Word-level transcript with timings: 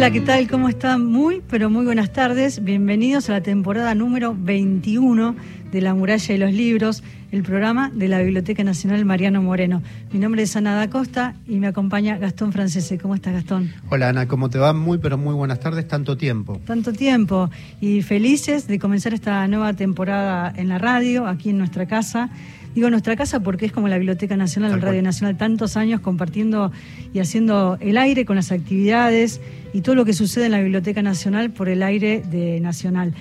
Hola, 0.00 0.12
¿qué 0.12 0.22
tal? 0.22 0.48
¿Cómo 0.48 0.70
están? 0.70 1.04
Muy, 1.04 1.42
pero 1.46 1.68
muy 1.68 1.84
buenas 1.84 2.10
tardes. 2.10 2.64
Bienvenidos 2.64 3.28
a 3.28 3.32
la 3.32 3.42
temporada 3.42 3.94
número 3.94 4.34
21 4.34 5.36
de 5.70 5.80
La 5.82 5.92
Muralla 5.92 6.34
y 6.34 6.38
los 6.38 6.54
Libros, 6.54 7.04
el 7.30 7.42
programa 7.42 7.90
de 7.94 8.08
la 8.08 8.22
Biblioteca 8.22 8.64
Nacional 8.64 9.04
Mariano 9.04 9.42
Moreno. 9.42 9.82
Mi 10.10 10.18
nombre 10.18 10.42
es 10.42 10.56
Ana 10.56 10.74
da 10.74 10.88
Costa 10.88 11.34
y 11.46 11.56
me 11.56 11.66
acompaña 11.66 12.16
Gastón 12.16 12.50
Francese. 12.50 12.96
¿Cómo 12.96 13.14
estás, 13.14 13.34
Gastón? 13.34 13.74
Hola, 13.90 14.08
Ana, 14.08 14.26
¿cómo 14.26 14.48
te 14.48 14.58
va? 14.58 14.72
Muy, 14.72 14.96
pero 14.96 15.18
muy 15.18 15.34
buenas 15.34 15.60
tardes. 15.60 15.86
Tanto 15.86 16.16
tiempo. 16.16 16.58
Tanto 16.64 16.94
tiempo. 16.94 17.50
Y 17.82 18.00
felices 18.00 18.68
de 18.68 18.78
comenzar 18.78 19.12
esta 19.12 19.46
nueva 19.48 19.74
temporada 19.74 20.50
en 20.56 20.70
la 20.70 20.78
radio, 20.78 21.26
aquí 21.26 21.50
en 21.50 21.58
nuestra 21.58 21.84
casa. 21.84 22.30
Digo 22.74 22.88
nuestra 22.88 23.16
casa 23.16 23.40
porque 23.40 23.66
es 23.66 23.72
como 23.72 23.88
la 23.88 23.98
Biblioteca 23.98 24.36
Nacional, 24.36 24.70
la 24.70 24.76
Radio 24.78 25.02
Nacional, 25.02 25.36
tantos 25.36 25.76
años 25.76 26.00
compartiendo 26.00 26.70
y 27.12 27.18
haciendo 27.18 27.76
el 27.80 27.98
aire 27.98 28.24
con 28.24 28.36
las 28.36 28.52
actividades 28.52 29.40
y 29.72 29.80
todo 29.80 29.96
lo 29.96 30.04
que 30.04 30.12
sucede 30.12 30.46
en 30.46 30.52
la 30.52 30.60
Biblioteca 30.60 31.02
Nacional 31.02 31.50
por 31.50 31.68
el 31.68 31.82
aire 31.82 32.22
de 32.30 32.60
Nacional. 32.60 33.12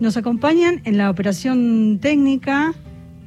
Nos 0.00 0.16
acompañan 0.16 0.80
en 0.84 0.96
la 0.96 1.10
operación 1.10 1.98
técnica 2.00 2.74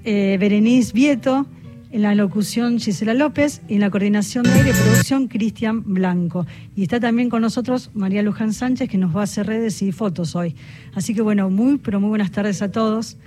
eh, 0.04 0.38
Berenice 0.40 0.92
Vieto, 0.94 1.46
en 1.92 2.02
la 2.02 2.16
locución 2.16 2.80
Gisela 2.80 3.14
López 3.14 3.62
y 3.68 3.76
en 3.76 3.82
la 3.82 3.90
coordinación 3.90 4.44
de 4.44 4.52
aire 4.52 4.70
y 4.72 4.74
producción 4.74 5.28
Cristian 5.28 5.84
Blanco. 5.94 6.46
Y 6.76 6.84
está 6.84 7.00
también 7.00 7.30
con 7.30 7.42
nosotros 7.42 7.92
María 7.94 8.24
Luján 8.24 8.54
Sánchez 8.54 8.90
que 8.90 8.98
nos 8.98 9.16
va 9.16 9.22
a 9.22 9.24
hacer 9.24 9.48
redes 9.48 9.82
y 9.82 9.92
fotos 9.92 10.36
hoy. 10.36 10.56
Así 10.96 11.14
que 11.14 11.22
bueno, 11.22 11.50
muy 11.50 11.78
pero 11.78 12.00
muy 12.00 12.10
buenas 12.10 12.32
tardes 12.32 12.62
a 12.62 12.72
todos. 12.72 13.18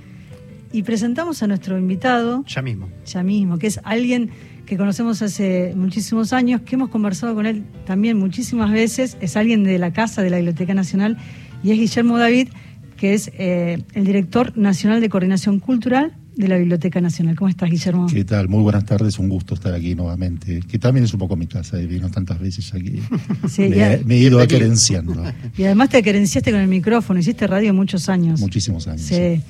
Y 0.74 0.82
presentamos 0.82 1.40
a 1.44 1.46
nuestro 1.46 1.78
invitado. 1.78 2.44
Ya 2.48 2.60
mismo. 2.60 2.88
Ya 3.06 3.22
mismo, 3.22 3.58
que 3.58 3.68
es 3.68 3.78
alguien 3.84 4.30
que 4.66 4.76
conocemos 4.76 5.22
hace 5.22 5.72
muchísimos 5.76 6.32
años, 6.32 6.62
que 6.62 6.74
hemos 6.74 6.88
conversado 6.88 7.32
con 7.36 7.46
él 7.46 7.62
también 7.86 8.18
muchísimas 8.18 8.72
veces. 8.72 9.16
Es 9.20 9.36
alguien 9.36 9.62
de 9.62 9.78
la 9.78 9.92
Casa 9.92 10.20
de 10.20 10.30
la 10.30 10.38
Biblioteca 10.38 10.74
Nacional 10.74 11.16
y 11.62 11.70
es 11.70 11.78
Guillermo 11.78 12.18
David, 12.18 12.48
que 12.96 13.14
es 13.14 13.30
eh, 13.38 13.84
el 13.92 14.04
director 14.04 14.58
nacional 14.58 15.00
de 15.00 15.08
coordinación 15.08 15.60
cultural 15.60 16.16
de 16.34 16.48
la 16.48 16.58
Biblioteca 16.58 17.00
Nacional. 17.00 17.36
¿Cómo 17.36 17.50
estás, 17.50 17.70
Guillermo? 17.70 18.08
¿Qué 18.08 18.24
tal? 18.24 18.48
Muy 18.48 18.64
buenas 18.64 18.84
tardes, 18.84 19.20
un 19.20 19.28
gusto 19.28 19.54
estar 19.54 19.72
aquí 19.74 19.94
nuevamente. 19.94 20.58
Que 20.68 20.80
también 20.80 21.04
es 21.04 21.12
un 21.12 21.20
poco 21.20 21.36
mi 21.36 21.46
casa, 21.46 21.80
he 21.80 21.86
vino 21.86 22.10
tantas 22.10 22.40
veces 22.40 22.74
aquí. 22.74 23.00
Sí, 23.48 23.68
me, 23.68 23.98
me, 24.04 24.16
he 24.16 24.18
ido 24.18 24.44
querenciando. 24.48 25.22
Y 25.56 25.66
además 25.66 25.90
te 25.90 26.02
querenciaste 26.02 26.50
con 26.50 26.58
el 26.58 26.66
micrófono, 26.66 27.20
hiciste 27.20 27.46
radio 27.46 27.72
muchos 27.72 28.08
años. 28.08 28.40
Muchísimos 28.40 28.88
años. 28.88 29.02
sí. 29.02 29.40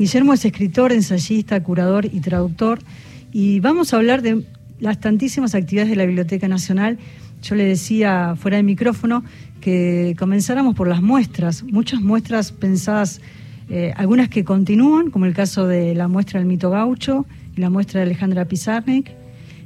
Guillermo 0.00 0.32
es 0.32 0.46
escritor, 0.46 0.92
ensayista, 0.92 1.62
curador 1.62 2.06
y 2.06 2.20
traductor. 2.20 2.78
Y 3.34 3.60
vamos 3.60 3.92
a 3.92 3.98
hablar 3.98 4.22
de 4.22 4.46
las 4.78 4.98
tantísimas 4.98 5.54
actividades 5.54 5.90
de 5.90 5.96
la 5.96 6.06
Biblioteca 6.06 6.48
Nacional. 6.48 6.96
Yo 7.42 7.54
le 7.54 7.64
decía 7.64 8.34
fuera 8.34 8.56
del 8.56 8.64
micrófono 8.64 9.22
que 9.60 10.16
comenzáramos 10.18 10.74
por 10.74 10.88
las 10.88 11.02
muestras, 11.02 11.64
muchas 11.64 12.00
muestras 12.00 12.50
pensadas, 12.50 13.20
eh, 13.68 13.92
algunas 13.94 14.30
que 14.30 14.42
continúan, 14.42 15.10
como 15.10 15.26
el 15.26 15.34
caso 15.34 15.66
de 15.66 15.94
la 15.94 16.08
muestra 16.08 16.40
del 16.40 16.48
mito 16.48 16.70
gaucho 16.70 17.26
y 17.54 17.60
la 17.60 17.68
muestra 17.68 18.00
de 18.00 18.06
Alejandra 18.06 18.46
Pizarnik, 18.46 19.10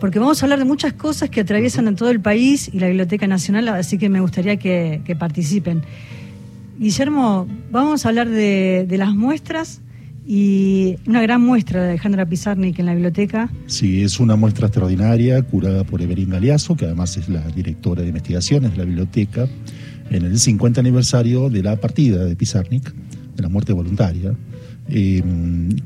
porque 0.00 0.18
vamos 0.18 0.42
a 0.42 0.46
hablar 0.46 0.58
de 0.58 0.64
muchas 0.64 0.92
cosas 0.92 1.30
que 1.30 1.40
atraviesan 1.40 1.88
en 1.88 1.96
todo 1.96 2.10
el 2.10 2.20
país 2.20 2.70
y 2.72 2.78
la 2.78 2.86
Biblioteca 2.86 3.26
Nacional, 3.26 3.68
así 3.68 3.98
que 3.98 4.08
me 4.08 4.20
gustaría 4.20 4.58
que, 4.58 5.16
participen. 5.18 5.82
Guillermo, 6.78 7.48
vamos 7.72 8.06
a 8.06 8.10
hablar 8.10 8.28
de, 8.28 8.86
de 8.88 8.98
las 8.98 9.14
muestras 9.14 9.80
y 10.30 10.96
una 11.06 11.22
gran 11.22 11.40
muestra 11.40 11.82
de 11.82 11.88
Alejandra 11.88 12.26
Pizarnik 12.26 12.78
en 12.78 12.84
la 12.84 12.92
biblioteca. 12.92 13.48
Sí, 13.66 14.02
es 14.02 14.20
una 14.20 14.36
muestra 14.36 14.66
extraordinaria 14.66 15.40
curada 15.40 15.84
por 15.84 16.02
Evelyn 16.02 16.28
Galeazo, 16.28 16.76
que 16.76 16.84
además 16.84 17.16
es 17.16 17.30
la 17.30 17.40
directora 17.48 18.02
de 18.02 18.08
investigaciones 18.08 18.72
de 18.72 18.76
la 18.76 18.84
biblioteca, 18.84 19.48
en 20.10 20.26
el 20.26 20.38
50 20.38 20.80
aniversario 20.80 21.48
de 21.48 21.62
la 21.62 21.76
partida 21.76 22.26
de 22.26 22.36
Pizarnik, 22.36 22.92
de 23.36 23.42
la 23.42 23.48
muerte 23.48 23.72
voluntaria, 23.72 24.34
eh, 24.90 25.22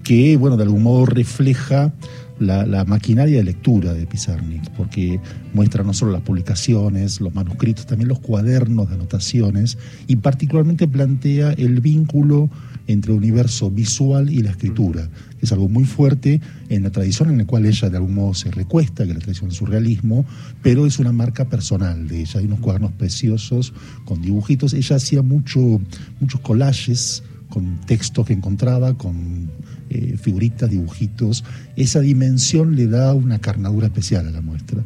que, 0.03 0.36
bueno, 0.36 0.56
de 0.56 0.64
algún 0.64 0.82
modo 0.82 1.06
refleja 1.06 1.92
la, 2.41 2.66
la, 2.66 2.84
maquinaria 2.84 3.36
de 3.36 3.44
lectura 3.44 3.94
de 3.94 4.06
Pizarnik, 4.06 4.70
porque 4.70 5.20
muestra 5.54 5.84
no 5.84 5.94
solo 5.94 6.10
las 6.10 6.22
publicaciones, 6.22 7.20
los 7.20 7.32
manuscritos, 7.32 7.86
también 7.86 8.09
los 8.09 8.19
cuadernos 8.19 8.88
de 8.88 8.97
anotaciones, 8.97 9.78
y 10.09 10.16
particularmente 10.16 10.88
plantea 10.88 11.53
el 11.53 11.80
vínculo 11.80 12.50
entre 12.87 13.12
el 13.12 13.19
universo 13.19 13.70
visual 13.70 14.31
y 14.31 14.43
la 14.43 14.50
escritura, 14.50 15.09
que 15.38 15.47
es 15.47 15.53
algo 15.53 15.69
muy 15.69 15.84
fuerte 15.84 16.41
en 16.69 16.82
la 16.82 16.91
tradición 16.91 17.31
en 17.31 17.38
la 17.38 17.44
cual 17.44 17.66
ella 17.66 17.91
de 17.91 17.97
algún 17.97 18.15
modo 18.15 18.34
se 18.34 18.50
recuesta, 18.50 19.04
que 19.04 19.10
es 19.10 19.16
la 19.16 19.22
tradición 19.22 19.48
del 19.48 19.56
surrealismo, 19.56 20.25
pero 20.62 20.87
es 20.87 20.98
una 20.98 21.12
marca 21.12 21.48
personal 21.48 22.09
de 22.09 22.21
ella. 22.21 22.41
Hay 22.41 22.47
unos 22.47 22.60
cuadernos 22.60 22.92
preciosos 22.92 23.72
con 24.04 24.22
dibujitos. 24.22 24.75
Ella 24.75 24.97
hacía 24.97 25.22
mucho, 25.22 25.81
muchos 26.21 26.41
collages 26.41 27.22
con 27.48 27.81
textos 27.87 28.26
que 28.26 28.32
encontraba, 28.32 28.97
con 28.97 29.50
eh, 29.91 30.16
figuritas, 30.16 30.71
dibujitos. 30.71 31.44
Esa 31.76 32.00
dimensión 32.00 32.76
le 32.76 32.87
da 32.87 33.12
una 33.12 33.41
carnadura 33.41 33.88
especial 33.88 34.26
a 34.26 34.31
la 34.31 34.41
muestra. 34.41 34.82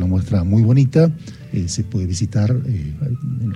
Una 0.00 0.06
muestra 0.06 0.44
muy 0.44 0.62
bonita 0.62 1.10
eh, 1.52 1.68
se 1.68 1.84
puede 1.84 2.06
visitar 2.06 2.50
eh, 2.50 2.94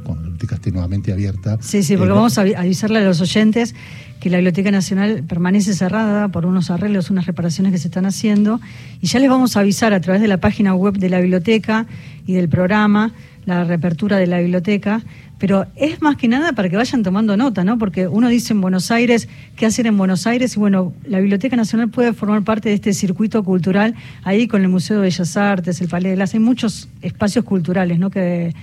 cuando 0.02 0.24
la 0.24 0.28
biblioteca 0.28 0.56
esté 0.56 0.70
nuevamente 0.70 1.10
abierta. 1.10 1.56
Sí, 1.62 1.82
sí, 1.82 1.96
porque 1.96 2.12
vamos 2.12 2.36
a 2.36 2.42
avisarle 2.42 2.98
a 2.98 3.02
los 3.02 3.22
oyentes 3.22 3.74
que 4.20 4.28
la 4.28 4.36
Biblioteca 4.36 4.70
Nacional 4.70 5.24
permanece 5.26 5.72
cerrada 5.72 6.28
por 6.28 6.44
unos 6.44 6.70
arreglos, 6.70 7.08
unas 7.08 7.24
reparaciones 7.24 7.72
que 7.72 7.78
se 7.78 7.88
están 7.88 8.04
haciendo, 8.04 8.60
y 9.00 9.06
ya 9.06 9.20
les 9.20 9.30
vamos 9.30 9.56
a 9.56 9.60
avisar 9.60 9.94
a 9.94 10.02
través 10.02 10.20
de 10.20 10.28
la 10.28 10.36
página 10.36 10.74
web 10.74 10.98
de 10.98 11.08
la 11.08 11.18
biblioteca 11.18 11.86
y 12.26 12.34
del 12.34 12.50
programa 12.50 13.14
la 13.46 13.64
reapertura 13.64 14.18
de 14.18 14.26
la 14.26 14.40
biblioteca 14.40 15.02
pero 15.44 15.66
es 15.76 16.00
más 16.00 16.16
que 16.16 16.26
nada 16.26 16.54
para 16.54 16.70
que 16.70 16.76
vayan 16.76 17.02
tomando 17.02 17.36
nota, 17.36 17.64
¿no? 17.64 17.76
Porque 17.76 18.08
uno 18.08 18.30
dice 18.30 18.54
en 18.54 18.62
Buenos 18.62 18.90
Aires, 18.90 19.28
¿qué 19.56 19.66
hacer 19.66 19.86
en 19.86 19.98
Buenos 19.98 20.26
Aires? 20.26 20.56
Y 20.56 20.58
bueno, 20.58 20.94
la 21.06 21.20
Biblioteca 21.20 21.54
Nacional 21.54 21.90
puede 21.90 22.14
formar 22.14 22.44
parte 22.44 22.70
de 22.70 22.76
este 22.76 22.94
circuito 22.94 23.44
cultural, 23.44 23.94
ahí 24.22 24.48
con 24.48 24.62
el 24.62 24.68
Museo 24.68 24.96
de 24.96 25.02
Bellas 25.02 25.36
Artes, 25.36 25.82
el 25.82 25.88
Palais 25.88 26.14
de 26.14 26.16
las, 26.16 26.32
hay 26.32 26.40
muchos 26.40 26.88
espacios 27.02 27.44
culturales, 27.44 27.98
¿no? 27.98 28.08
Que, 28.08 28.54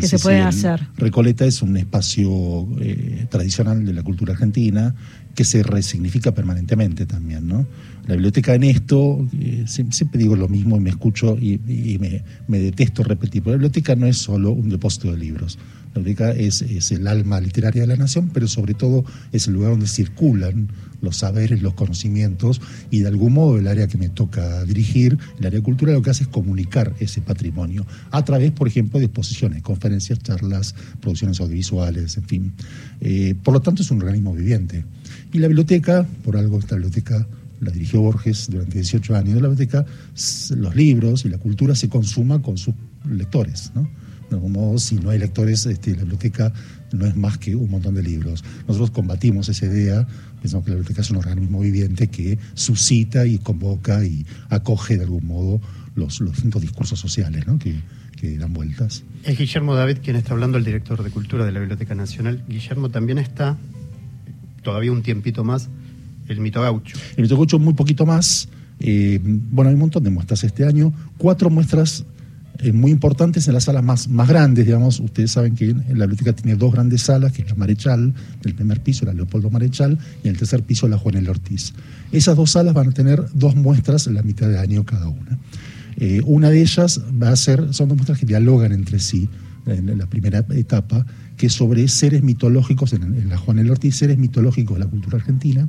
que 0.00 0.06
se 0.06 0.18
pueden 0.18 0.44
hacer. 0.44 0.80
Recoleta 0.96 1.44
es 1.44 1.60
un 1.60 1.76
espacio 1.76 2.66
eh, 2.80 3.26
tradicional 3.28 3.84
de 3.84 3.92
la 3.92 4.02
cultura 4.02 4.32
argentina 4.32 4.94
que 5.34 5.44
se 5.44 5.62
resignifica 5.62 6.32
permanentemente 6.32 7.04
también, 7.04 7.46
¿no? 7.46 7.66
La 8.06 8.14
biblioteca 8.14 8.54
en 8.54 8.64
esto, 8.64 9.28
eh, 9.38 9.64
siempre 9.66 10.18
digo 10.18 10.36
lo 10.36 10.48
mismo 10.48 10.78
y 10.78 10.80
me 10.80 10.88
escucho 10.88 11.36
y, 11.38 11.58
me, 12.00 12.24
me, 12.48 12.58
detesto 12.58 13.02
repetir, 13.02 13.42
pero 13.42 13.52
la 13.52 13.56
biblioteca 13.58 13.94
no 13.94 14.06
es 14.06 14.16
solo 14.16 14.52
un 14.52 14.70
depósito 14.70 15.12
de 15.12 15.18
libros. 15.18 15.58
La 15.94 16.00
biblioteca 16.00 16.30
es, 16.30 16.62
el 16.92 17.06
alma 17.08 17.40
literaria 17.40 17.82
de 17.82 17.88
la 17.88 17.96
nación, 17.96 18.30
pero 18.32 18.46
sobre 18.46 18.74
todo 18.74 19.04
es 19.32 19.48
el 19.48 19.54
lugar 19.54 19.70
donde 19.72 19.88
circulan 19.88 20.68
los 21.00 21.16
saberes, 21.16 21.62
los 21.62 21.74
conocimientos 21.74 22.60
y 22.90 23.00
de 23.00 23.08
algún 23.08 23.32
modo 23.32 23.58
el 23.58 23.66
área 23.66 23.88
que 23.88 23.98
me 23.98 24.08
toca 24.08 24.64
dirigir, 24.64 25.18
el 25.38 25.46
área 25.46 25.60
cultural, 25.60 25.96
lo 25.96 26.02
que 26.02 26.10
hace 26.10 26.24
es 26.24 26.28
comunicar 26.28 26.94
ese 27.00 27.22
patrimonio 27.22 27.86
a 28.10 28.24
través, 28.24 28.52
por 28.52 28.68
ejemplo, 28.68 29.00
de 29.00 29.06
exposiciones, 29.06 29.62
conferencias, 29.62 30.20
charlas, 30.20 30.74
producciones 31.00 31.40
audiovisuales, 31.40 32.16
en 32.16 32.24
fin. 32.24 32.52
Eh, 33.00 33.34
por 33.42 33.54
lo 33.54 33.60
tanto, 33.60 33.82
es 33.82 33.90
un 33.90 34.00
organismo 34.00 34.34
viviente. 34.34 34.84
Y 35.32 35.38
la 35.38 35.48
biblioteca, 35.48 36.06
por 36.22 36.36
algo 36.36 36.58
esta 36.58 36.76
biblioteca 36.76 37.26
la 37.60 37.70
dirigió 37.70 38.00
Borges 38.00 38.48
durante 38.48 38.74
18 38.74 39.16
años, 39.16 39.42
la 39.42 39.48
biblioteca, 39.48 39.84
los 40.56 40.76
libros 40.76 41.24
y 41.24 41.28
la 41.28 41.38
cultura 41.38 41.74
se 41.74 41.88
consuma 41.88 42.40
con 42.40 42.56
sus 42.58 42.74
lectores, 43.08 43.72
¿no? 43.74 43.88
De 44.30 44.36
algún 44.36 44.52
modo, 44.52 44.78
si 44.78 44.96
no 44.96 45.10
hay 45.10 45.18
lectores, 45.18 45.66
este, 45.66 45.90
la 45.92 46.02
biblioteca 46.02 46.52
no 46.92 47.06
es 47.06 47.16
más 47.16 47.38
que 47.38 47.54
un 47.54 47.70
montón 47.70 47.94
de 47.94 48.02
libros. 48.02 48.44
Nosotros 48.66 48.90
combatimos 48.90 49.48
esa 49.48 49.66
idea, 49.66 50.06
pensamos 50.40 50.64
que 50.64 50.70
la 50.70 50.76
biblioteca 50.76 51.02
es 51.02 51.10
un 51.10 51.16
organismo 51.16 51.60
viviente 51.60 52.08
que 52.08 52.38
suscita 52.54 53.26
y 53.26 53.38
convoca 53.38 54.04
y 54.04 54.24
acoge 54.48 54.96
de 54.96 55.04
algún 55.04 55.26
modo 55.26 55.60
los, 55.94 56.20
los 56.20 56.32
distintos 56.32 56.62
discursos 56.62 56.98
sociales 56.98 57.46
¿no? 57.46 57.58
que, 57.58 57.74
que 58.16 58.38
dan 58.38 58.52
vueltas. 58.52 59.02
Es 59.24 59.36
Guillermo 59.36 59.74
David 59.74 59.98
quien 60.02 60.16
está 60.16 60.32
hablando, 60.32 60.58
el 60.58 60.64
director 60.64 61.02
de 61.02 61.10
Cultura 61.10 61.44
de 61.44 61.52
la 61.52 61.60
Biblioteca 61.60 61.94
Nacional. 61.94 62.44
Guillermo 62.48 62.90
también 62.90 63.18
está 63.18 63.58
todavía 64.62 64.92
un 64.92 65.02
tiempito 65.02 65.44
más 65.44 65.68
el 66.30 66.40
mito 66.40 66.62
gaucho. 66.62 66.96
El 67.16 67.22
mito 67.22 67.36
gaucho 67.36 67.58
muy 67.58 67.74
poquito 67.74 68.06
más. 68.06 68.48
Eh, 68.78 69.18
bueno, 69.22 69.68
hay 69.68 69.74
un 69.74 69.80
montón 69.80 70.04
de 70.04 70.10
muestras 70.10 70.44
este 70.44 70.64
año. 70.64 70.92
Cuatro 71.18 71.50
muestras 71.50 72.04
eh, 72.62 72.72
muy 72.72 72.90
importantes 72.90 73.48
en 73.48 73.54
las 73.54 73.64
salas 73.64 73.82
más, 73.82 74.08
más 74.08 74.28
grandes, 74.28 74.66
digamos. 74.66 75.00
Ustedes 75.00 75.30
saben 75.30 75.54
que 75.54 75.66
la 75.68 76.06
biblioteca 76.06 76.34
tiene 76.34 76.56
dos 76.56 76.72
grandes 76.72 77.02
salas, 77.02 77.32
que 77.32 77.42
es 77.42 77.48
la 77.48 77.54
Marechal, 77.54 78.12
del 78.42 78.54
primer 78.54 78.80
piso, 78.80 79.06
la 79.06 79.14
Leopoldo 79.14 79.50
Marechal, 79.50 79.98
y 80.22 80.28
en 80.28 80.32
el 80.34 80.38
tercer 80.38 80.62
piso 80.62 80.86
la 80.86 80.98
Juan 80.98 81.26
Ortiz. 81.26 81.72
Esas 82.12 82.36
dos 82.36 82.50
salas 82.50 82.74
van 82.74 82.88
a 82.88 82.92
tener 82.92 83.24
dos 83.32 83.56
muestras 83.56 84.06
en 84.06 84.14
la 84.14 84.22
mitad 84.22 84.48
de 84.48 84.58
año 84.58 84.84
cada 84.84 85.08
una. 85.08 85.38
Eh, 85.96 86.20
una 86.24 86.50
de 86.50 86.60
ellas 86.60 87.00
va 87.22 87.30
a 87.30 87.36
ser, 87.36 87.72
son 87.72 87.88
dos 87.88 87.96
muestras 87.96 88.18
que 88.18 88.26
dialogan 88.26 88.72
entre 88.72 88.98
sí 88.98 89.28
en 89.66 89.98
la 89.98 90.06
primera 90.06 90.44
etapa, 90.50 91.06
que 91.36 91.46
es 91.46 91.52
sobre 91.52 91.86
seres 91.88 92.22
mitológicos, 92.22 92.92
en, 92.92 93.28
la 93.28 93.36
Juan 93.36 93.58
el 93.58 93.70
Ortiz, 93.70 93.96
seres 93.96 94.18
mitológicos 94.18 94.76
de 94.76 94.84
la 94.84 94.90
cultura 94.90 95.18
argentina, 95.18 95.68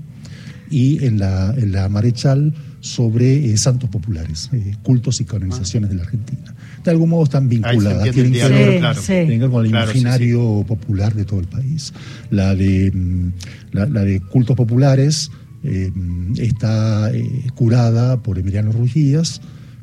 y 0.70 1.06
en 1.06 1.20
la, 1.20 1.54
en 1.58 1.72
la 1.72 1.88
Marechal 1.90 2.54
sobre 2.82 3.46
eh, 3.46 3.58
santos 3.58 3.90
populares, 3.90 4.50
eh, 4.52 4.76
cultos 4.84 5.22
y 5.22 5.26
canonizaciones 5.26 5.90
de 5.90 5.96
la 5.96 6.04
Argentina. 6.04 6.54
De 6.84 6.92
algún 6.92 7.12
modo 7.12 7.24
están 7.24 7.48
vinculadas, 7.48 8.12
tienen 8.12 8.34
que, 8.34 8.48
ver, 8.48 9.50
con 9.50 9.64
el 9.64 9.70
imaginario 9.70 10.66
popular 10.68 11.14
de 11.14 11.24
todo 11.24 11.40
el 11.40 11.48
país. 11.48 11.94
La 12.32 12.56
de, 12.56 12.92
mm, 12.92 13.32
la, 13.72 13.86
de 13.86 14.20
cultos 14.20 14.56
populares 14.56 15.32
eh, 15.64 15.92
está 16.38 17.12
curada 17.54 18.22
por 18.24 18.40
Emiliano 18.40 18.72
Ruggías, 18.72 19.42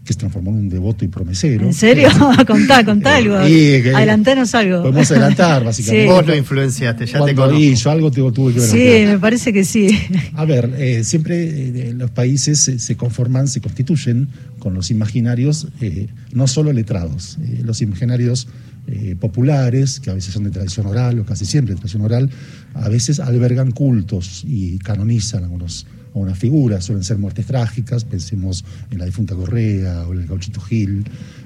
que 0.09 0.15
se 0.15 0.21
transformó 0.21 0.53
en 0.53 0.57
un 0.57 0.69
devoto 0.71 1.05
y 1.05 1.09
promesero. 1.09 1.67
¿En 1.67 1.75
serio? 1.75 2.09
contá, 2.47 2.83
contá 2.83 3.17
algo. 3.17 3.37
Adelantanos 3.37 4.55
algo. 4.55 4.81
Podemos 4.81 5.11
adelantar, 5.11 5.63
básicamente. 5.67 6.11
Vos 6.11 6.27
lo 6.27 6.35
influenciaste, 6.35 7.05
ya 7.05 7.23
te 7.27 7.35
conozco. 7.35 7.59
Y 7.59 7.75
yo 7.75 7.91
algo 7.91 8.11
tuve 8.11 8.55
que 8.55 8.61
ver. 8.61 8.69
Sí, 8.71 9.07
me 9.07 9.19
parece 9.19 9.53
que 9.53 9.65
sí. 9.65 9.91
A 10.33 10.47
ver, 10.47 10.75
eh, 10.79 11.05
siempre 11.05 11.45
eh, 11.45 11.95
los 11.95 12.11
países 12.11 12.59
se, 12.79 12.97
conforman, 12.97 13.49
se 13.49 13.61
constituyen 13.61 14.29
con 14.59 14.73
los 14.73 14.91
imaginarios, 14.91 15.69
eh, 15.83 16.09
no 16.33 16.47
solo 16.47 16.73
letrados, 16.73 17.37
los 17.63 17.83
imaginarios 17.83 18.49
populares, 19.21 20.01
que 20.01 20.09
a 20.09 20.15
veces 20.15 20.33
son 20.33 20.45
de 20.45 20.51
tradición 20.51 20.87
oral, 20.87 21.19
o 21.21 21.27
casi 21.27 21.45
siempre 21.45 21.75
de 21.75 21.81
tradición 21.81 22.01
oral, 22.01 22.31
a 22.73 22.89
veces 22.89 23.21
albergan 23.21 23.73
cultos 23.73 24.43
y 24.47 24.79
canonizan 24.79 25.45
algunos 25.45 25.87
una 26.19 26.35
figura, 26.35 26.81
suelen 26.81 27.05
ser 27.05 27.19
muertes 27.19 27.47
trágicas, 27.47 28.05
pensemos 28.05 28.65
en 28.91 28.99
la 28.99 29.05
difunta 29.05 29.35
Correa 29.35 30.07
o 30.07 30.13
en 30.13 30.21
el 30.21 30.27
gauchito 30.27 30.61
Gil, 30.61 31.05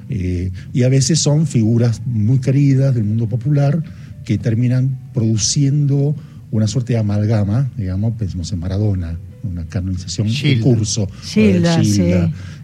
eh, 0.08 0.50
y 0.72 0.82
a 0.82 0.88
veces 0.88 1.18
son 1.18 1.46
figuras 1.46 2.02
muy 2.04 2.38
queridas 2.38 2.94
del 2.94 3.04
mundo 3.04 3.28
popular 3.28 3.82
que 4.24 4.38
terminan 4.38 4.98
produciendo 5.14 6.14
una 6.50 6.66
suerte 6.66 6.92
de 6.92 6.98
amalgama, 6.98 7.70
digamos, 7.76 8.14
pensemos 8.18 8.52
en 8.52 8.58
Maradona, 8.58 9.18
una 9.42 9.66
canonización 9.66 10.28
en 10.28 10.60
curso. 10.60 11.08
Gilda, 11.24 11.82
sí. 11.82 12.02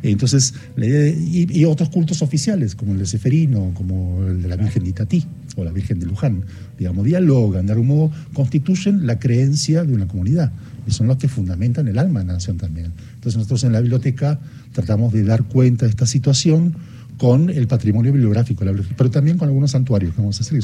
Entonces, 0.02 0.54
y, 0.76 1.64
otros 1.64 1.88
cultos 1.88 2.22
oficiales, 2.22 2.74
como 2.74 2.92
el 2.92 2.98
de 2.98 3.06
Seferino, 3.06 3.72
como 3.74 4.24
el 4.26 4.42
de 4.42 4.48
la 4.48 4.56
Virgen 4.56 4.84
de 4.84 4.90
Itatí 4.90 5.24
o 5.56 5.64
la 5.64 5.72
Virgen 5.72 5.98
de 5.98 6.06
Luján, 6.06 6.44
digamos, 6.78 7.04
dialogan, 7.04 7.66
de 7.66 7.72
algún 7.72 7.88
modo 7.88 8.12
constituyen 8.32 9.06
la 9.06 9.18
creencia 9.18 9.84
de 9.84 9.92
una 9.92 10.06
comunidad 10.06 10.52
y 10.86 10.92
son 10.92 11.08
los 11.08 11.16
que 11.18 11.28
fundamentan 11.28 11.88
el 11.88 11.98
alma 11.98 12.20
de 12.20 12.26
la 12.26 12.32
nación 12.34 12.56
también. 12.56 12.92
Entonces 13.14 13.36
nosotros 13.36 13.64
en 13.64 13.72
la 13.72 13.80
biblioteca 13.80 14.40
tratamos 14.72 15.12
de 15.12 15.24
dar 15.24 15.44
cuenta 15.44 15.86
de 15.86 15.90
esta 15.90 16.06
situación 16.06 16.76
con 17.18 17.50
el 17.50 17.66
patrimonio 17.66 18.12
bibliográfico, 18.12 18.64
pero 18.96 19.10
también 19.10 19.36
con 19.36 19.48
algunos 19.48 19.72
santuarios 19.72 20.14
que 20.14 20.20
vamos 20.20 20.38
a 20.38 20.42
hacer. 20.42 20.60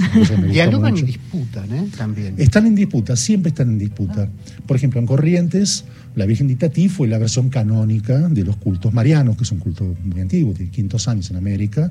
Y 0.48 0.58
disputan, 1.02 1.74
¿eh? 1.74 1.88
También. 1.96 2.34
Están 2.38 2.66
en 2.66 2.76
disputa, 2.76 3.16
siempre 3.16 3.48
están 3.48 3.70
en 3.70 3.78
disputa. 3.78 4.28
Por 4.64 4.76
ejemplo, 4.76 5.00
en 5.00 5.06
Corrientes, 5.06 5.84
la 6.14 6.26
Virgen 6.26 6.46
de 6.46 6.52
Itatí 6.52 6.88
fue 6.88 7.08
la 7.08 7.18
versión 7.18 7.50
canónica 7.50 8.28
de 8.28 8.44
los 8.44 8.56
cultos 8.56 8.94
marianos, 8.94 9.36
que 9.36 9.42
es 9.42 9.50
un 9.50 9.58
culto 9.58 9.96
muy 10.04 10.20
antiguo, 10.20 10.54
de 10.54 10.68
500 10.68 11.08
años 11.08 11.30
en 11.30 11.36
América, 11.36 11.90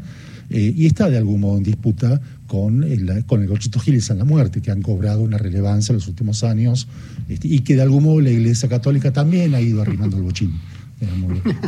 eh, 0.50 0.74
y 0.75 0.86
está 0.86 1.09
de 1.09 1.18
algún 1.18 1.42
modo 1.42 1.57
en 1.57 1.63
disputa 1.63 2.21
con 2.48 2.86
el, 2.86 3.25
con 3.25 3.42
el 3.42 3.50
Gauchito 3.50 3.80
Gil 3.80 3.95
y 3.95 4.01
San 4.01 4.18
la 4.18 4.24
Muerte, 4.24 4.62
que 4.62 4.71
han 4.71 4.81
cobrado 4.81 5.21
una 5.21 5.38
relevancia 5.38 5.92
en 5.92 5.98
los 5.98 6.07
últimos 6.07 6.45
años, 6.45 6.88
este, 7.27 7.50
y 7.50 7.59
que 7.59 7.75
de 7.75 7.81
algún 7.81 8.06
modo 8.06 8.21
la 8.21 8.30
Iglesia 8.30 8.69
Católica 8.69 9.12
también 9.12 9.56
ha 9.56 9.59
ido 9.59 9.81
arrimando 9.81 10.16
el 10.16 10.24
bochín. 10.24 10.54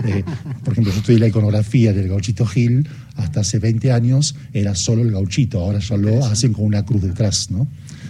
Eh, 0.06 0.24
por 0.64 0.74
ejemplo, 0.74 0.94
yo 0.94 1.00
estudié 1.00 1.20
la 1.20 1.28
iconografía 1.28 1.94
del 1.94 2.08
gauchito 2.08 2.46
Gil, 2.46 2.88
hasta 3.16 3.42
hace 3.42 3.60
20 3.60 3.92
años 3.92 4.36
era 4.54 4.76
solo 4.76 5.02
el 5.02 5.12
gauchito, 5.12 5.60
ahora 5.60 5.80
ya 5.80 5.98
lo 5.98 6.26
hacen 6.26 6.54
con 6.54 6.66
una 6.66 6.86
cruz 6.86 7.02
detrás, 7.02 7.52
¿no? 7.52 7.68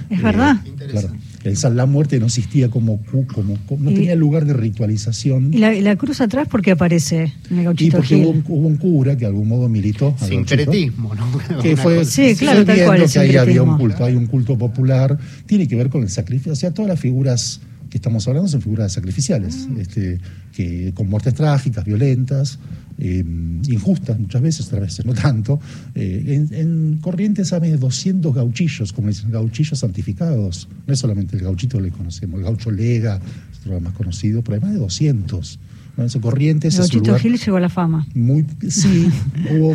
Es 0.10 0.22
verdad. 0.22 0.58
Eh, 0.66 0.86
claro. 0.90 1.10
El 1.44 1.58
San 1.58 1.78
La 1.78 1.86
Muerte 1.86 2.20
no 2.20 2.26
existía 2.26 2.70
como, 2.70 3.04
como, 3.04 3.58
no 3.78 3.92
tenía 3.92 4.16
lugar 4.16 4.46
de 4.46 4.54
ritualización. 4.54 5.54
¿Y 5.54 5.60
la, 5.60 5.96
cruz 5.96 6.20
atrás 6.20 6.48
por 6.48 6.64
qué 6.64 6.72
aparece 6.72 7.34
en 7.52 7.60
el 7.60 7.66
gauchito 7.66 7.98
Y 7.98 8.00
porque 8.00 8.16
Hubo, 8.16 8.68
un, 8.68 8.78
cura 8.78 9.14
que 9.14 9.22
de 9.22 9.26
algún 9.28 9.48
modo 9.48 9.70
militó. 9.70 10.16
Sincretismo, 10.20 11.14
¿no? 11.14 11.62
Que 11.62 11.78
fue 11.78 12.04
sí, 12.04 12.36
claro, 12.36 12.66
tal 12.66 12.84
cual, 12.86 13.12
que 13.12 13.20
ahí 13.20 13.36
había 13.36 13.62
un 13.62 13.78
culto, 13.78 14.04
hay 14.04 14.16
un 14.16 14.26
culto 14.26 14.58
popular, 14.58 15.18
tiene 15.46 15.68
que 15.68 15.76
ver 15.76 15.90
con 15.90 16.02
el 16.02 16.10
sacrificio, 16.10 16.54
o 16.54 16.56
sea, 16.56 16.72
todas 16.72 16.90
las 16.90 17.00
figuras 17.00 17.62
que 17.96 18.00
estamos 18.00 18.28
hablando 18.28 18.50
son 18.50 18.62
figuras 18.62 18.92
sacrificiales, 18.92 19.70
ah. 19.70 19.76
este, 19.80 20.20
que, 20.54 20.92
con 20.94 21.10
muertes 21.10 21.34
trágicas, 21.34 21.86
violentas, 21.86 22.60
eh, 22.98 23.24
injustas 23.70 24.20
muchas 24.20 24.42
veces, 24.42 24.68
otras 24.68 24.82
veces 24.82 25.06
no 25.06 25.14
tanto. 25.14 25.62
Eh, 25.96 26.46
en, 26.52 26.98
Corrientes 26.98 27.54
hay 27.54 27.72
200 27.72 28.36
gauchillos, 28.36 28.92
como 28.92 29.08
dicen, 29.08 29.32
gauchillos 29.32 29.80
santificados. 29.80 30.68
No 30.86 30.94
es 30.94 31.00
solamente 31.00 31.38
el 31.38 31.44
gauchito 31.44 31.78
que 31.78 31.84
le 31.84 31.92
conocemos, 31.92 32.38
el 32.38 32.44
gaucho 32.44 32.70
lega, 32.70 33.22
es 33.54 33.66
el 33.66 33.80
más 33.80 33.94
conocido, 33.94 34.44
pero 34.44 34.56
hay 34.56 34.62
más 34.62 34.74
de 34.74 34.80
200. 34.80 35.60
¿no? 35.96 36.20
Corrientes 36.20 36.78
gauchito 36.78 37.18
Gil 37.18 37.38
llegó 37.38 37.56
a 37.56 37.62
la 37.62 37.70
fama. 37.70 38.06
Muy, 38.14 38.46
sí, 38.68 39.08
hubo, 39.52 39.74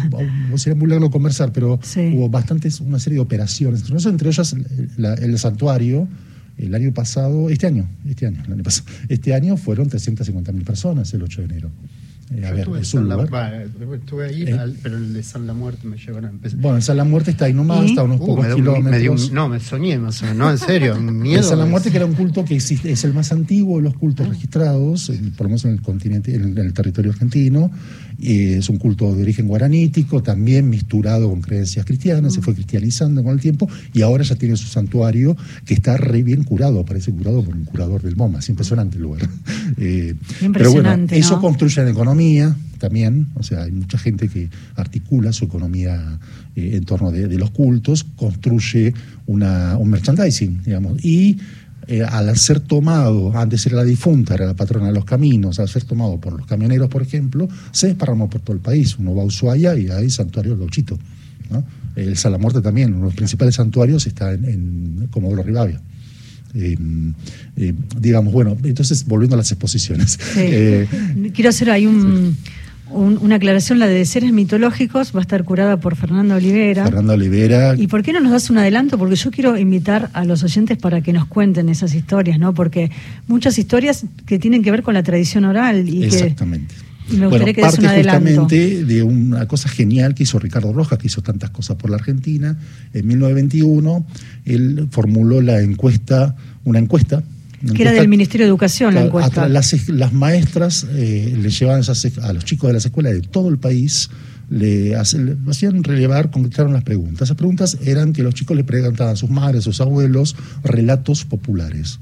sería 0.59 0.79
muy 0.79 0.91
largo 0.91 1.11
conversar, 1.11 1.55
pero 1.55 1.81
hubo 2.13 2.29
bastantes, 2.29 2.83
una 2.83 2.99
serie 2.99 3.15
de 3.15 3.23
operaciones. 3.23 3.83
Entre 4.05 4.29
ellas 4.29 4.55
el 4.99 5.39
santuario 5.39 6.07
el 6.67 6.75
año 6.75 6.93
pasado, 6.93 7.51
este 7.51 7.67
año, 7.67 7.89
este 8.09 8.27
año, 8.27 8.43
el 8.47 8.53
año 8.53 8.63
pasado, 8.63 8.91
este 9.09 9.35
año 9.35 9.57
fueron 9.57 9.89
350.000 9.89 10.65
personas 10.65 11.13
el 11.15 11.23
8 11.23 11.41
de 11.43 11.45
enero. 11.47 11.71
Eh, 12.33 12.47
a 12.47 12.53
ver, 12.53 12.69
es 12.81 12.95
un 12.95 13.09
lugar. 13.09 13.67
estuve 13.93 14.27
ahí, 14.27 14.45
eh, 14.47 14.57
pero 14.85 14.99
el 14.99 15.13
de 15.15 15.23
San 15.25 15.49
La 15.49 15.53
Muerte 15.53 15.89
me 15.89 15.97
llevan 15.97 16.27
a 16.27 16.29
empezar. 16.29 16.61
Bueno, 16.61 16.77
el 16.77 16.83
San 16.83 16.97
La 16.97 17.03
Muerte 17.03 17.33
está 17.33 17.47
ahí 17.47 17.53
nomás, 17.53 17.85
está 17.87 18.03
a 18.03 18.05
unos 18.05 18.21
uh, 18.21 18.27
pocos 18.27 18.55
kilómetros. 18.55 19.33
no, 19.33 19.49
me 19.49 19.59
soñé 19.59 19.99
más 19.99 20.23
o 20.23 20.27
menos, 20.27 20.39
no, 20.39 20.51
en 20.51 20.59
serio, 20.59 20.95
miedo. 21.01 21.41
El 21.41 21.45
San 21.45 21.59
La 21.59 21.67
Muerte, 21.67 21.91
que 21.91 21.97
era 21.97 22.07
un 22.07 22.15
culto 22.15 22.45
que 22.45 22.55
existe, 22.55 22.93
es 22.93 23.03
el 23.03 23.15
más 23.15 23.33
antiguo 23.33 23.79
de 23.79 23.83
los 23.83 23.97
cultos 23.97 24.27
ah. 24.27 24.31
registrados, 24.31 25.11
por 25.37 25.47
lo 25.47 25.49
menos 25.49 25.65
en 25.65 25.73
el 25.73 25.83
continente, 25.83 26.33
en 26.33 26.57
el 26.57 26.73
territorio 26.73 27.11
argentino, 27.11 27.73
es 28.23 28.69
un 28.69 28.77
culto 28.77 29.15
de 29.15 29.23
origen 29.23 29.47
guaranítico, 29.47 30.23
también 30.23 30.69
misturado 30.69 31.29
con 31.31 31.41
creencias 31.41 31.85
cristianas, 31.85 32.35
se 32.35 32.43
fue 32.43 32.55
cristianizando 32.55 33.23
con 33.23 33.33
el 33.33 33.41
tiempo 33.41 33.69
y 33.93 34.03
ahora 34.03 34.23
ya 34.25 34.37
tiene 34.37 34.57
su 34.57 34.69
santuario 34.69 35.37
que 35.65 35.75
está 35.75 35.97
re 35.97 36.23
bien 36.23 36.45
curado, 36.45 36.85
parece 36.85 37.13
curado 37.13 37.43
por 37.43 37.55
un 37.55 37.65
curador 37.65 38.03
del 38.03 38.17
MoMA, 38.17 38.41
es 38.41 38.49
impresionante 38.49 38.97
el 38.97 39.03
lugar. 39.03 39.29
Eh, 39.77 40.15
pero 40.53 40.73
bueno, 40.73 41.07
eso 41.11 41.41
construye 41.41 41.81
en 41.81 41.89
economía 41.89 42.55
también, 42.79 43.29
o 43.35 43.43
sea, 43.43 43.63
hay 43.63 43.71
mucha 43.71 43.99
gente 43.99 44.29
que 44.29 44.51
articula 44.75 45.33
su 45.33 45.45
economía 45.45 46.19
eh, 46.57 46.73
en 46.75 46.85
torno 46.85 47.13
de, 47.13 47.39
los 47.39 47.51
cultos, 47.51 48.05
construye 48.17 48.93
una, 49.27 49.77
un 49.79 49.91
merchandising, 49.91 50.63
digamos, 50.65 51.05
y 51.05 51.39
eh, 51.87 52.03
al 52.03 52.37
ser 52.37 52.61
tomado, 52.61 53.37
antes 53.37 53.67
era 53.67 53.77
la 53.77 53.85
difunta, 53.85 54.35
era 54.35 54.47
la 54.47 54.55
patrona 54.55 54.89
de 54.89 54.93
los 54.93 55.05
caminos, 55.05 55.59
al 55.59 55.69
ser 55.69 55.85
tomado 55.85 56.21
por 56.21 56.35
los 56.35 56.47
camioneros, 56.47 56.89
por 56.89 57.03
ejemplo, 57.03 57.49
se 57.73 57.89
desparramó 57.89 58.29
por 58.29 58.41
todo 58.41 58.55
el 58.55 58.63
país. 58.63 58.97
Uno 58.99 59.15
va 59.15 59.23
a 59.23 59.27
Ushuaia 59.27 59.77
y 59.77 59.89
hay 59.89 60.11
santuario 60.11 60.57
gauchito. 60.57 60.99
¿no? 61.51 61.65
El 61.97 62.17
Salamorte 62.17 62.61
también, 62.61 62.91
uno 62.91 63.01
de 63.01 63.07
los 63.07 63.15
principales 63.15 63.55
santuarios 63.55 64.07
está 64.07 64.33
en, 64.33 64.45
en 64.45 65.09
Comodoro 65.11 65.43
Rivadavia. 65.43 65.81
Eh, 66.55 66.77
eh, 67.57 67.75
digamos, 68.01 68.33
bueno, 68.33 68.57
entonces 68.65 69.05
volviendo 69.07 69.35
a 69.35 69.39
las 69.39 69.51
exposiciones. 69.53 70.19
Quiero 71.35 71.51
hacer 71.51 71.71
ahí 71.71 71.87
un 71.87 72.37
una 72.91 73.37
aclaración, 73.37 73.79
la 73.79 73.87
de 73.87 74.05
seres 74.05 74.33
mitológicos 74.33 75.15
va 75.15 75.21
a 75.21 75.23
estar 75.23 75.45
curada 75.45 75.79
por 75.79 75.97
Fernando 75.97 76.35
Olivera. 76.35 76.85
Fernando 76.85 77.13
Olivera. 77.13 77.75
¿Y 77.77 77.87
por 77.87 78.03
qué 78.03 78.13
no 78.13 78.21
nos 78.21 78.33
das 78.33 78.51
un 78.51 78.59
adelanto? 78.59 78.99
Porque 78.99 79.17
yo 79.17 79.31
quiero 79.31 79.57
invitar 79.57 80.11
a 80.13 80.25
los 80.25 80.43
oyentes 80.43 80.79
para 80.79 81.01
que 81.01 81.13
nos 81.13 81.27
cuenten 81.27 81.69
esas 81.69 81.95
historias, 81.95 82.39
¿no? 82.39 82.55
Porque 82.55 82.91
muchas 83.27 83.59
historias 83.59 84.05
que 84.27 84.39
tienen 84.39 84.63
que 84.63 84.71
ver 84.71 84.83
con 84.83 84.95
la 84.95 85.03
tradición 85.03 85.45
oral. 85.45 85.89
Y 85.89 86.05
Exactamente. 86.05 86.75
y 87.11 87.17
me 87.17 87.27
gustaría 87.27 87.55
que 87.55 87.63
parte 87.63 87.81
un 87.81 87.87
justamente 87.89 88.85
de 88.85 89.03
una 89.03 89.47
cosa 89.47 89.69
genial 89.69 90.15
que 90.15 90.25
hizo 90.25 90.39
Ricardo 90.39 90.73
Rojas, 90.73 90.99
que 90.99 91.07
hizo 91.07 91.23
tantas 91.23 91.51
cosas 91.51 91.77
por 91.77 91.91
la 91.91 91.97
Argentina. 91.97 92.59
En 92.93 93.07
1921 93.07 94.07
él 94.45 94.89
formuló 94.91 95.41
la 95.41 95.61
encuesta, 95.61 96.37
una 96.65 96.79
encuesta 96.79 97.23
que 97.75 97.83
era 97.83 97.93
del 97.93 98.09
Ministerio 98.09 98.47
de 98.47 98.51
Educación 98.51 98.95
la 98.95 99.05
encuesta. 99.05 99.49
Las, 99.49 100.13
maestras 100.13 100.87
eh, 100.91 101.37
le 101.41 101.51
llevaban 101.51 101.83
a 101.83 102.33
los 102.33 102.45
chicos 102.45 102.69
de 102.69 102.75
las 102.75 102.87
escuelas 102.87 103.13
de 103.13 103.21
todo 103.21 103.49
el 103.49 103.59
país, 103.59 104.11
le, 104.49 104.97
hacían 104.97 105.85
relevar, 105.85 106.31
contestaron 106.31 106.73
las 106.73 106.83
preguntas. 106.83 107.23
Esas 107.23 107.37
preguntas 107.37 107.79
eran 107.85 108.13
que 108.13 108.23
los 108.23 108.35
chicos 108.35 108.57
le 108.57 108.65
preguntaban 108.65 109.13
a 109.13 109.17
sus 109.17 109.31
madres, 109.31 109.61
a 109.61 109.65
sus 109.65 109.81
abuelos, 109.81 110.37
relatos 110.65 111.25
populares. 111.25 112.01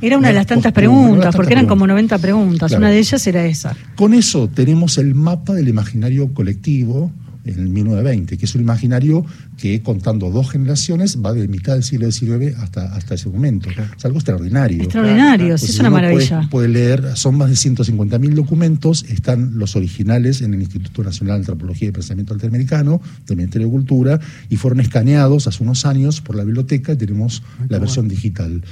Era 0.00 0.18
una 0.18 0.28
de 0.28 0.34
las 0.34 0.46
tantas 0.46 0.72
preguntas, 0.72 1.34
porque 1.34 1.52
eran 1.52 1.66
como 1.66 1.86
90 1.86 2.18
preguntas. 2.18 2.72
Una 2.72 2.90
de 2.90 2.98
ellas 2.98 3.26
era 3.26 3.44
esa. 3.44 3.76
Con 3.96 4.14
eso 4.14 4.48
tenemos 4.48 4.98
el 4.98 5.14
mapa 5.14 5.52
del 5.52 5.68
imaginario 5.68 6.32
colectivo 6.32 7.12
en 7.44 7.58
el 7.58 7.68
1920, 7.68 8.38
que 8.38 8.44
es 8.44 8.54
un 8.54 8.62
imaginario 8.62 9.24
que 9.58 9.82
contando 9.82 10.30
dos 10.30 10.50
generaciones 10.50 11.18
va 11.24 11.32
de 11.32 11.46
mitad 11.48 11.74
del 11.74 11.82
siglo 11.82 12.10
XIX 12.10 12.56
hasta, 12.58 12.94
hasta 12.94 13.14
ese 13.14 13.28
momento. 13.28 13.68
Es 13.96 14.04
algo 14.04 14.18
extraordinario. 14.18 14.82
Extraordinario, 14.82 15.58
sí, 15.58 15.66
es 15.66 15.78
una 15.78 15.90
maravilla. 15.90 16.48
Puede, 16.50 16.68
leer, 16.68 17.16
son 17.16 17.36
más 17.36 17.50
de 17.50 17.56
150.000 17.56 18.34
documentos, 18.34 19.04
están 19.08 19.58
los 19.58 19.76
originales 19.76 20.40
en 20.40 20.54
el 20.54 20.60
Instituto 20.60 21.02
Nacional 21.02 21.36
de 21.36 21.40
Antropología 21.40 21.88
y 21.88 21.92
Pensamiento 21.92 22.34
Interamericano, 22.34 23.00
del 23.26 23.36
Ministerio 23.36 23.68
de 23.68 23.72
Cultura, 23.72 24.20
y 24.48 24.56
fueron 24.56 24.80
escaneados 24.80 25.46
hace 25.46 25.62
unos 25.62 25.86
años 25.86 26.20
por 26.20 26.36
la 26.36 26.44
biblioteca 26.44 26.92
y 26.92 26.96
tenemos 26.96 27.42
ah, 27.60 27.66
la 27.68 27.78
versión 27.78 28.08
digital. 28.08 28.62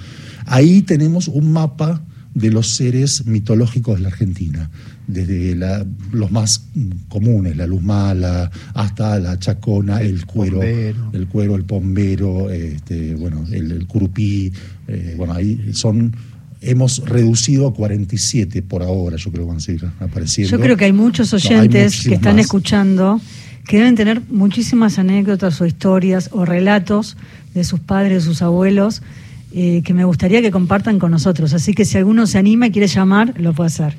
Ahí 0.47 0.83
tenemos 0.83 1.29
un 1.29 1.53
mapa 1.53 2.03
de 2.35 2.51
los 2.51 2.75
seres 2.75 3.27
mitológicos 3.27 3.97
de 3.97 4.03
la 4.03 4.09
Argentina 4.09 4.71
desde 5.07 5.57
los 6.13 6.31
más 6.31 6.67
comunes, 7.09 7.57
la 7.57 7.67
luz 7.67 7.83
mala, 7.83 8.51
hasta 8.75 9.19
la 9.19 9.39
chacona, 9.39 10.01
el, 10.01 10.25
cuero, 10.27 10.63
el 10.63 11.27
cuero, 11.29 11.57
el 11.57 11.65
pombero, 11.65 12.51
este, 12.51 13.15
bueno, 13.15 13.45
el, 13.51 13.87
curupí, 13.87 14.53
eh, 14.89 15.15
bueno, 15.17 15.35
ahí 15.35 15.71
son 15.73 16.15
hemos 16.63 16.99
reducido 17.05 17.67
a 17.67 17.75
47 17.75 18.63
por 18.63 18.83
ahora, 18.83 19.17
yo 19.17 19.31
creo 19.33 19.45
que 19.45 19.49
van 19.49 19.57
a 19.57 19.61
seguir 19.61 19.85
apareciendo. 20.01 20.51
Yo 20.51 20.63
creo 20.63 20.77
que 20.77 20.85
hay 20.85 20.93
muchos 20.93 21.35
oyentes 21.35 22.03
que 22.03 22.15
están 22.15 22.39
escuchando 22.39 23.21
que 23.67 23.79
deben 23.79 23.95
tener 23.95 24.23
muchísimas 24.29 24.99
anécdotas 24.99 25.61
o 25.61 25.67
historias 25.67 26.31
o 26.33 26.45
relatos 26.45 27.17
de 27.55 27.65
sus 27.65 27.81
padres, 27.81 28.13
de 28.13 28.21
sus 28.21 28.43
abuelos, 28.43 29.03
eh, 29.55 29.83
que 29.85 29.95
me 29.95 30.05
gustaría 30.05 30.41
que 30.41 30.51
compartan 30.51 30.99
con 30.99 31.11
nosotros. 31.11 31.53
Así 31.53 31.75
que 31.75 31.85
si 31.85 31.99
alguno 31.99 32.27
se 32.27 32.39
anima 32.39 32.69
y 32.69 32.71
quiere 32.71 32.89
llamar, 32.89 33.35
lo 33.39 33.53
puede 33.53 33.69
hacer. 33.69 33.97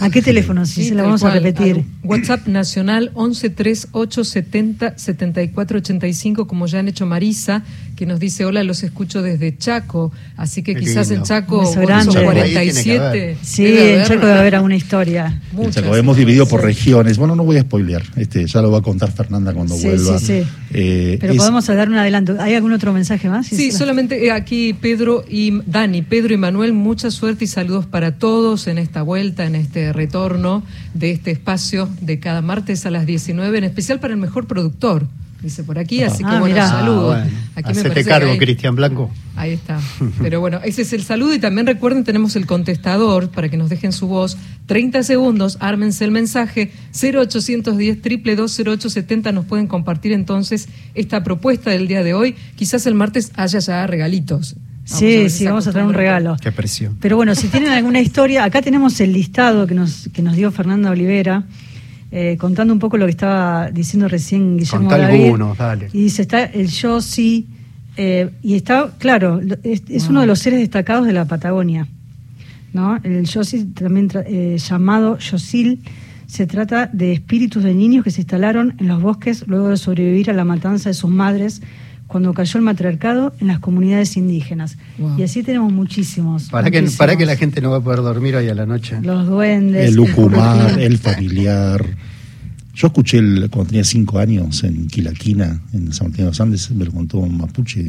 ¿A 0.00 0.10
qué 0.10 0.22
teléfono? 0.22 0.66
Si 0.66 0.84
se 0.84 0.94
lo 0.94 1.04
vamos 1.04 1.22
a 1.22 1.30
repetir. 1.30 1.84
WhatsApp 2.02 2.46
nacional 2.48 3.10
113870 3.14 4.94
7485, 4.96 6.46
como 6.46 6.66
ya 6.66 6.80
han 6.80 6.88
hecho 6.88 7.06
Marisa, 7.06 7.62
que 7.96 8.06
nos 8.06 8.18
dice, 8.18 8.44
hola, 8.44 8.64
los 8.64 8.82
escucho 8.82 9.22
desde 9.22 9.56
Chaco. 9.56 10.12
Así 10.36 10.62
que 10.62 10.74
quizás 10.74 11.10
en 11.10 11.22
Chaco, 11.22 11.64
son 11.66 11.84
47. 11.84 13.36
Sí, 13.42 13.66
en 13.66 14.04
Chaco 14.04 14.26
debe 14.26 14.38
haber 14.38 14.56
alguna 14.56 14.76
historia. 14.76 15.40
Chaco, 15.70 15.96
hemos 15.96 16.16
dividido 16.16 16.46
por 16.46 16.62
regiones. 16.62 17.16
Bueno, 17.18 17.36
no 17.36 17.44
voy 17.44 17.58
a 17.58 17.62
spoilear, 17.62 18.02
este, 18.16 18.46
ya 18.46 18.60
lo 18.62 18.70
va 18.70 18.78
a 18.78 18.82
contar 18.82 19.12
Fernanda 19.12 19.52
cuando 19.52 19.76
vuelva. 19.76 20.18
Sí, 20.18 20.26
sí. 20.26 20.42
Eh, 20.74 21.18
Pero 21.20 21.36
podemos 21.36 21.66
dar 21.66 21.88
un 21.88 21.96
adelanto. 21.96 22.36
¿Hay 22.40 22.54
algún 22.54 22.72
otro 22.72 22.92
mensaje 22.92 23.28
más? 23.28 23.46
Sí, 23.46 23.72
solamente 23.72 24.26
eh, 24.26 24.30
aquí 24.32 24.72
Pedro 24.72 25.24
y 25.28 25.60
Dani, 25.66 26.02
Pedro 26.02 26.34
y 26.34 26.38
Manuel, 26.38 26.72
mucha 26.72 27.10
suerte 27.10 27.44
y 27.44 27.48
saludos 27.48 27.86
para 27.86 28.12
todos 28.12 28.66
en 28.66 28.78
esta 28.78 29.02
vuelta, 29.02 29.44
en 29.44 29.54
este 29.54 29.61
retorno 29.92 30.62
de 30.94 31.10
este 31.10 31.30
espacio 31.30 31.88
de 32.00 32.18
cada 32.18 32.42
martes 32.42 32.86
a 32.86 32.90
las 32.90 33.06
19, 33.06 33.58
en 33.58 33.64
especial 33.64 34.00
para 34.00 34.14
el 34.14 34.20
mejor 34.20 34.46
productor. 34.46 35.06
Dice 35.42 35.64
por 35.64 35.76
aquí, 35.76 36.04
así 36.04 36.22
que 36.22 36.30
ah, 36.30 36.38
bueno, 36.38 36.56
saludos. 36.56 37.18
Ah, 37.56 37.62
cargo, 38.04 38.38
Cristian 38.38 38.76
Blanco. 38.76 39.10
Ahí 39.34 39.50
está. 39.52 39.80
Pero 40.22 40.38
bueno, 40.38 40.60
ese 40.64 40.82
es 40.82 40.92
el 40.92 41.02
saludo 41.02 41.34
y 41.34 41.40
también 41.40 41.66
recuerden, 41.66 42.04
tenemos 42.04 42.36
el 42.36 42.46
contestador 42.46 43.28
para 43.28 43.48
que 43.48 43.56
nos 43.56 43.68
dejen 43.68 43.92
su 43.92 44.06
voz. 44.06 44.36
30 44.66 45.02
segundos, 45.02 45.56
ármense 45.58 46.04
el 46.04 46.12
mensaje 46.12 46.70
0810 46.92 48.02
222 48.36 49.34
Nos 49.34 49.44
pueden 49.44 49.66
compartir 49.66 50.12
entonces 50.12 50.68
esta 50.94 51.24
propuesta 51.24 51.70
del 51.70 51.88
día 51.88 52.04
de 52.04 52.14
hoy. 52.14 52.36
Quizás 52.54 52.86
el 52.86 52.94
martes 52.94 53.32
haya 53.34 53.58
ya 53.58 53.84
regalitos 53.88 54.54
sí, 54.84 55.30
sí, 55.30 55.46
vamos 55.46 55.66
a 55.66 55.72
traer 55.72 55.86
un 55.86 55.94
regalo. 55.94 56.36
Qué 56.40 56.52
presión. 56.52 56.96
Pero 57.00 57.16
bueno, 57.16 57.34
si 57.34 57.48
tienen 57.48 57.70
alguna 57.70 58.00
historia, 58.00 58.44
acá 58.44 58.62
tenemos 58.62 59.00
el 59.00 59.12
listado 59.12 59.66
que 59.66 59.74
nos, 59.74 60.08
que 60.12 60.22
nos 60.22 60.36
dio 60.36 60.50
Fernanda 60.50 60.90
Olivera, 60.90 61.44
eh, 62.10 62.36
contando 62.38 62.72
un 62.74 62.78
poco 62.78 62.96
lo 62.96 63.06
que 63.06 63.12
estaba 63.12 63.70
diciendo 63.70 64.08
recién 64.08 64.58
Guillermo 64.58 64.88
Contá 64.88 65.06
algunos, 65.06 65.56
dale. 65.56 65.88
Y 65.92 66.02
dice, 66.02 66.22
está 66.22 66.44
el 66.44 66.68
yo 66.68 67.00
sí, 67.00 67.46
eh, 67.96 68.30
y 68.42 68.54
está, 68.54 68.92
claro, 68.98 69.40
es, 69.62 70.08
uno 70.08 70.20
de 70.20 70.26
los 70.26 70.38
seres 70.38 70.60
destacados 70.60 71.06
de 71.06 71.12
la 71.12 71.26
Patagonia. 71.26 71.86
¿no? 72.72 72.98
El 73.02 73.24
Yossi, 73.24 73.64
también 73.66 74.08
eh, 74.26 74.56
llamado 74.58 75.18
Yosil, 75.18 75.80
se 76.26 76.46
trata 76.46 76.88
de 76.90 77.12
espíritus 77.12 77.62
de 77.62 77.74
niños 77.74 78.04
que 78.04 78.10
se 78.10 78.22
instalaron 78.22 78.74
en 78.78 78.88
los 78.88 79.02
bosques 79.02 79.46
luego 79.46 79.68
de 79.68 79.76
sobrevivir 79.76 80.30
a 80.30 80.32
la 80.32 80.44
matanza 80.44 80.88
de 80.88 80.94
sus 80.94 81.10
madres 81.10 81.60
cuando 82.12 82.34
cayó 82.34 82.58
el 82.58 82.64
matriarcado 82.64 83.32
en 83.40 83.46
las 83.46 83.58
comunidades 83.58 84.18
indígenas. 84.18 84.76
Y 85.16 85.22
así 85.22 85.42
tenemos 85.42 85.72
muchísimos. 85.72 86.50
Para 86.50 86.70
que, 86.70 86.82
para 86.98 87.16
que 87.16 87.24
la 87.24 87.36
gente 87.36 87.62
no 87.62 87.70
va 87.70 87.78
a 87.78 87.80
poder 87.80 88.00
dormir 88.00 88.36
hoy 88.36 88.50
a 88.50 88.54
la 88.54 88.66
noche. 88.66 88.98
Los 89.02 89.26
duendes. 89.26 89.88
El 89.88 89.94
lucumar, 89.94 90.78
el 90.78 90.98
familiar. 90.98 91.82
Yo 92.74 92.88
escuché 92.88 93.18
cuando 93.48 93.64
tenía 93.64 93.84
cinco 93.84 94.18
años 94.18 94.62
en 94.62 94.88
Quilaquina, 94.88 95.62
en 95.72 95.92
San 95.92 96.08
Martín 96.08 96.24
de 96.24 96.30
los 96.30 96.40
Andes, 96.40 96.70
me 96.70 96.84
lo 96.84 96.92
contó 96.92 97.18
un 97.18 97.36
mapuche, 97.36 97.80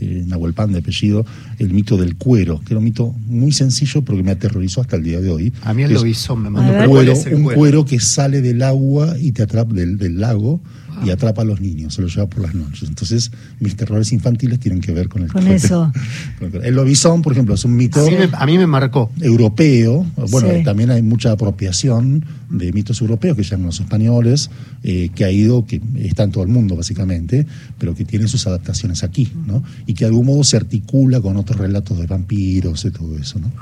eh, 0.00 0.24
Nahuelpan 0.26 0.72
de 0.72 0.78
apellido, 0.78 1.24
el 1.58 1.72
mito 1.72 1.96
del 1.96 2.16
cuero, 2.16 2.60
que 2.60 2.74
era 2.74 2.78
un 2.78 2.84
mito 2.84 3.14
muy 3.26 3.52
sencillo 3.52 4.02
pero 4.02 4.16
que 4.16 4.24
me 4.24 4.30
aterrorizó 4.32 4.80
hasta 4.80 4.96
el 4.96 5.02
día 5.04 5.20
de 5.20 5.30
hoy. 5.30 5.52
A 5.62 5.74
mí 5.74 5.82
el 5.82 5.92
lobizón 5.94 6.42
me 6.42 6.50
mandó 6.50 6.72
un 6.72 6.88
cuero, 6.88 7.14
un 7.32 7.44
cuero 7.44 7.84
que 7.84 7.98
sale 7.98 8.40
del 8.40 8.62
agua 8.62 9.16
y 9.20 9.32
te 9.32 9.42
atrapa 9.42 9.72
del, 9.72 9.98
del 9.98 10.20
lago 10.20 10.60
y 11.04 11.10
atrapa 11.10 11.42
a 11.42 11.44
los 11.44 11.60
niños, 11.60 11.94
se 11.94 12.02
los 12.02 12.14
lleva 12.14 12.26
por 12.28 12.42
las 12.42 12.54
noches. 12.54 12.88
Entonces, 12.88 13.30
mis 13.60 13.76
terrores 13.76 14.12
infantiles 14.12 14.58
tienen 14.58 14.80
que 14.80 14.92
ver 14.92 15.08
con 15.08 15.22
el 15.22 15.32
Con 15.32 15.46
eso. 15.48 15.92
el 16.62 16.74
lobizón, 16.74 17.22
por 17.22 17.32
ejemplo, 17.32 17.54
es 17.54 17.64
un 17.64 17.76
mito. 17.76 18.04
A 18.32 18.46
mí 18.46 18.58
me, 18.58 18.66
marcó. 18.66 19.10
Europeo. 19.20 20.06
Bueno, 20.30 20.48
también 20.64 20.90
hay 20.90 21.02
mucha 21.02 21.32
apropiación 21.32 22.24
de 22.50 22.72
mitos 22.72 23.00
europeos 23.00 23.36
que 23.36 23.42
llaman 23.42 23.66
los 23.66 23.80
españoles, 23.80 24.50
eh, 24.82 25.10
que 25.14 25.24
ha 25.24 25.30
ido, 25.30 25.66
que 25.66 25.80
está 25.98 26.22
en 26.22 26.32
todo 26.32 26.44
el 26.44 26.48
mundo 26.48 26.76
básicamente, 26.76 27.46
pero 27.78 27.94
que 27.94 28.04
tiene 28.04 28.26
sus 28.28 28.46
adaptaciones 28.46 29.04
aquí, 29.04 29.30
¿no? 29.46 29.62
Y 29.86 29.94
que 29.94 30.04
de 30.04 30.08
algún 30.08 30.26
modo 30.26 30.44
se 30.44 30.56
articula 30.56 31.20
con 31.20 31.36
otros 31.36 31.58
relatos 31.58 31.98
de 31.98 32.06
vampiros 32.06 32.84
y 32.84 32.90
todo 32.90 33.16
eso, 33.18 33.38
¿no? 33.38 33.52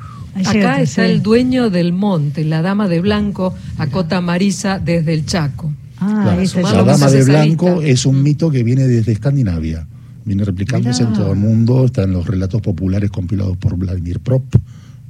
Acá 0.45 0.83
está 0.83 1.07
el 1.07 1.23
dueño 1.23 1.71
del 1.71 1.93
monte, 1.93 2.45
la 2.45 2.61
dama 2.61 2.89
de 2.89 3.01
blanco, 3.01 3.55
acota 3.79 4.21
Marisa 4.21 4.79
desde 4.79 5.15
el 5.15 5.25
Chaco. 5.25 5.73
Ah, 5.99 6.37
la 6.63 6.83
dama 6.85 7.11
de 7.11 7.25
blanco 7.25 7.81
es 7.83 8.07
un 8.07 8.23
mito 8.23 8.51
que 8.51 8.63
viene 8.63 8.87
desde 8.87 9.13
Escandinavia. 9.13 9.87
Viene 10.25 10.45
replicándose 10.45 11.05
en 11.05 11.13
todo 11.13 11.33
el 11.33 11.39
mundo, 11.39 11.85
está 11.85 12.03
en 12.03 12.13
los 12.13 12.27
relatos 12.27 12.61
populares 12.61 13.11
compilados 13.11 13.57
por 13.57 13.77
Vladimir 13.77 14.19
Prop, 14.19 14.45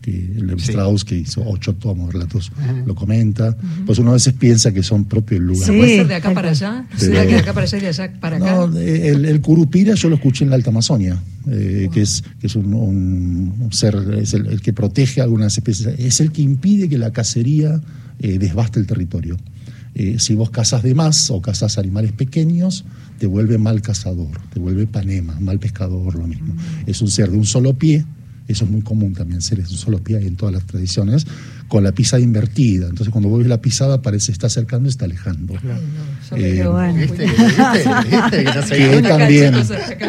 que 0.02 0.10
el 0.10 0.50
Strauss, 0.58 1.04
que 1.04 1.16
hizo 1.16 1.42
ocho 1.44 1.74
tomos 1.74 2.12
relatos, 2.12 2.52
lo 2.84 2.94
comenta. 2.94 3.56
Pues 3.86 3.98
uno 3.98 4.10
a 4.10 4.12
veces 4.12 4.34
piensa 4.34 4.72
que 4.72 4.82
son 4.82 5.06
propios 5.06 5.40
lugares. 5.40 5.74
¿Puede 5.74 5.96
ser 5.96 6.06
de 6.06 6.14
acá 6.16 6.34
para 6.34 6.50
allá? 6.50 6.86
de 7.00 7.38
acá 7.38 7.54
para 7.54 7.64
allá 7.64 7.78
y 7.78 7.80
de 7.80 7.88
allá 7.88 8.12
para 8.20 8.36
acá? 8.36 8.66
No, 8.66 8.78
el, 8.78 9.40
curupira 9.40 9.94
yo 9.94 10.10
lo 10.10 10.16
escuché 10.16 10.44
en 10.44 10.50
la 10.50 10.56
Alta 10.56 10.68
Amazonia, 10.68 11.20
eh, 11.50 11.88
que 11.92 12.02
es, 12.02 12.22
que 12.38 12.46
es 12.46 12.54
un, 12.54 13.68
ser, 13.70 13.96
es 14.18 14.34
el, 14.34 14.60
que 14.60 14.74
protege 14.74 15.22
algunas 15.22 15.56
especies, 15.56 15.98
es 15.98 16.20
el 16.20 16.30
que 16.30 16.42
impide 16.42 16.90
que 16.90 16.98
la 16.98 17.10
cacería 17.10 17.80
eh, 18.20 18.38
desbaste 18.38 18.78
el 18.78 18.86
territorio. 18.86 19.38
Eh, 19.98 20.18
si 20.18 20.34
vos 20.34 20.50
cazas 20.50 20.82
de 20.82 20.94
más 20.94 21.30
o 21.30 21.40
cazas 21.40 21.78
animales 21.78 22.12
pequeños, 22.12 22.84
te 23.18 23.26
vuelve 23.26 23.56
mal 23.56 23.80
cazador, 23.80 24.38
te 24.52 24.60
vuelve 24.60 24.86
panema, 24.86 25.40
mal 25.40 25.58
pescador, 25.58 26.14
lo 26.16 26.26
mismo. 26.26 26.52
Mm. 26.52 26.90
Es 26.90 27.00
un 27.00 27.08
ser 27.08 27.30
de 27.30 27.38
un 27.38 27.46
solo 27.46 27.72
pie, 27.78 28.04
eso 28.46 28.66
es 28.66 28.70
muy 28.70 28.82
común 28.82 29.14
también, 29.14 29.40
seres 29.40 29.68
de 29.68 29.72
un 29.72 29.78
solo 29.78 30.04
pie 30.04 30.18
en 30.18 30.36
todas 30.36 30.54
las 30.54 30.66
tradiciones, 30.66 31.26
con 31.68 31.82
la 31.82 31.92
pisada 31.92 32.22
invertida. 32.22 32.88
Entonces 32.90 33.08
cuando 33.08 33.30
vos 33.30 33.38
ves 33.38 33.48
la 33.48 33.62
pisada 33.62 34.02
parece 34.02 34.32
está 34.32 34.48
acercando 34.48 34.86
y 34.86 34.90
está 34.90 35.06
alejando. 35.06 35.54
que 38.68 39.02
también 39.02 39.54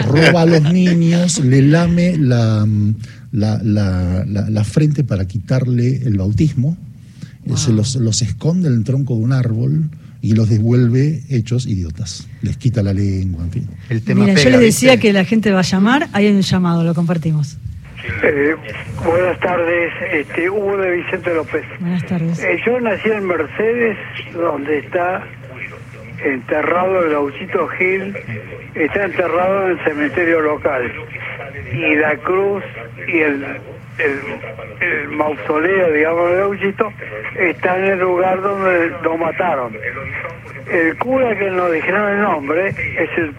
roba 0.05 0.41
a 0.41 0.45
los 0.45 0.63
niños, 0.63 1.39
le 1.39 1.61
lame 1.61 2.17
la, 2.17 2.67
la, 3.31 3.63
la 3.63 4.63
frente 4.65 5.05
para 5.05 5.25
quitarle 5.29 5.95
el 6.03 6.17
bautismo 6.17 6.77
se 7.55 7.71
los, 7.71 7.95
los 7.95 8.21
esconde 8.21 8.67
en 8.67 8.73
el 8.73 8.83
tronco 8.83 9.15
de 9.15 9.21
un 9.21 9.31
árbol 9.33 9.89
y 10.21 10.33
los 10.33 10.49
devuelve 10.49 11.21
hechos 11.29 11.67
idiotas. 11.67 12.27
Les 12.41 12.57
quita 12.57 12.83
la 12.83 12.93
lengua, 12.93 13.43
en 13.43 13.51
fin. 13.51 13.69
El 13.89 14.03
tema 14.03 14.25
Mira, 14.25 14.41
yo 14.41 14.49
les 14.49 14.59
decía 14.59 14.97
que 14.97 15.13
la 15.13 15.23
gente 15.23 15.51
va 15.51 15.59
a 15.59 15.63
llamar, 15.63 16.07
hay 16.13 16.27
un 16.27 16.41
llamado, 16.41 16.83
lo 16.83 16.93
compartimos. 16.93 17.57
Eh, 18.23 18.55
buenas 19.05 19.39
tardes, 19.39 19.91
este, 20.13 20.49
Hugo 20.49 20.77
de 20.77 20.91
Vicente 20.97 21.33
López. 21.33 21.63
Buenas 21.79 22.05
tardes. 22.05 22.39
Eh, 22.39 22.59
yo 22.65 22.79
nací 22.79 23.09
en 23.09 23.25
Mercedes, 23.25 23.97
donde 24.33 24.79
está 24.79 25.23
enterrado 26.23 27.03
el 27.03 27.11
Gauchito 27.11 27.67
Gil, 27.69 28.15
está 28.75 29.05
enterrado 29.05 29.65
en 29.65 29.77
el 29.77 29.83
cementerio 29.83 30.41
local. 30.41 30.91
Y 31.73 31.95
la 31.95 32.17
cruz 32.17 32.63
y 33.07 33.17
el 33.17 33.45
el, 33.99 35.09
mausoleo, 35.09 35.91
digamos, 35.93 36.31
de 36.31 36.37
Gauchito, 36.37 36.91
está 37.39 37.77
en 37.77 37.93
el 37.93 37.99
lugar 37.99 38.41
donde 38.41 38.91
lo 39.03 39.17
mataron. 39.17 39.73
El 40.71 40.97
cura 40.97 41.37
que 41.37 41.49
nos 41.49 41.71
dijeron 41.71 42.11
el 42.13 42.21
nombre 42.21 42.69
es 42.69 43.09
el, 43.17 43.33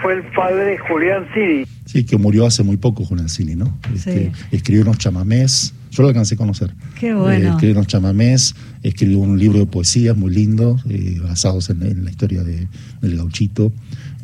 fue 0.00 0.14
el 0.14 0.22
padre 0.34 0.78
Julián 0.78 1.26
Cini. 1.34 1.64
Sí, 1.86 2.04
que 2.04 2.16
murió 2.16 2.46
hace 2.46 2.62
muy 2.62 2.76
poco 2.76 3.04
Julián 3.04 3.28
Cini, 3.28 3.56
¿no? 3.56 3.76
Este, 3.92 4.30
escribió 4.52 4.82
unos 4.82 4.98
chamamés, 4.98 5.74
yo 5.90 6.02
lo 6.02 6.08
alcancé 6.08 6.36
a 6.36 6.38
conocer. 6.38 6.72
Qué 6.98 7.12
bueno. 7.12 7.48
Eh, 7.48 7.50
escribió 7.50 7.74
unos 7.74 7.88
chamamés, 7.88 8.54
escribió 8.82 9.18
un 9.18 9.38
libro 9.38 9.58
de 9.58 9.66
poesía 9.66 10.14
muy 10.14 10.32
lindo, 10.32 10.78
eh, 10.88 11.18
basados 11.22 11.68
en, 11.70 12.04
la 12.04 12.10
historia 12.10 12.42
de, 12.42 12.68
del 13.00 13.16
gauchito. 13.16 13.72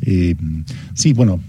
Eh, 0.01 0.35
sí, 0.93 1.13
bueno, 1.13 1.41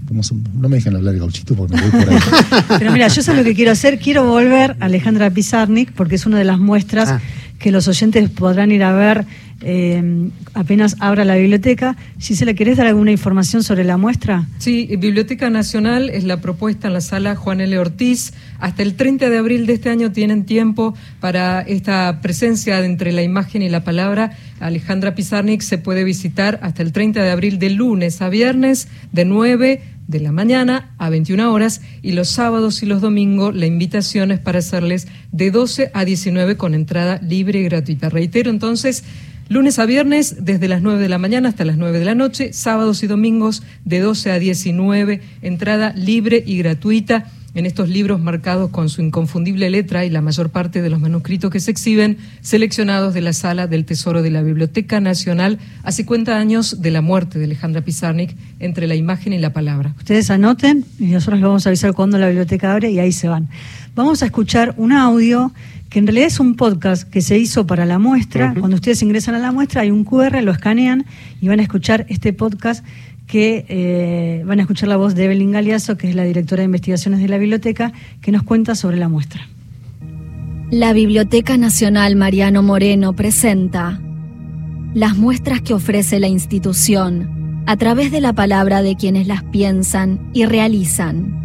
no 0.55 0.69
me 0.69 0.77
dejan 0.77 0.97
hablar 0.97 1.15
de 1.15 1.21
gauchito 1.21 1.55
porque 1.55 1.77
me 1.77 1.83
voy 1.83 1.91
por 1.91 2.11
ahí. 2.11 2.19
Pero 2.79 2.93
mira, 2.93 3.09
yo 3.09 3.23
sé 3.23 3.35
lo 3.35 3.45
que 3.45 3.55
quiero 3.55 3.73
hacer, 3.73 3.99
quiero 3.99 4.27
volver 4.27 4.77
a 4.81 4.87
Alejandra 4.87 5.31
Pizarnik 5.31 5.93
porque 5.93 6.17
es 6.17 6.27
una 6.27 6.39
de 6.39 6.45
las 6.45 6.59
muestras 6.59 7.11
ah. 7.11 7.21
Que 7.61 7.71
los 7.71 7.87
oyentes 7.87 8.29
podrán 8.31 8.73
ir 8.73 8.83
a 8.83 8.93
ver 8.93 9.27
eh, 9.63 10.31
apenas 10.55 10.97
abra 11.01 11.25
la 11.25 11.37
biblioteca. 11.37 11.97
Si 12.19 12.35
se 12.35 12.47
le 12.47 12.55
querés 12.55 12.79
dar 12.79 12.87
alguna 12.87 13.11
información 13.11 13.63
sobre 13.63 13.85
la 13.85 13.99
muestra. 13.99 14.47
Sí, 14.59 14.89
Biblioteca 14.99 15.51
Nacional 15.51 16.09
es 16.09 16.25
la 16.25 16.41
propuesta 16.41 16.89
en 16.89 16.95
la 16.95 17.03
sala 17.03 17.37
Juan 17.37 17.61
L. 17.61 17.79
Ortiz. 17.79 18.33
Hasta 18.59 18.83
el 18.83 18.95
30 18.95 19.29
de 19.29 19.39
abril 19.39 19.67
de 19.67 19.75
este 19.75 19.91
año 19.91 20.13
tienen 20.13 20.47
tiempo 20.47 20.95
para 21.21 21.61
esta 21.61 22.21
presencia 22.23 22.83
entre 22.85 23.13
la 23.13 23.23
imagen 23.23 23.61
y 23.61 23.69
la 23.69 23.85
palabra. 23.85 24.33
Alejandra 24.59 25.15
Pizarnik 25.15 25.61
se 25.61 25.77
puede 25.77 26.05
visitar 26.05 26.59
hasta 26.63 26.83
el 26.83 26.93
30 26.93 27.23
de 27.23 27.31
abril 27.31 27.59
de 27.59 27.71
lunes 27.71 28.23
a 28.23 28.31
viernes 28.31 28.89
de 29.13 29.27
9 29.27 29.83
de 30.11 30.21
la 30.21 30.33
mañana 30.33 30.95
a 30.99 31.09
21 31.09 31.53
horas 31.53 31.81
y 32.03 32.13
los 32.13 32.29
sábados 32.29 32.83
y 32.83 32.87
los 32.87 33.01
domingos 33.01 33.55
la 33.55 33.67
invitación 33.67 34.33
es 34.33 34.41
para 34.41 34.59
hacerles 34.59 35.07
de 35.33 35.51
12 35.51 35.91
a 35.95 36.05
19 36.05 36.57
con 36.57 36.75
entrada 36.75 37.21
libre 37.23 37.61
y 37.61 37.65
gratuita. 37.65 38.09
Reitero 38.09 38.51
entonces, 38.51 39.05
Lunes 39.49 39.81
a 39.81 39.87
viernes 39.87 40.45
desde 40.45 40.69
las 40.69 40.81
9 40.81 41.03
de 41.03 41.09
la 41.09 41.19
mañana 41.19 41.49
hasta 41.49 41.65
las 41.65 41.77
9 41.77 41.99
de 41.99 42.05
la 42.05 42.15
noche, 42.15 42.53
sábados 42.53 43.03
y 43.03 43.09
domingos 43.09 43.65
de 43.85 43.99
12 43.99 44.31
a 44.31 44.39
19, 44.39 45.21
entrada 45.43 45.93
libre 45.97 46.41
y 46.47 46.57
gratuita 46.59 47.27
en 47.61 47.67
estos 47.67 47.91
libros 47.91 48.21
marcados 48.21 48.71
con 48.71 48.89
su 48.89 49.03
inconfundible 49.03 49.69
letra 49.69 50.07
y 50.07 50.11
la 50.11 50.23
mayor 50.23 50.49
parte 50.49 50.81
de 50.81 50.89
los 50.89 50.99
manuscritos 50.99 51.51
que 51.51 51.61
se 51.61 51.71
exhiben, 51.71 52.17
seleccionados 52.41 53.13
de 53.13 53.21
la 53.21 53.35
sala 53.35 53.67
del 53.67 53.85
Tesoro 53.85 54.23
de 54.23 54.31
la 54.31 54.43
Biblioteca 54.43 54.99
Nacional 54.99 55.59
a 55.83 55.93
50 55.93 56.39
años 56.39 56.81
de 56.81 56.91
la 56.91 57.03
muerte 57.03 57.39
de 57.39 57.45
Alejandra 57.45 57.83
Pizarnik, 57.83 58.35
entre 58.61 58.87
la 58.87 58.95
imagen 58.95 59.35
y 59.35 59.39
la 59.39 59.53
palabra. 59.53 59.95
Ustedes 59.99 60.31
anoten 60.31 60.87
y 60.99 61.09
nosotros 61.09 61.39
les 61.39 61.47
vamos 61.47 61.67
a 61.67 61.69
avisar 61.69 61.93
cuando 61.93 62.17
la 62.17 62.29
biblioteca 62.29 62.73
abre 62.73 62.91
y 62.91 62.99
ahí 62.99 63.13
se 63.13 63.29
van. 63.29 63.51
Vamos 63.95 64.23
a 64.23 64.27
escuchar 64.27 64.75
un 64.79 64.93
audio 64.93 65.53
que 65.91 65.99
en 65.99 66.07
realidad 66.07 66.29
es 66.29 66.41
un 66.41 66.55
podcast 66.55 67.11
que 67.11 67.21
se 67.21 67.37
hizo 67.37 67.67
para 67.67 67.85
la 67.85 67.99
muestra. 67.99 68.55
Cuando 68.59 68.77
ustedes 68.77 69.03
ingresan 69.03 69.35
a 69.35 69.39
la 69.39 69.53
muestra 69.53 69.83
hay 69.83 69.91
un 69.91 70.05
QR, 70.05 70.41
lo 70.43 70.53
escanean 70.53 71.05
y 71.43 71.49
van 71.49 71.59
a 71.59 71.63
escuchar 71.65 72.07
este 72.09 72.33
podcast 72.33 72.85
que 73.31 73.65
eh, 73.69 74.43
van 74.45 74.59
a 74.59 74.63
escuchar 74.63 74.89
la 74.89 74.97
voz 74.97 75.15
de 75.15 75.27
Evelyn 75.27 75.53
Galeazo, 75.53 75.97
que 75.97 76.09
es 76.09 76.17
la 76.17 76.25
directora 76.25 76.63
de 76.63 76.65
investigaciones 76.65 77.21
de 77.21 77.29
la 77.29 77.39
biblioteca, 77.39 77.93
que 78.21 78.33
nos 78.33 78.43
cuenta 78.43 78.75
sobre 78.75 78.97
la 78.97 79.09
muestra. 79.09 79.47
La 80.73 80.93
Biblioteca 80.93 81.57
Nacional 81.57 82.17
Mariano 82.17 82.65
Moreno 82.65 83.13
presenta 83.13 84.01
las 84.95 85.17
muestras 85.17 85.63
que 85.63 85.75
ofrece 85.75 86.19
la 86.19 86.27
institución 86.27 87.63
a 87.67 87.77
través 87.77 88.11
de 88.11 88.21
la 88.21 88.33
palabra 88.33 88.83
de 88.83 88.97
quienes 88.97 89.29
las 89.29 89.45
piensan 89.45 90.19
y 90.33 90.45
realizan. 90.47 91.39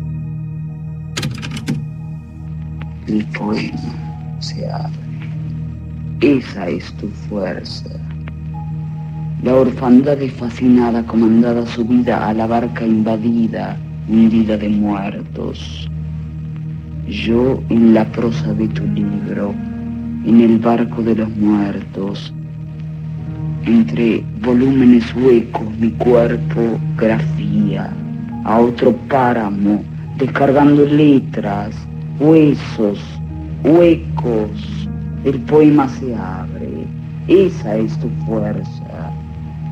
El 3.05 3.23
poema 3.25 4.39
se 4.39 4.67
abre. 4.71 4.89
Esa 6.21 6.67
es 6.67 6.91
tu 6.93 7.07
fuerza. 7.29 8.04
La 9.45 9.53
orfandad 9.53 10.19
es 10.23 10.33
fascinada, 10.33 11.03
comandada 11.03 11.67
su 11.67 11.85
vida 11.85 12.27
a 12.27 12.33
la 12.33 12.47
barca 12.47 12.83
invadida, 12.83 13.77
hundida 14.09 14.57
de 14.57 14.69
muertos. 14.69 15.87
Yo 17.07 17.61
en 17.69 17.93
la 17.93 18.05
prosa 18.05 18.55
de 18.55 18.67
tu 18.69 18.83
libro, 18.87 19.53
en 20.25 20.41
el 20.41 20.57
barco 20.57 21.03
de 21.03 21.13
los 21.13 21.29
muertos, 21.37 22.33
entre 23.67 24.23
volúmenes 24.41 25.15
huecos 25.15 25.69
mi 25.77 25.91
cuerpo 25.91 26.79
grafía 26.97 27.93
a 28.45 28.59
otro 28.59 28.93
páramo, 29.09 29.83
descargando 30.17 30.87
letras, 30.87 31.75
huesos, 32.19 32.99
huecos, 33.63 34.87
el 35.23 35.39
poema 35.41 35.87
se 35.87 36.15
abre, 36.15 36.87
esa 37.27 37.77
es 37.77 37.95
tu 37.99 38.09
fuerza. 38.25 38.84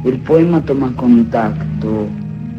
El 0.04 0.20
poema 0.20 0.60
toma 0.60 0.94
contacto, 0.98 2.08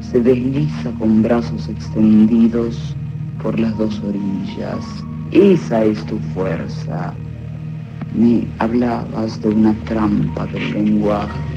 se 0.00 0.18
desliza 0.18 0.90
con 0.98 1.22
brazos 1.22 1.68
extendidos 1.68 2.96
por 3.42 3.60
las 3.60 3.76
dos 3.76 4.00
orillas. 4.00 4.82
Esa 5.30 5.84
es 5.84 6.02
tu 6.06 6.18
fuerza. 6.32 7.12
Me 8.14 8.46
hablabas 8.60 9.42
de 9.42 9.50
una 9.50 9.74
trampa 9.84 10.46
del 10.46 10.72
lenguaje 10.72 11.53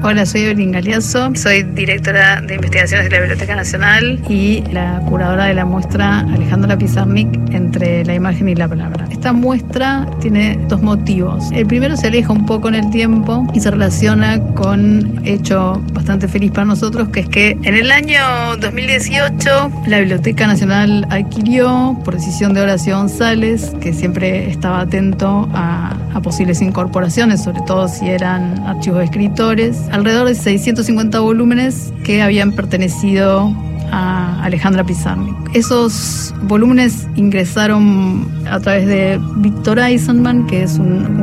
Hola, 0.00 0.26
soy 0.26 0.42
Evelyn 0.42 0.72
Galeazo, 0.72 1.30
soy 1.36 1.62
directora 1.62 2.40
de 2.40 2.56
investigaciones 2.56 3.08
de 3.08 3.10
la 3.12 3.20
Biblioteca 3.20 3.54
Nacional 3.54 4.20
y 4.28 4.62
la 4.72 5.00
curadora 5.08 5.44
de 5.44 5.54
la 5.54 5.64
muestra 5.64 6.20
Alejandra 6.20 6.76
Pizarnik 6.76 7.28
entre 7.52 8.04
la 8.04 8.14
imagen 8.14 8.48
y 8.48 8.56
la 8.56 8.66
palabra. 8.66 9.06
Esta 9.10 9.32
muestra 9.32 10.08
tiene 10.20 10.58
dos 10.68 10.82
motivos. 10.82 11.44
El 11.52 11.66
primero 11.66 11.96
se 11.96 12.08
aleja 12.08 12.32
un 12.32 12.46
poco 12.46 12.68
en 12.68 12.74
el 12.74 12.90
tiempo 12.90 13.46
y 13.54 13.60
se 13.60 13.70
relaciona 13.70 14.40
con 14.54 15.20
hecho 15.24 15.80
bastante 15.92 16.26
feliz 16.26 16.50
para 16.50 16.64
nosotros, 16.64 17.08
que 17.10 17.20
es 17.20 17.28
que 17.28 17.50
en 17.62 17.76
el 17.76 17.92
año 17.92 18.56
2018 18.60 19.70
la 19.86 19.98
Biblioteca 20.00 20.48
Nacional 20.48 21.06
adquirió, 21.10 21.96
por 22.04 22.14
decisión 22.14 22.54
de 22.54 22.62
Horacio 22.62 22.96
González, 22.96 23.72
que 23.80 23.92
siempre 23.92 24.50
estaba 24.50 24.80
atento 24.80 25.48
a, 25.52 25.96
a 26.14 26.20
posibles 26.20 26.60
incorporaciones, 26.62 27.42
sobre 27.42 27.62
todo 27.62 27.88
si 27.88 28.08
eran 28.08 28.58
archivos 28.66 28.98
de 28.98 29.04
escritores, 29.06 29.88
alrededor 29.90 30.28
de 30.28 30.34
650 30.34 31.20
volúmenes 31.20 31.92
que 32.04 32.22
habían 32.22 32.52
pertenecido 32.52 33.54
a 33.92 34.42
Alejandra 34.42 34.84
Pizarnik. 34.84 35.36
Esos 35.54 36.34
volúmenes 36.42 37.06
ingresaron 37.14 38.26
a 38.50 38.58
través 38.58 38.86
de 38.86 39.20
Víctor 39.36 39.78
Eisenman, 39.78 40.46
que 40.46 40.62
es 40.62 40.78
un, 40.78 41.22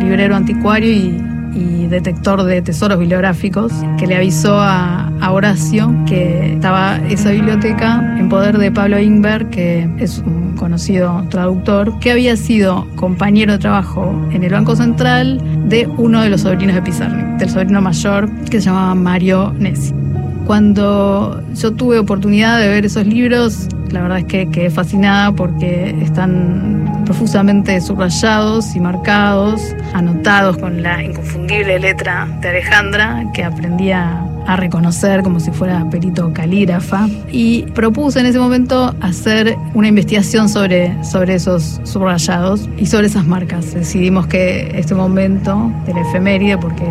librero 0.00 0.36
anticuario 0.36 0.92
y, 0.92 1.30
detector 1.84 2.42
de 2.42 2.60
tesoros 2.60 2.98
bibliográficos, 2.98 3.72
que 3.98 4.08
le 4.08 4.16
avisó 4.16 4.58
a, 4.58 5.12
a, 5.20 5.30
Horacio 5.30 5.94
que 6.06 6.54
estaba 6.54 6.96
esa 7.08 7.30
biblioteca 7.30 8.16
en 8.18 8.28
poder 8.28 8.58
de 8.58 8.72
Pablo 8.72 8.98
Ingber, 8.98 9.48
que 9.50 9.88
es 9.98 10.18
un 10.18 10.43
conocido 10.64 11.26
traductor, 11.28 11.98
que 11.98 12.10
había 12.10 12.38
sido 12.38 12.86
compañero 12.96 13.52
de 13.52 13.58
trabajo 13.58 14.18
en 14.32 14.44
el 14.44 14.50
Banco 14.50 14.74
Central 14.74 15.38
de 15.68 15.86
uno 15.98 16.22
de 16.22 16.30
los 16.30 16.40
sobrinos 16.40 16.74
de 16.74 16.80
Pizarnik, 16.80 17.38
del 17.38 17.50
sobrino 17.50 17.82
mayor 17.82 18.30
que 18.46 18.62
se 18.62 18.70
llamaba 18.70 18.94
Mario 18.94 19.52
Nessi. 19.58 19.92
Cuando 20.46 21.42
yo 21.54 21.74
tuve 21.74 21.98
oportunidad 21.98 22.58
de 22.60 22.68
ver 22.68 22.86
esos 22.86 23.06
libros, 23.06 23.68
la 23.90 24.00
verdad 24.00 24.18
es 24.20 24.24
que 24.24 24.50
quedé 24.50 24.70
fascinada 24.70 25.32
porque 25.32 25.94
están 26.00 27.02
profusamente 27.04 27.78
subrayados 27.82 28.74
y 28.74 28.80
marcados, 28.80 29.60
anotados 29.92 30.56
con 30.56 30.82
la 30.82 31.02
inconfundible 31.04 31.78
letra 31.78 32.26
de 32.40 32.48
Alejandra, 32.48 33.22
que 33.34 33.44
aprendía 33.44 34.23
a 34.46 34.56
reconocer 34.56 35.22
como 35.22 35.40
si 35.40 35.50
fuera 35.50 35.88
perito 35.90 36.32
calígrafa 36.32 37.08
y 37.30 37.62
propuse 37.72 38.20
en 38.20 38.26
ese 38.26 38.38
momento 38.38 38.94
hacer 39.00 39.56
una 39.74 39.88
investigación 39.88 40.48
sobre, 40.48 41.02
sobre 41.04 41.34
esos 41.34 41.80
subrayados 41.84 42.68
y 42.76 42.86
sobre 42.86 43.06
esas 43.06 43.26
marcas. 43.26 43.74
Decidimos 43.74 44.26
que 44.26 44.72
este 44.78 44.94
momento 44.94 45.72
de 45.86 45.94
la 45.94 46.00
efeméride, 46.02 46.58
porque 46.58 46.84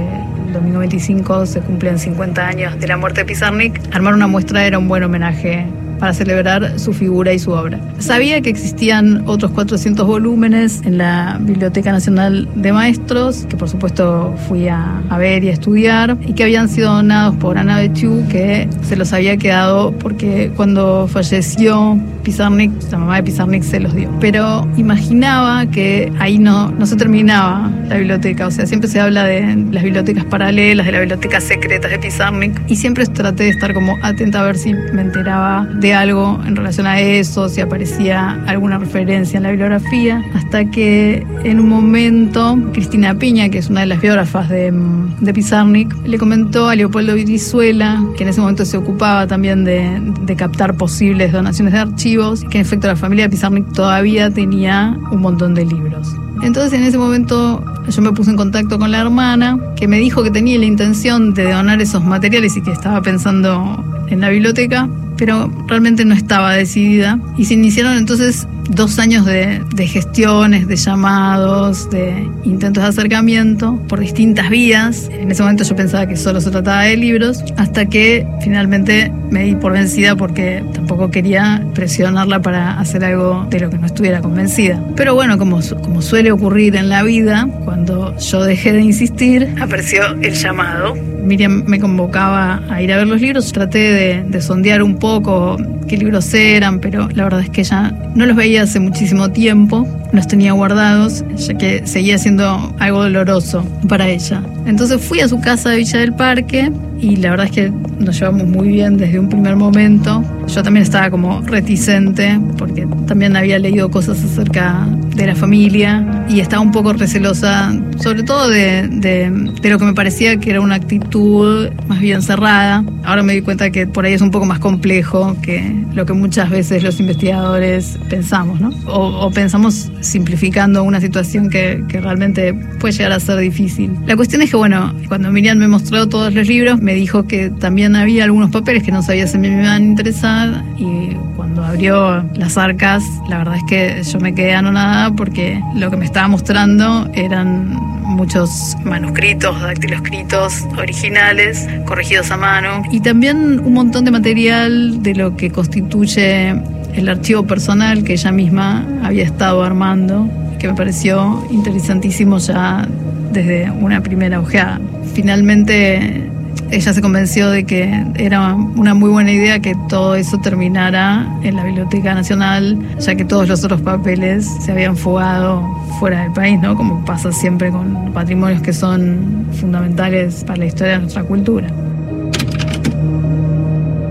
el 0.47 0.53
domingo 0.53 0.79
25 0.79 1.45
se 1.45 1.61
cumplen 1.61 1.99
50 1.99 2.47
años 2.47 2.79
de 2.79 2.87
la 2.87 2.97
muerte 2.97 3.21
de 3.21 3.25
Pizarnik, 3.25 3.79
armar 3.93 4.13
una 4.13 4.27
muestra 4.27 4.65
era 4.65 4.77
un 4.77 4.87
buen 4.87 5.03
homenaje 5.03 5.67
para 6.03 6.13
celebrar 6.13 6.81
su 6.81 6.91
figura 6.91 7.31
y 7.31 7.39
su 7.39 7.51
obra. 7.51 7.79
Sabía 7.99 8.41
que 8.41 8.49
existían 8.49 9.23
otros 9.25 9.51
400 9.51 10.05
volúmenes 10.05 10.81
en 10.83 10.97
la 10.97 11.37
Biblioteca 11.39 11.93
Nacional 11.93 12.45
de 12.55 12.73
Maestros, 12.73 13.45
que 13.47 13.55
por 13.55 13.69
supuesto 13.69 14.35
fui 14.49 14.67
a, 14.67 15.01
ver 15.17 15.45
y 15.45 15.47
a 15.47 15.53
estudiar, 15.53 16.17
y 16.27 16.33
que 16.33 16.43
habían 16.43 16.67
sido 16.67 16.93
donados 16.93 17.37
por 17.37 17.57
Ana 17.57 17.77
Bechu, 17.77 18.21
que 18.27 18.67
se 18.81 18.97
los 18.97 19.13
había 19.13 19.37
quedado 19.37 19.93
porque 19.93 20.51
cuando 20.57 21.07
falleció 21.07 21.97
Pizarnik, 22.23 22.71
la 22.91 22.97
mamá 22.97 23.15
de 23.15 23.23
Pizarnik 23.23 23.63
se 23.63 23.79
los 23.79 23.95
dio. 23.95 24.09
Pero 24.19 24.67
imaginaba 24.75 25.65
que 25.67 26.11
ahí 26.19 26.37
no, 26.37 26.69
no 26.71 26.85
se 26.85 26.97
terminaba 26.97 27.71
la 27.93 27.99
biblioteca, 27.99 28.47
o 28.47 28.51
sea, 28.51 28.65
siempre 28.65 28.89
se 28.89 28.99
habla 28.99 29.23
de 29.23 29.55
las 29.71 29.83
bibliotecas 29.83 30.25
paralelas, 30.25 30.85
de 30.85 30.91
las 30.91 31.01
bibliotecas 31.01 31.43
secretas 31.43 31.91
de 31.91 31.99
Pizarnik, 31.99 32.59
y 32.67 32.75
siempre 32.75 33.05
traté 33.05 33.43
de 33.43 33.49
estar 33.51 33.73
como 33.73 33.97
atenta 34.01 34.41
a 34.41 34.43
ver 34.45 34.57
si 34.57 34.73
me 34.73 35.01
enteraba 35.03 35.67
de 35.75 35.93
algo 35.93 36.41
en 36.45 36.55
relación 36.55 36.87
a 36.87 36.99
eso, 36.99 37.49
si 37.49 37.61
aparecía 37.61 38.41
alguna 38.47 38.79
referencia 38.79 39.37
en 39.37 39.43
la 39.43 39.51
bibliografía, 39.51 40.23
hasta 40.33 40.65
que 40.71 41.25
en 41.43 41.59
un 41.59 41.69
momento 41.69 42.57
Cristina 42.73 43.13
Piña, 43.13 43.49
que 43.49 43.59
es 43.59 43.69
una 43.69 43.81
de 43.81 43.87
las 43.87 44.01
biógrafas 44.01 44.49
de, 44.49 44.73
de 45.19 45.33
Pizarnik, 45.33 45.95
le 46.05 46.17
comentó 46.17 46.69
a 46.69 46.75
Leopoldo 46.75 47.13
Virizuela, 47.13 48.03
que 48.17 48.23
en 48.23 48.29
ese 48.29 48.41
momento 48.41 48.65
se 48.65 48.77
ocupaba 48.77 49.27
también 49.27 49.63
de, 49.65 50.01
de 50.21 50.35
captar 50.35 50.75
posibles 50.75 51.31
donaciones 51.31 51.73
de 51.73 51.79
archivos, 51.79 52.43
que 52.49 52.57
en 52.57 52.61
efecto 52.61 52.87
la 52.87 52.95
familia 52.95 53.25
de 53.25 53.29
Pizarnik 53.29 53.71
todavía 53.73 54.31
tenía 54.31 54.97
un 55.11 55.21
montón 55.21 55.53
de 55.53 55.65
libros. 55.65 56.15
Entonces 56.43 56.73
en 56.73 56.83
ese 56.83 56.97
momento 56.97 57.63
yo 57.87 58.01
me 58.01 58.11
puse 58.11 58.31
en 58.31 58.35
contacto 58.35 58.77
con 58.77 58.91
la 58.91 58.99
hermana, 58.99 59.57
que 59.77 59.87
me 59.87 59.97
dijo 59.97 60.23
que 60.23 60.29
tenía 60.29 60.59
la 60.59 60.65
intención 60.65 61.33
de 61.33 61.51
donar 61.51 61.81
esos 61.81 62.03
materiales 62.03 62.57
y 62.57 62.61
que 62.61 62.71
estaba 62.71 63.01
pensando 63.01 63.83
en 64.09 64.19
la 64.19 64.29
biblioteca, 64.29 64.89
pero 65.23 65.49
realmente 65.67 66.03
no 66.03 66.13
estaba 66.13 66.51
decidida. 66.51 67.17
Y 67.37 67.45
se 67.45 67.53
iniciaron 67.53 67.93
entonces 67.97 68.45
dos 68.69 68.99
años 68.99 69.25
de, 69.25 69.61
gestiones, 69.87 70.67
de 70.67 70.75
llamados, 70.75 71.89
de 71.89 72.29
intentos 72.43 72.83
de 72.83 72.89
acercamiento 72.89 73.81
por 73.87 74.01
distintas 74.01 74.49
vías. 74.49 75.09
En 75.13 75.31
ese 75.31 75.41
momento 75.41 75.63
yo 75.63 75.77
pensaba 75.77 76.05
que 76.07 76.17
solo 76.17 76.41
se 76.41 76.51
trataba 76.51 76.81
de 76.81 76.97
libros, 76.97 77.41
hasta 77.55 77.85
que 77.85 78.27
finalmente 78.41 79.13
me 79.31 79.45
di 79.45 79.55
por 79.55 79.71
vencida 79.71 80.17
porque 80.17 80.61
tampoco 80.73 81.09
quería 81.09 81.65
presionarla 81.73 82.41
para 82.41 82.77
hacer 82.77 83.05
algo 83.05 83.47
de 83.49 83.61
lo 83.61 83.69
que 83.69 83.77
no 83.77 83.85
estuviera 83.85 84.19
convencida. 84.19 84.83
Pero 84.97 85.15
bueno, 85.15 85.37
como, 85.37 85.61
como 85.81 86.01
suele 86.01 86.33
ocurrir 86.33 86.75
en 86.75 86.89
la 86.89 87.03
vida, 87.03 87.47
cuando 87.63 88.13
yo 88.17 88.43
dejé 88.43 88.73
de 88.73 88.81
insistir, 88.81 89.55
apareció 89.61 90.03
el 90.21 90.33
llamado. 90.33 91.12
Miriam 91.23 91.63
me 91.67 91.79
convocaba 91.79 92.61
a 92.69 92.81
ir 92.81 92.91
a 92.91 92.97
ver 92.97 93.07
los 93.07 93.21
libros, 93.21 93.51
traté 93.51 93.79
de, 93.79 94.23
de 94.23 94.41
sondear 94.41 94.83
un 94.83 94.97
poco 94.97 95.57
qué 95.87 95.97
libros 95.97 96.33
eran, 96.33 96.79
pero 96.79 97.09
la 97.13 97.23
verdad 97.23 97.41
es 97.41 97.49
que 97.49 97.63
ya 97.63 97.93
no 98.15 98.25
los 98.25 98.35
veía 98.35 98.63
hace 98.63 98.79
muchísimo 98.79 99.31
tiempo, 99.31 99.87
los 100.11 100.27
tenía 100.27 100.53
guardados, 100.53 101.23
ya 101.35 101.53
que 101.55 101.85
seguía 101.85 102.17
siendo 102.17 102.73
algo 102.79 103.03
doloroso 103.03 103.65
para 103.87 104.07
ella. 104.07 104.41
Entonces 104.65 105.01
fui 105.01 105.19
a 105.19 105.27
su 105.27 105.39
casa 105.39 105.71
de 105.71 105.77
Villa 105.77 105.99
del 105.99 106.13
Parque 106.13 106.71
y 106.99 107.17
la 107.17 107.31
verdad 107.31 107.47
es 107.47 107.51
que 107.51 107.71
nos 107.99 108.19
llevamos 108.19 108.47
muy 108.47 108.69
bien 108.69 108.97
desde 108.97 109.19
un 109.19 109.29
primer 109.29 109.55
momento. 109.55 110.23
Yo 110.47 110.63
también 110.63 110.83
estaba 110.83 111.09
como 111.09 111.41
reticente 111.41 112.39
porque 112.57 112.87
también 113.07 113.35
había 113.35 113.59
leído 113.59 113.89
cosas 113.89 114.23
acerca 114.23 114.87
de 115.15 115.27
la 115.27 115.35
familia 115.35 116.25
y 116.29 116.39
estaba 116.39 116.61
un 116.61 116.71
poco 116.71 116.93
recelosa, 116.93 117.73
sobre 118.01 118.23
todo 118.23 118.49
de, 118.49 118.87
de, 118.87 119.69
lo 119.69 119.79
que 119.79 119.85
me 119.85 119.93
parecía 119.93 120.37
que 120.37 120.49
era 120.49 120.61
una 120.61 120.75
actitud 120.75 121.69
más 121.87 121.99
bien 121.99 122.21
cerrada. 122.21 122.83
Ahora 123.03 123.23
me 123.23 123.33
di 123.33 123.41
cuenta 123.41 123.69
que 123.69 123.87
por 123.87 124.05
ahí 124.05 124.13
es 124.13 124.21
un 124.21 124.31
poco 124.31 124.45
más 124.45 124.59
complejo 124.59 125.35
que 125.41 125.73
lo 125.93 126.05
que 126.05 126.13
muchas 126.13 126.49
veces 126.49 126.83
los 126.83 126.99
investigadores 126.99 127.97
pensamos, 128.09 128.59
¿no? 128.59 128.71
O, 128.87 129.31
pensamos 129.31 129.91
simplificando 130.01 130.83
una 130.83 130.99
situación 130.99 131.49
que, 131.49 131.83
que 131.87 131.99
realmente 131.99 132.53
puede 132.79 132.93
llegar 132.93 133.11
a 133.13 133.19
ser 133.19 133.37
difícil. 133.39 133.91
La 134.05 134.15
cuestión 134.15 134.41
es 134.41 134.51
que, 134.51 134.57
bueno, 134.57 134.93
cuando 135.07 135.31
Miriam 135.31 135.57
me 135.57 135.67
mostró 135.67 136.07
todos 136.07 136.33
los 136.33 136.47
libros, 136.47 136.79
me 136.81 136.93
dijo 136.93 137.25
que 137.25 137.49
también 137.49 137.95
había 137.95 138.25
algunos 138.25 138.51
papeles 138.51 138.83
que 138.83 138.91
no 138.91 139.01
sabía 139.01 139.27
si 139.27 139.37
me 139.37 139.47
iban 139.47 139.65
a 139.65 139.77
interesar 139.79 140.63
y 140.77 141.15
cuando 141.43 141.65
abrió 141.65 142.23
las 142.35 142.57
arcas, 142.57 143.03
la 143.27 143.39
verdad 143.39 143.57
es 143.57 143.63
que 143.67 144.01
yo 144.01 144.17
me 144.21 144.33
quedé 144.33 144.53
anonada 144.55 145.11
porque 145.11 145.61
lo 145.75 145.91
que 145.91 145.97
me 145.97 146.05
estaba 146.05 146.29
mostrando 146.29 147.09
eran 147.13 147.75
muchos 148.03 148.77
manuscritos, 148.85 149.59
dactiloscritos 149.59 150.63
originales, 150.77 151.67
corregidos 151.85 152.31
a 152.31 152.37
mano 152.37 152.83
y 152.93 153.01
también 153.01 153.59
un 153.59 153.73
montón 153.73 154.05
de 154.05 154.11
material 154.11 155.03
de 155.03 155.15
lo 155.15 155.35
que 155.35 155.51
constituye 155.51 156.51
el 156.93 157.09
archivo 157.09 157.45
personal 157.45 158.05
que 158.05 158.13
ella 158.13 158.31
misma 158.31 158.87
había 159.03 159.25
estado 159.25 159.63
armando, 159.63 160.29
que 160.59 160.69
me 160.69 160.75
pareció 160.75 161.45
interesantísimo 161.51 162.37
ya 162.37 162.87
desde 163.33 163.69
una 163.69 164.01
primera 164.01 164.39
ojeada. 164.39 164.79
Finalmente 165.13 166.31
ella 166.73 166.91
se 166.93 167.01
convenció 167.01 167.49
de 167.51 167.65
que 167.65 168.03
era 168.15 168.53
una 168.55 168.93
muy 168.93 169.09
buena 169.09 169.31
idea 169.31 169.59
que 169.59 169.75
todo 169.89 170.15
eso 170.15 170.39
terminara 170.39 171.27
en 171.43 171.55
la 171.55 171.63
Biblioteca 171.63 172.15
Nacional, 172.15 172.79
ya 172.99 173.15
que 173.15 173.25
todos 173.25 173.47
los 173.47 173.63
otros 173.63 173.81
papeles 173.81 174.49
se 174.61 174.71
habían 174.71 174.97
fugado 174.97 175.61
fuera 175.99 176.23
del 176.23 176.33
país, 176.33 176.59
¿no? 176.59 176.75
Como 176.75 177.05
pasa 177.05 177.31
siempre 177.31 177.69
con 177.69 178.11
patrimonios 178.11 178.61
que 178.61 178.73
son 178.73 179.45
fundamentales 179.59 180.43
para 180.45 180.57
la 180.57 180.65
historia 180.65 180.93
de 180.93 180.99
nuestra 180.99 181.23
cultura. 181.23 181.67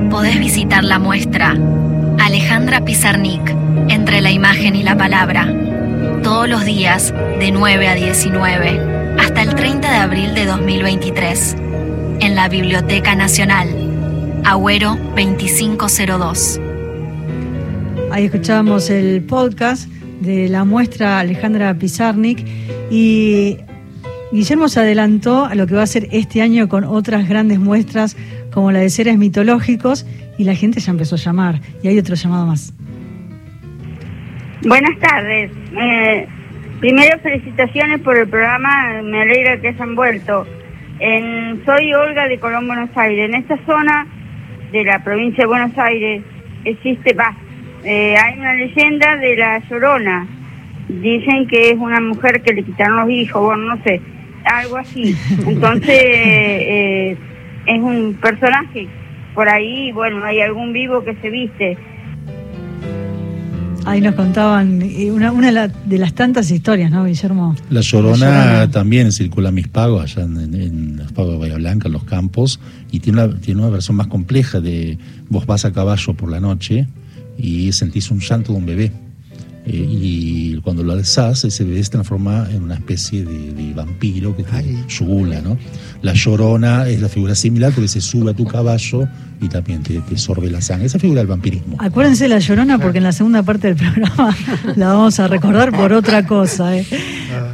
Podés 0.08 0.38
visitar 0.38 0.84
la 0.84 0.98
muestra 0.98 1.56
Alejandra 2.20 2.84
Pizarnik, 2.84 3.42
entre 3.88 4.20
la 4.20 4.30
imagen 4.30 4.76
y 4.76 4.82
la 4.82 4.96
palabra, 4.96 5.52
todos 6.22 6.48
los 6.48 6.64
días 6.64 7.12
de 7.40 7.50
9 7.50 7.88
a 7.88 7.94
19, 7.94 9.16
hasta 9.18 9.42
el 9.42 9.54
30 9.54 9.90
de 9.90 9.96
abril 9.96 10.34
de 10.34 10.44
2023 10.46 11.56
en 12.22 12.36
la 12.36 12.48
Biblioteca 12.48 13.16
Nacional, 13.16 13.68
Agüero 14.44 14.94
2502. 15.16 16.60
Ahí 18.12 18.26
escuchábamos 18.26 18.90
el 18.90 19.24
podcast 19.24 19.88
de 20.20 20.48
la 20.48 20.64
muestra 20.64 21.18
Alejandra 21.18 21.74
Pizarnik 21.74 22.46
y 22.92 23.58
Guillermo 24.30 24.68
se 24.68 24.78
adelantó 24.78 25.46
a 25.46 25.56
lo 25.56 25.66
que 25.66 25.74
va 25.74 25.82
a 25.82 25.86
ser 25.86 26.06
este 26.12 26.42
año 26.42 26.68
con 26.68 26.84
otras 26.84 27.28
grandes 27.28 27.58
muestras 27.58 28.16
como 28.52 28.70
la 28.70 28.78
de 28.78 28.90
seres 28.90 29.18
mitológicos 29.18 30.06
y 30.38 30.44
la 30.44 30.54
gente 30.54 30.78
ya 30.78 30.92
empezó 30.92 31.16
a 31.16 31.18
llamar 31.18 31.56
y 31.82 31.88
hay 31.88 31.98
otro 31.98 32.14
llamado 32.14 32.46
más. 32.46 32.72
Buenas 34.62 34.96
tardes. 35.00 35.50
Eh, 35.76 36.28
primero 36.78 37.18
felicitaciones 37.18 38.00
por 38.00 38.16
el 38.16 38.28
programa, 38.28 39.02
me 39.02 39.22
alegra 39.22 39.60
que 39.60 39.68
hayan 39.70 39.96
vuelto 39.96 40.46
soy 41.64 41.92
Olga 41.94 42.28
de 42.28 42.38
Colón, 42.38 42.68
Buenos 42.68 42.90
Aires. 42.96 43.28
En 43.28 43.34
esta 43.34 43.58
zona 43.66 44.06
de 44.70 44.84
la 44.84 45.02
provincia 45.02 45.42
de 45.42 45.48
Buenos 45.48 45.76
Aires 45.76 46.22
existe, 46.64 47.12
va, 47.14 47.34
eh, 47.84 48.14
hay 48.16 48.38
una 48.38 48.54
leyenda 48.54 49.16
de 49.16 49.36
la 49.36 49.58
Llorona. 49.68 50.26
Dicen 50.88 51.48
que 51.48 51.70
es 51.70 51.76
una 51.76 52.00
mujer 52.00 52.42
que 52.42 52.52
le 52.52 52.62
quitaron 52.62 52.96
los 52.98 53.10
hijos, 53.10 53.42
bueno, 53.42 53.74
no 53.74 53.82
sé, 53.82 54.00
algo 54.44 54.76
así. 54.76 55.16
Entonces, 55.46 55.90
eh, 55.90 57.16
es 57.66 57.80
un 57.80 58.16
personaje. 58.20 58.86
Por 59.34 59.48
ahí, 59.48 59.90
bueno, 59.92 60.24
hay 60.24 60.40
algún 60.40 60.72
vivo 60.72 61.02
que 61.02 61.14
se 61.16 61.30
viste 61.30 61.76
Ahí 63.84 64.00
nos 64.00 64.14
contaban 64.14 64.82
una, 65.10 65.32
una 65.32 65.68
de 65.68 65.98
las 65.98 66.12
tantas 66.14 66.50
historias, 66.50 66.90
¿no, 66.90 67.04
Guillermo? 67.04 67.56
La 67.70 67.80
Llorona, 67.80 68.70
también 68.70 69.12
circula 69.12 69.50
mis 69.50 69.68
pagos 69.68 70.02
allá 70.02 70.22
en, 70.24 70.96
los 70.96 71.12
pagos 71.12 71.32
de 71.32 71.38
Bahía 71.38 71.56
Blanca, 71.56 71.88
en 71.88 71.92
los 71.92 72.04
campos, 72.04 72.60
y 72.90 73.00
tiene 73.00 73.24
una, 73.24 73.40
tiene 73.40 73.60
una 73.60 73.70
versión 73.70 73.96
más 73.96 74.06
compleja 74.06 74.60
de 74.60 74.98
vos 75.28 75.46
vas 75.46 75.64
a 75.64 75.72
caballo 75.72 76.14
por 76.14 76.30
la 76.30 76.40
noche 76.40 76.86
y 77.36 77.72
sentís 77.72 78.10
un 78.10 78.20
llanto 78.20 78.52
de 78.52 78.58
un 78.58 78.66
bebé. 78.66 78.92
Eh, 79.64 79.86
y 79.88 80.56
cuando 80.62 80.82
lo 80.82 80.92
alzás, 80.92 81.44
ese 81.44 81.64
bebé 81.64 81.82
se 81.84 81.90
transforma 81.90 82.48
en 82.50 82.64
una 82.64 82.74
especie 82.74 83.24
de, 83.24 83.72
vampiro 83.74 84.36
que 84.36 84.42
te 84.42 84.76
yugula, 84.88 85.40
¿no? 85.40 85.56
La 86.02 86.12
llorona 86.12 86.88
es 86.88 87.00
la 87.00 87.08
figura 87.08 87.34
similar 87.34 87.72
porque 87.72 87.88
se 87.88 88.00
sube 88.00 88.32
a 88.32 88.34
tu 88.34 88.44
caballo 88.44 89.08
y 89.40 89.48
también 89.48 89.82
te, 89.82 90.00
sorbe 90.18 90.50
la 90.50 90.60
sangre. 90.60 90.86
Esa 90.86 90.98
figura 90.98 91.20
del 91.20 91.26
vampirismo. 91.26 91.76
Acuérdense 91.78 92.24
de 92.24 92.28
la 92.28 92.38
llorona 92.38 92.78
porque 92.78 92.98
en 92.98 93.04
la 93.04 93.12
segunda 93.12 93.42
parte 93.42 93.68
del 93.68 93.76
programa 93.76 94.36
la 94.76 94.88
vamos 94.88 95.18
a 95.20 95.28
recordar 95.28 95.72
por 95.72 95.92
otra 95.92 96.26
cosa. 96.26 96.76
¿eh? 96.76 96.86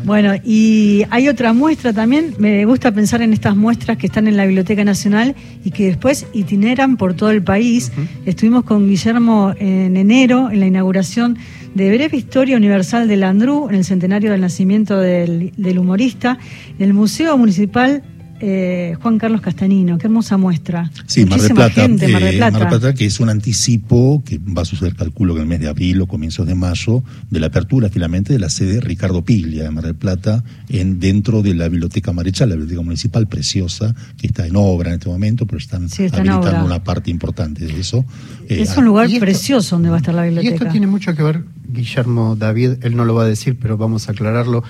Bueno, 0.05 0.35
y 0.45 1.05
hay 1.11 1.29
otra 1.29 1.53
muestra 1.53 1.93
también. 1.93 2.35
Me 2.39 2.65
gusta 2.65 2.93
pensar 2.93 3.23
en 3.23 3.33
estas 3.33 3.57
muestras 3.57 3.97
que 3.97 4.07
están 4.07 4.29
en 4.29 4.37
la 4.37 4.45
Biblioteca 4.45 4.85
Nacional 4.85 5.35
y 5.65 5.71
que 5.71 5.87
después 5.87 6.27
itineran 6.33 6.97
por 6.97 7.15
todo 7.15 7.31
el 7.31 7.43
país. 7.43 7.93
Estuvimos 8.27 8.65
con 8.65 8.89
Guillermo 8.89 9.55
en 9.59 9.97
enero 9.97 10.51
en 10.51 10.61
la 10.61 10.67
inauguración 10.67 11.39
de 11.79 11.97
Breve 11.97 12.17
Historia 12.17 12.57
Universal 12.57 13.07
de 13.07 13.17
Landru, 13.17 13.69
en 13.69 13.77
el 13.77 13.85
centenario 13.85 14.33
del 14.33 14.41
nacimiento 14.41 14.99
del, 14.99 15.79
humorista, 15.79 16.37
el 16.81 16.93
Museo 16.93 17.39
Municipal 17.39 18.03
eh, 18.41 18.97
Juan 19.03 19.19
Carlos 19.19 19.41
Castanino, 19.41 19.99
qué 19.99 20.07
hermosa 20.07 20.37
muestra. 20.37 20.91
Sí, 21.07 21.25
Mar 21.25 21.41
del, 21.41 21.55
Plata, 21.55 21.89
Mar 21.89 21.99
de 21.99 22.33
Plata. 22.35 22.59
Mar 22.59 22.69
Plata, 22.69 22.95
que 22.95 23.07
es 23.07 23.21
un 23.21 23.29
anticipo 23.29 24.23
que 24.25 24.39
va 24.39 24.63
a 24.63 24.65
suceder, 24.65 24.95
calculo 24.95 25.35
que 25.35 25.41
en 25.41 25.45
el 25.45 25.49
mes 25.49 25.61
de 25.61 25.69
abril 25.69 26.01
o 26.01 26.07
comienzos 26.07 26.47
de 26.47 26.55
mayo, 26.55 27.03
de 27.31 27.41
la 27.41 27.49
apertura 27.49 27.89
finalmente 27.89 28.33
de 28.33 28.39
la 28.39 28.49
sede 28.49 28.81
Ricardo 28.81 29.23
Piglia 29.23 29.65
de 29.65 29.71
Mar 29.71 29.85
del 29.85 29.95
Plata, 29.95 30.45
en, 30.69 31.01
dentro 31.01 31.43
de 31.43 31.55
la 31.55 31.69
Biblioteca 31.69 32.13
Marechal, 32.13 32.49
la 32.51 32.55
biblioteca 32.55 32.83
municipal 32.83 33.27
preciosa, 33.27 33.95
que 34.17 34.29
está 34.29 34.47
en 34.47 34.57
obra 34.57 34.91
en 34.91 34.95
este 34.95 35.09
momento, 35.09 35.47
pero 35.47 35.59
están 35.59 35.85
habilitando 35.85 36.65
una 36.65 36.83
parte 36.85 37.11
importante 37.11 37.67
de 37.67 37.81
eso. 37.81 38.05
es 38.49 38.77
un 38.77 38.85
lugar 38.85 39.09
precioso 39.19 39.77
donde 39.77 39.91
va 39.91 39.97
a 39.97 39.99
estar 39.99 40.15
la 40.15 40.23
biblioteca. 40.23 40.53
Y 40.53 40.55
esto 40.55 40.71
tiene 40.71 40.87
mucho 40.87 41.15
que 41.15 41.23
ver, 41.23 41.45
Guillermo 41.69 42.37
David, 42.37 42.75
él 42.83 42.97
no 42.97 43.05
lo 43.05 43.15
va 43.15 43.25
a 43.25 43.27
decir, 43.27 43.59
pero 43.61 43.77
vamos 43.77 44.09
a 44.09 44.13
aclararlo, 44.13 44.63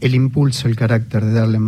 el 0.00 0.14
impulso, 0.14 0.68
el 0.68 0.76
carácter 0.76 1.24
de 1.24 1.32
darle 1.32 1.58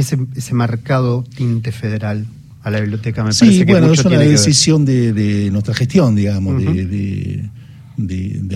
ese, 0.00 0.18
ese 0.34 0.54
marcado 0.54 1.24
tinte 1.34 1.72
federal 1.72 2.26
a 2.62 2.70
la 2.70 2.80
biblioteca 2.80 3.24
me 3.24 3.32
sí, 3.32 3.64
bueno, 3.64 3.92
es 3.92 4.04
una 4.04 4.18
decisión 4.18 4.84
de, 4.84 5.48
nuestra 5.50 5.74
gestión, 5.74 6.14
digamos, 6.14 6.62
de, 6.62 6.86
de, 6.86 7.50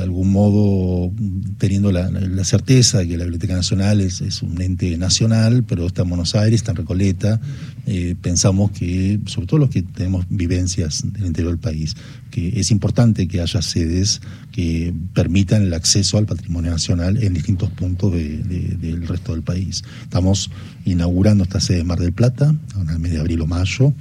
algún 0.00 0.30
modo 0.30 1.12
teniendo 1.58 1.90
la, 1.90 2.10
certeza 2.44 2.98
de 2.98 3.08
que 3.08 3.16
la 3.16 3.24
Biblioteca 3.24 3.54
Nacional 3.54 4.00
es, 4.00 4.42
un 4.42 4.60
ente 4.60 4.96
nacional, 4.96 5.64
pero 5.64 5.86
está 5.86 6.02
en 6.02 6.08
Buenos 6.08 6.34
Aires, 6.34 6.60
está 6.60 6.72
en 6.72 6.76
Recoleta. 6.78 7.40
Eh, 7.86 8.14
pensamos 8.20 8.70
que, 8.70 9.18
sobre 9.26 9.46
todo 9.46 9.60
los 9.60 9.70
que 9.70 9.82
tenemos 9.82 10.26
vivencias 10.28 11.02
del 11.12 11.26
interior 11.26 11.52
del 11.52 11.60
país, 11.60 11.96
que 12.30 12.60
es 12.60 12.70
importante 12.70 13.26
que 13.26 13.40
haya 13.40 13.62
sedes 13.62 14.20
que 14.52 14.94
permitan 15.14 15.62
el 15.62 15.74
acceso 15.74 16.18
al 16.18 16.26
patrimonio 16.26 16.70
nacional 16.70 17.22
en 17.22 17.34
distintos 17.34 17.70
puntos 17.70 18.12
del 18.12 19.06
resto 19.06 19.32
del 19.32 19.42
país. 19.42 19.82
Estamos 20.02 20.50
inaugurando 20.84 21.44
esta 21.44 21.60
sede 21.60 21.78
de 21.78 21.84
Mar 21.84 21.98
del 21.98 22.12
Plata, 22.12 22.54
en 22.80 22.88
el 22.88 22.98
mes 22.98 23.12
de 23.12 23.18
abril 23.18 23.40
o 23.40 23.46
mayo 23.46 23.92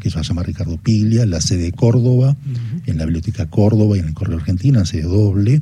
que 0.00 0.10
se 0.10 0.22
llama 0.22 0.42
Ricardo 0.42 0.76
Piglia, 0.76 1.26
la 1.26 1.40
sede 1.40 1.64
de 1.64 1.72
Córdoba, 1.72 2.36
en 2.86 2.98
la 2.98 3.04
Biblioteca 3.04 3.46
Córdoba 3.46 3.96
y 3.96 4.00
en 4.00 4.08
el 4.08 4.14
Correo 4.14 4.38
Argentina, 4.38 4.84
sede 4.84 5.02
doble. 5.02 5.60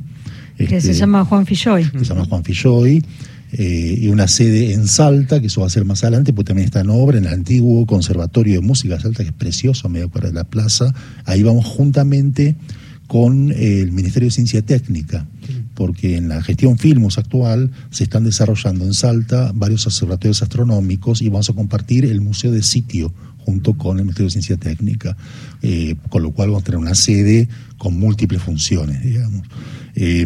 Que 0.57 0.67
se 0.67 0.77
este, 0.77 0.93
llama 0.93 1.25
Juan 1.25 1.45
Filloy. 1.45 1.89
Que 1.89 1.99
se 1.99 2.05
llama 2.05 2.25
Juan 2.25 2.43
Filloy. 2.43 3.03
Eh, 3.55 3.99
y 4.01 4.07
una 4.07 4.27
sede 4.27 4.73
en 4.73 4.87
Salta, 4.87 5.39
que 5.39 5.45
eso 5.47 5.61
va 5.61 5.67
a 5.67 5.69
ser 5.69 5.85
más 5.85 6.03
adelante, 6.03 6.33
pues 6.33 6.45
también 6.45 6.65
está 6.65 6.79
en 6.79 6.89
obra, 6.89 7.19
en 7.19 7.25
el 7.25 7.33
antiguo 7.33 7.85
Conservatorio 7.85 8.55
de 8.55 8.61
Música 8.61 8.95
de 8.95 9.01
Salta, 9.01 9.23
que 9.23 9.29
es 9.29 9.35
precioso, 9.35 9.87
a 9.87 9.91
medio 9.91 10.09
cuadra 10.09 10.29
de 10.29 10.33
la 10.33 10.43
plaza. 10.43 10.91
Ahí 11.25 11.43
vamos 11.43 11.65
juntamente 11.65 12.55
con 13.05 13.51
el 13.51 13.91
Ministerio 13.91 14.27
de 14.27 14.31
Ciencia 14.31 14.63
Técnica, 14.63 15.27
porque 15.75 16.17
en 16.17 16.29
la 16.29 16.41
gestión 16.41 16.79
Filmos 16.79 17.19
actual 17.19 17.69
se 17.91 18.05
están 18.05 18.23
desarrollando 18.23 18.85
en 18.85 18.95
Salta 18.95 19.51
varios 19.53 19.85
observatorios 19.85 20.41
astronómicos 20.41 21.21
y 21.21 21.29
vamos 21.29 21.47
a 21.51 21.53
compartir 21.53 22.05
el 22.05 22.21
Museo 22.21 22.51
de 22.51 22.63
Sitio 22.63 23.13
junto 23.45 23.73
con 23.73 23.97
el 23.97 24.03
Ministerio 24.03 24.27
de 24.27 24.31
Ciencia 24.31 24.57
Técnica, 24.57 25.15
eh, 25.61 25.95
con 26.09 26.23
lo 26.23 26.31
cual 26.31 26.49
vamos 26.49 26.63
a 26.63 26.65
tener 26.65 26.79
una 26.79 26.95
sede 26.95 27.47
con 27.77 27.97
múltiples 27.99 28.41
funciones, 28.41 29.03
digamos. 29.03 29.45
Eh, 29.95 30.25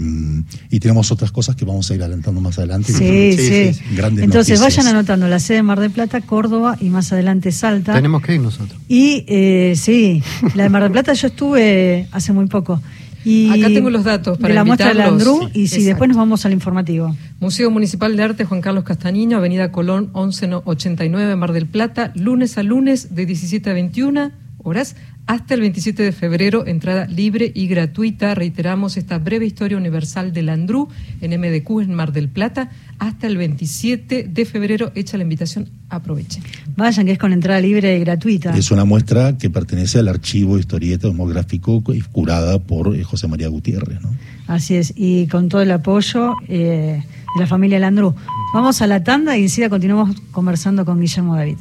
y 0.69 0.79
tenemos 0.79 1.11
otras 1.11 1.31
cosas 1.31 1.55
que 1.55 1.65
vamos 1.65 1.89
a 1.91 1.95
ir 1.95 2.01
adelantando 2.01 2.39
más 2.39 2.57
adelante. 2.57 2.93
Sí, 2.93 3.33
sí. 3.37 3.81
Entonces 3.97 4.61
vayan 4.61 4.87
anotando 4.87 5.27
la 5.27 5.39
sede 5.39 5.57
de 5.57 5.63
Mar 5.63 5.79
del 5.79 5.91
Plata, 5.91 6.21
Córdoba 6.21 6.77
y 6.79 6.89
más 6.89 7.11
adelante 7.11 7.51
Salta. 7.51 7.93
Tenemos 7.93 8.21
que 8.21 8.35
ir 8.35 8.41
nosotros. 8.41 8.79
Y 8.87 9.25
eh, 9.27 9.73
sí, 9.75 10.23
la 10.55 10.63
de 10.63 10.69
Mar 10.69 10.83
del 10.83 10.91
Plata 10.91 11.13
yo 11.13 11.27
estuve 11.27 12.07
hace 12.11 12.31
muy 12.31 12.47
poco. 12.47 12.81
Y 13.27 13.49
Acá 13.49 13.67
tengo 13.67 13.89
los 13.89 14.05
datos 14.05 14.37
para 14.37 14.49
de 14.49 14.55
la 14.55 14.63
muestra 14.63 14.87
de 14.87 14.93
Landrú 14.93 15.49
y 15.53 15.67
si 15.67 15.83
después 15.83 16.07
nos 16.07 16.17
vamos 16.17 16.45
al 16.45 16.53
informativo. 16.53 17.13
Museo 17.41 17.69
Municipal 17.69 18.15
de 18.15 18.23
Arte 18.23 18.45
Juan 18.45 18.61
Carlos 18.61 18.85
Castañino, 18.85 19.35
Avenida 19.35 19.69
Colón 19.69 20.11
1189, 20.15 21.35
Mar 21.35 21.51
del 21.51 21.65
Plata, 21.65 22.13
lunes 22.15 22.57
a 22.57 22.63
lunes 22.63 23.15
de 23.15 23.25
17 23.25 23.69
a 23.69 23.73
21 23.73 24.31
horas 24.63 24.95
hasta 25.27 25.53
el 25.53 25.59
27 25.59 26.03
de 26.03 26.11
febrero, 26.13 26.65
entrada 26.65 27.05
libre 27.05 27.51
y 27.53 27.67
gratuita. 27.67 28.33
Reiteramos 28.33 28.95
esta 28.95 29.19
breve 29.19 29.45
historia 29.45 29.77
universal 29.77 30.31
de 30.31 30.41
Landrú 30.41 30.87
en 31.19 31.39
MDQ 31.39 31.81
en 31.81 31.93
Mar 31.93 32.13
del 32.13 32.29
Plata. 32.29 32.71
Hasta 32.97 33.27
el 33.27 33.35
27 33.35 34.29
de 34.29 34.45
febrero, 34.45 34.91
hecha 34.95 35.17
la 35.17 35.23
invitación, 35.23 35.69
aprovechen. 35.89 36.43
Vayan, 36.77 37.05
que 37.05 37.11
es 37.11 37.19
con 37.19 37.33
entrada 37.33 37.59
libre 37.59 37.97
y 37.97 37.99
gratuita. 37.99 38.55
Es 38.57 38.71
una 38.71 38.85
muestra 38.85 39.37
que 39.37 39.49
pertenece 39.49 39.99
al 39.99 40.07
archivo 40.07 40.57
historieta 40.57 41.09
demográfico 41.09 41.83
curada 42.13 42.59
por 42.59 42.95
eh, 42.95 43.03
José 43.03 43.27
María 43.27 43.49
Gutiérrez. 43.49 44.01
¿no? 44.01 44.15
Así 44.47 44.75
es, 44.75 44.93
y 44.95 45.27
con 45.27 45.49
todo 45.49 45.61
el 45.61 45.71
apoyo 45.71 46.35
eh, 46.47 47.03
de 47.35 47.39
la 47.39 47.47
familia 47.47 47.79
Landrú. 47.79 48.15
Vamos 48.53 48.81
a 48.81 48.87
la 48.87 49.03
tanda 49.03 49.37
y 49.37 49.43
enseguida 49.43 49.69
continuamos 49.69 50.15
conversando 50.31 50.85
con 50.85 51.01
Guillermo 51.01 51.35
David. 51.35 51.57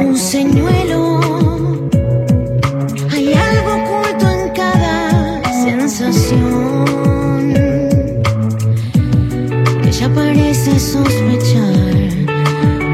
Un 0.00 0.16
señuelo 0.16 1.07
Parece 10.14 10.78
sospechar, 10.80 11.94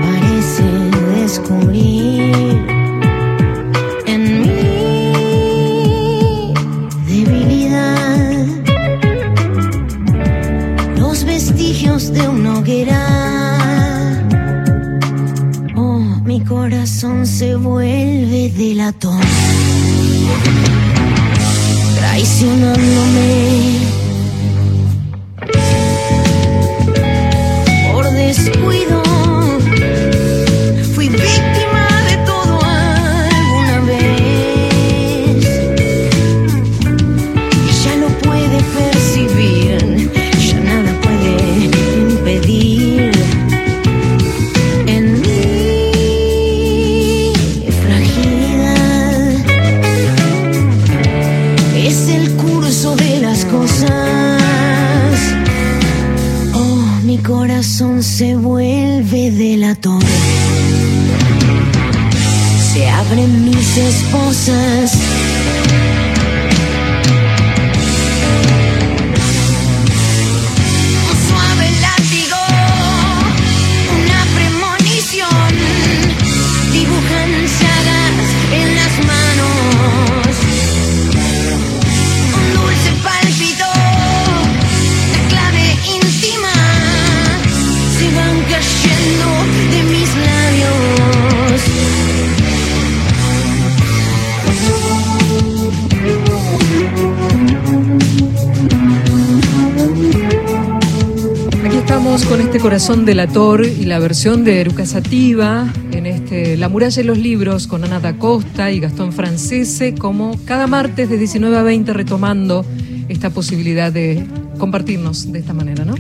parece 0.02 0.64
descubrir 1.20 2.34
en 4.06 4.42
mi 4.42 4.84
debilidad 7.06 8.46
los 10.96 11.24
vestigios 11.24 12.12
de 12.12 12.28
una 12.28 12.58
hoguera. 12.58 13.00
Oh, 15.76 16.00
mi 16.24 16.40
corazón 16.44 17.26
se 17.26 17.54
vuelve 17.54 18.50
delatón 18.56 19.20
traicionándome. 21.96 23.83
Corazón 102.64 103.04
delator 103.04 103.66
y 103.66 103.84
la 103.84 103.98
versión 103.98 104.42
de 104.42 104.62
Eruca 104.62 104.86
Sativa 104.86 105.70
en 105.92 106.06
este 106.06 106.56
La 106.56 106.70
muralla 106.70 106.96
de 106.96 107.04
los 107.04 107.18
libros 107.18 107.66
con 107.66 107.84
Ana 107.84 108.00
da 108.00 108.16
Costa 108.16 108.72
y 108.72 108.80
Gastón 108.80 109.12
Francese, 109.12 109.94
como 109.94 110.42
cada 110.46 110.66
martes 110.66 111.10
de 111.10 111.18
19 111.18 111.58
a 111.58 111.62
20 111.62 111.92
retomando 111.92 112.64
esta 113.10 113.28
posibilidad 113.28 113.92
de 113.92 114.24
compartirnos 114.56 115.30
de 115.30 115.40
esta 115.40 115.52
manera, 115.52 115.84
¿no? 115.84 115.94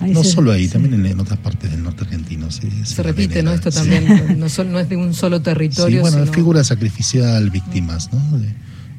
Ahí 0.01 0.13
no 0.13 0.25
se- 0.25 0.31
solo 0.33 0.53
ahí, 0.53 0.67
sí. 0.67 0.73
también 0.73 1.07
en, 1.07 1.21
otras 1.21 1.39
partes 1.39 1.71
del 1.71 1.83
norte 1.83 2.05
argentino 2.05 2.51
se, 2.51 2.69
Se 2.85 3.03
repite, 3.03 3.43
¿no? 3.43 3.53
Esto 3.53 3.71
sí. 3.71 3.79
también 3.79 4.39
no, 4.39 4.47
es 4.81 4.89
de 4.89 4.97
un 4.97 5.15
solo 5.15 5.39
Sí, 5.39 5.45
territorio. 5.45 6.01
bueno, 6.03 6.19
sino- 6.21 6.33
figura 6.33 6.65
sacrificial, 6.65 7.49
víctimas, 7.51 8.13
¿no? 8.13 8.21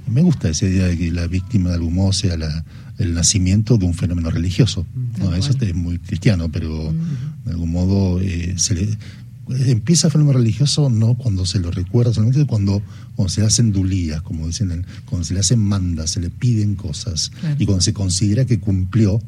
Me 0.08 0.22
gusta 0.22 0.48
esa 0.50 0.66
idea 0.66 0.88
de 0.88 0.98
que 0.98 1.12
la 1.12 1.28
víctima 1.28 1.70
de 1.70 1.76
algún 1.76 1.94
modo 1.96 2.14
sea 2.14 2.38
la- 2.38 2.64
el 2.98 3.14
nacimiento 3.14 3.78
de 3.78 3.86
un 3.86 3.94
fenómeno 3.94 4.32
religioso. 4.32 4.88
¿no? 5.20 5.36
Eso 5.36 5.52
es 5.60 5.76
muy 5.76 6.00
cristiano, 6.00 6.50
pero 6.50 6.94
de 7.46 7.52
algún 7.52 7.72
modo 7.72 8.20
eh, 8.22 8.54
se 8.56 8.74
le, 8.74 8.88
empieza 9.50 10.08
el 10.08 10.12
fenómeno 10.14 10.38
religioso 10.40 10.90
no 10.90 11.16
cuando 11.16 11.46
se 11.46 11.60
lo 11.60 11.72
recuerda, 11.72 12.14
solamente 12.14 12.46
cuando, 12.46 12.82
cuando 13.16 13.30
se 13.34 13.42
le 13.42 13.48
hacen 13.48 13.72
dulías, 13.72 14.22
como 14.22 14.48
dicen, 14.48 14.72
en- 14.72 14.86
cuando 15.06 15.26
se 15.26 15.34
le 15.34 15.40
hacen 15.40 15.60
mandas, 15.60 16.12
se 16.12 16.20
le 16.20 16.30
piden 16.30 16.76
cosas 16.76 17.32
Claro. 17.40 17.56
y 17.60 17.66
cuando 17.66 17.82
se 17.82 17.94
considera 17.94 18.46
que 18.46 18.60
cumplió, 18.60 19.22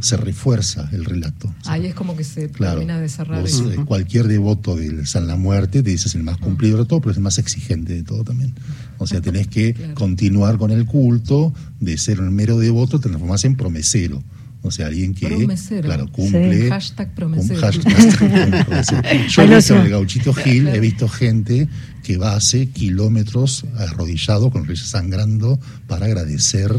se 0.00 0.16
refuerza 0.16 0.88
el 0.92 1.04
relato. 1.04 1.52
Ahí 1.64 1.86
es 1.86 1.94
como 1.94 2.16
que 2.16 2.22
se 2.22 2.48
Claro, 2.50 2.74
termina 2.78 3.00
de 3.00 3.08
cerrar 3.08 3.40
vos, 3.40 3.50
eso. 3.50 3.72
eh, 3.72 3.76
cualquier 3.84 4.28
devoto 4.28 4.76
del 4.76 5.04
San 5.08 5.26
la 5.26 5.34
Muerte 5.36 5.82
te 5.82 5.90
dice 5.90 6.06
es 6.06 6.14
el 6.14 6.22
más 6.22 6.36
cumplidor 6.36 6.80
de 6.80 6.86
todo, 6.86 7.00
pero 7.00 7.10
es 7.10 7.16
el 7.16 7.24
más 7.24 7.38
exigente 7.38 7.94
de 7.94 8.04
todo 8.04 8.22
también. 8.22 8.54
O 8.98 9.06
sea, 9.08 9.20
tenés 9.20 9.48
que 9.48 9.74
Claro. 9.74 9.94
continuar 9.94 10.58
con 10.58 10.70
el 10.70 10.84
culto, 10.86 11.52
de 11.80 11.96
ser 11.98 12.20
un 12.20 12.32
mero 12.32 12.56
devoto, 12.58 13.00
te 13.00 13.08
transformás 13.08 13.44
en 13.44 13.56
promesero. 13.56 14.22
O 14.62 14.70
sea, 14.70 14.88
alguien 14.88 15.14
que 15.14 15.26
Promesero. 15.26 15.82
claro, 15.82 16.12
cumple. 16.12 16.62
Sí. 16.64 16.68
Hashtag 16.68 17.14
promesero. 17.14 17.54
cum- 17.60 17.60
hashtag 17.60 18.66
promesero. 18.66 19.02
Yo 19.28 19.42
he 19.42 19.46
visto 19.56 19.74
en 19.76 19.80
el. 19.82 19.90
Gauchito 19.90 20.34
Gil, 20.34 20.68
he 20.68 20.80
visto 20.80 21.08
gente 21.08 21.68
que 22.02 22.16
va 22.18 22.34
hace 22.36 22.68
kilómetros 22.68 23.64
arrodillado 23.78 24.50
con 24.50 24.60
los 24.62 24.68
reyes 24.68 24.86
sangrando 24.86 25.58
para 25.86 26.06
agradecer 26.06 26.72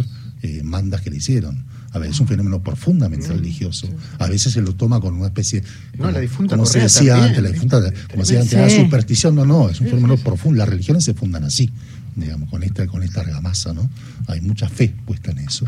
eh, 0.44 0.62
mandas 0.64 1.02
que 1.02 1.10
le 1.10 1.18
hicieron. 1.18 1.66
A 1.94 2.00
ver, 2.00 2.10
es 2.12 2.20
un 2.22 2.28
fenómeno 2.28 2.62
profundamente 2.64 3.28
religioso. 3.28 3.90
A 4.18 4.28
veces 4.28 4.54
se 4.54 4.62
lo 4.62 4.74
toma 4.76 5.02
con 5.02 5.14
una 5.16 5.26
especie. 5.28 5.62
No, 5.98 6.10
la 6.10 6.20
difunta 6.20 6.56
como 6.56 6.66
se 6.66 6.80
decía 6.80 7.14
también, 7.16 7.30
antes, 7.30 7.44
la 7.44 7.50
difunta, 7.50 7.82
como 8.12 8.24
se 8.26 8.38
decía 8.38 8.60
antes, 8.62 8.72
Sí. 8.74 8.78
la 8.80 8.86
superstición, 8.86 9.36
no, 9.36 9.46
no, 9.46 9.70
es 9.70 9.82
un 9.82 9.88
fenómeno 9.88 10.16
profundo. 10.18 10.60
Las 10.60 10.70
religiones 10.70 11.04
se 11.04 11.14
fundan 11.14 11.44
así, 11.44 11.70
digamos, 12.16 12.50
con 12.50 12.64
esta, 12.64 12.88
con 12.88 13.04
esta 13.04 13.22
argamasa, 13.22 13.74
¿no? 13.74 13.90
Hay 14.28 14.42
mucha 14.42 14.68
fe 14.70 14.94
puesta 15.06 15.32
en 15.32 15.40
eso. 15.40 15.66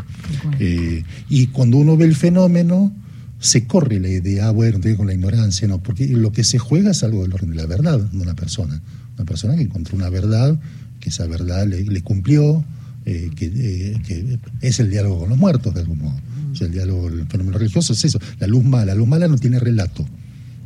Eh, 0.58 1.02
y 1.28 1.46
cuando 1.48 1.78
uno 1.78 1.96
ve 1.96 2.04
el 2.04 2.14
fenómeno, 2.14 2.92
se 3.38 3.66
corre 3.66 4.00
la 4.00 4.08
idea, 4.08 4.48
ah, 4.48 4.50
bueno, 4.50 4.78
con 4.96 5.06
la 5.06 5.14
ignorancia, 5.14 5.68
no, 5.68 5.82
porque 5.82 6.06
lo 6.08 6.32
que 6.32 6.44
se 6.44 6.58
juega 6.58 6.92
es 6.92 7.02
algo 7.02 7.22
del 7.22 7.32
orden 7.34 7.50
de 7.50 7.56
la 7.56 7.66
verdad 7.66 7.98
de 7.98 8.18
una 8.18 8.34
persona. 8.34 8.80
Una 9.16 9.24
persona 9.24 9.54
que 9.54 9.62
encontró 9.62 9.96
una 9.96 10.08
verdad, 10.08 10.58
que 11.00 11.10
esa 11.10 11.26
verdad 11.26 11.66
le, 11.66 11.84
le 11.84 12.02
cumplió, 12.02 12.64
eh, 13.06 13.30
que, 13.36 13.46
eh, 13.46 14.00
que 14.06 14.38
es 14.62 14.80
el 14.80 14.90
diálogo 14.90 15.20
con 15.20 15.28
los 15.28 15.38
muertos, 15.38 15.74
de 15.74 15.80
algún 15.80 15.98
modo. 15.98 16.18
O 16.52 16.56
sea, 16.56 16.68
el 16.68 16.72
diálogo, 16.72 17.08
el 17.08 17.26
fenómeno 17.26 17.58
religioso 17.58 17.92
es 17.92 18.04
eso. 18.04 18.18
La 18.38 18.46
luz 18.46 18.64
mala, 18.64 18.86
la 18.86 18.94
luz 18.94 19.08
mala 19.08 19.28
no 19.28 19.36
tiene 19.36 19.58
relato. 19.58 20.06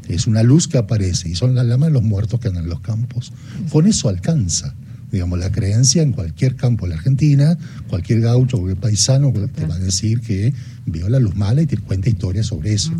Es 0.06 0.26
una 0.26 0.42
luz 0.42 0.68
que 0.68 0.78
aparece 0.78 1.28
y 1.28 1.34
son 1.34 1.54
las 1.54 1.66
lamas 1.66 1.88
de 1.88 1.94
los 1.94 2.02
muertos 2.02 2.40
que 2.40 2.48
andan 2.48 2.64
en 2.64 2.70
los 2.70 2.80
campos. 2.80 3.32
Con 3.70 3.86
eso 3.86 4.08
alcanza, 4.08 4.74
digamos, 5.10 5.38
la 5.38 5.50
creencia 5.50 6.02
en 6.02 6.12
cualquier 6.12 6.56
campo 6.56 6.84
de 6.86 6.90
la 6.90 6.96
Argentina, 6.96 7.56
cualquier 7.88 8.20
gaucho, 8.20 8.58
cualquier 8.58 8.80
paisano 8.80 9.32
te 9.54 9.66
va 9.66 9.74
a 9.74 9.78
decir 9.78 10.20
que 10.20 10.52
vio 10.86 11.08
la 11.08 11.18
luz 11.18 11.34
mala 11.36 11.62
y 11.62 11.66
te 11.66 11.76
cuenta 11.78 12.08
historias 12.08 12.46
sobre 12.46 12.72
eso. 12.74 12.92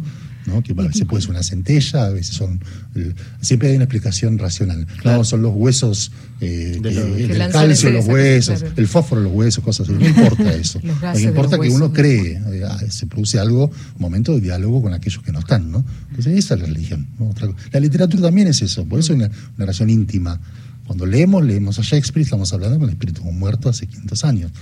¿no? 0.47 0.62
Que 0.62 0.73
a 0.73 0.77
veces 0.77 1.05
puede 1.05 1.21
ser 1.21 1.33
una 1.33 1.42
centella, 1.42 2.07
a 2.07 2.09
veces 2.09 2.35
son. 2.35 2.59
eh, 2.94 3.12
siempre 3.42 3.68
hay 3.68 3.75
una 3.75 3.85
explicación 3.85 4.38
racional. 4.38 4.87
No, 5.05 5.23
son 5.23 5.42
los 5.42 5.53
huesos, 5.55 6.11
eh, 6.40 6.79
De 6.81 6.88
que- 6.88 6.94
los- 6.94 7.16
del 7.18 7.27
Que 7.29 7.35
lanzan 7.37 7.66
calcio 7.66 7.88
en 7.90 7.94
los 7.97 8.07
huesos, 8.07 8.61
claro. 8.61 8.75
el 8.79 8.88
fósforo 8.88 9.21
en 9.21 9.25
los 9.27 9.35
huesos, 9.37 9.62
cosas 9.62 9.87
así. 9.90 9.99
No 9.99 10.09
importa 10.09 10.55
eso. 10.55 10.81
Lo 10.83 11.12
que 11.12 11.21
importa 11.23 11.57
es 11.57 11.61
que 11.62 11.68
uno 11.68 11.92
cree, 11.92 12.40
eh, 12.51 12.62
ah, 12.66 12.79
se 12.88 13.07
produce 13.07 13.38
algo, 13.38 13.66
un 13.66 14.01
momento 14.01 14.33
de 14.33 14.40
diálogo 14.40 14.81
con 14.81 14.94
aquellos 14.94 15.23
que 15.23 15.33
no 15.33 15.40
están, 15.40 15.71
¿no? 15.71 15.85
Entonces 16.09 16.38
esa 16.38 16.55
es 16.55 16.61
la 16.61 16.66
religión. 16.66 17.07
¿no? 17.18 17.35
La 17.71 17.81
literatura 17.81 18.23
también 18.23 18.49
es 18.49 18.62
eso, 18.62 18.87
por 18.87 19.01
eso 19.01 19.12
hay 19.12 19.18
una, 19.18 19.27
una 19.27 19.35
relación 19.59 19.90
íntima. 19.90 20.40
Cuando 20.88 21.05
leemos, 21.05 21.44
leemos 21.44 21.79
a 21.79 21.83
Shakespeare, 21.83 22.24
estamos 22.24 22.51
hablando 22.55 22.79
con 22.79 22.88
el 22.88 22.94
espíritu 22.94 23.22
muerto 23.24 23.68
hace 23.68 23.87
500 23.87 24.24
años. 24.24 24.53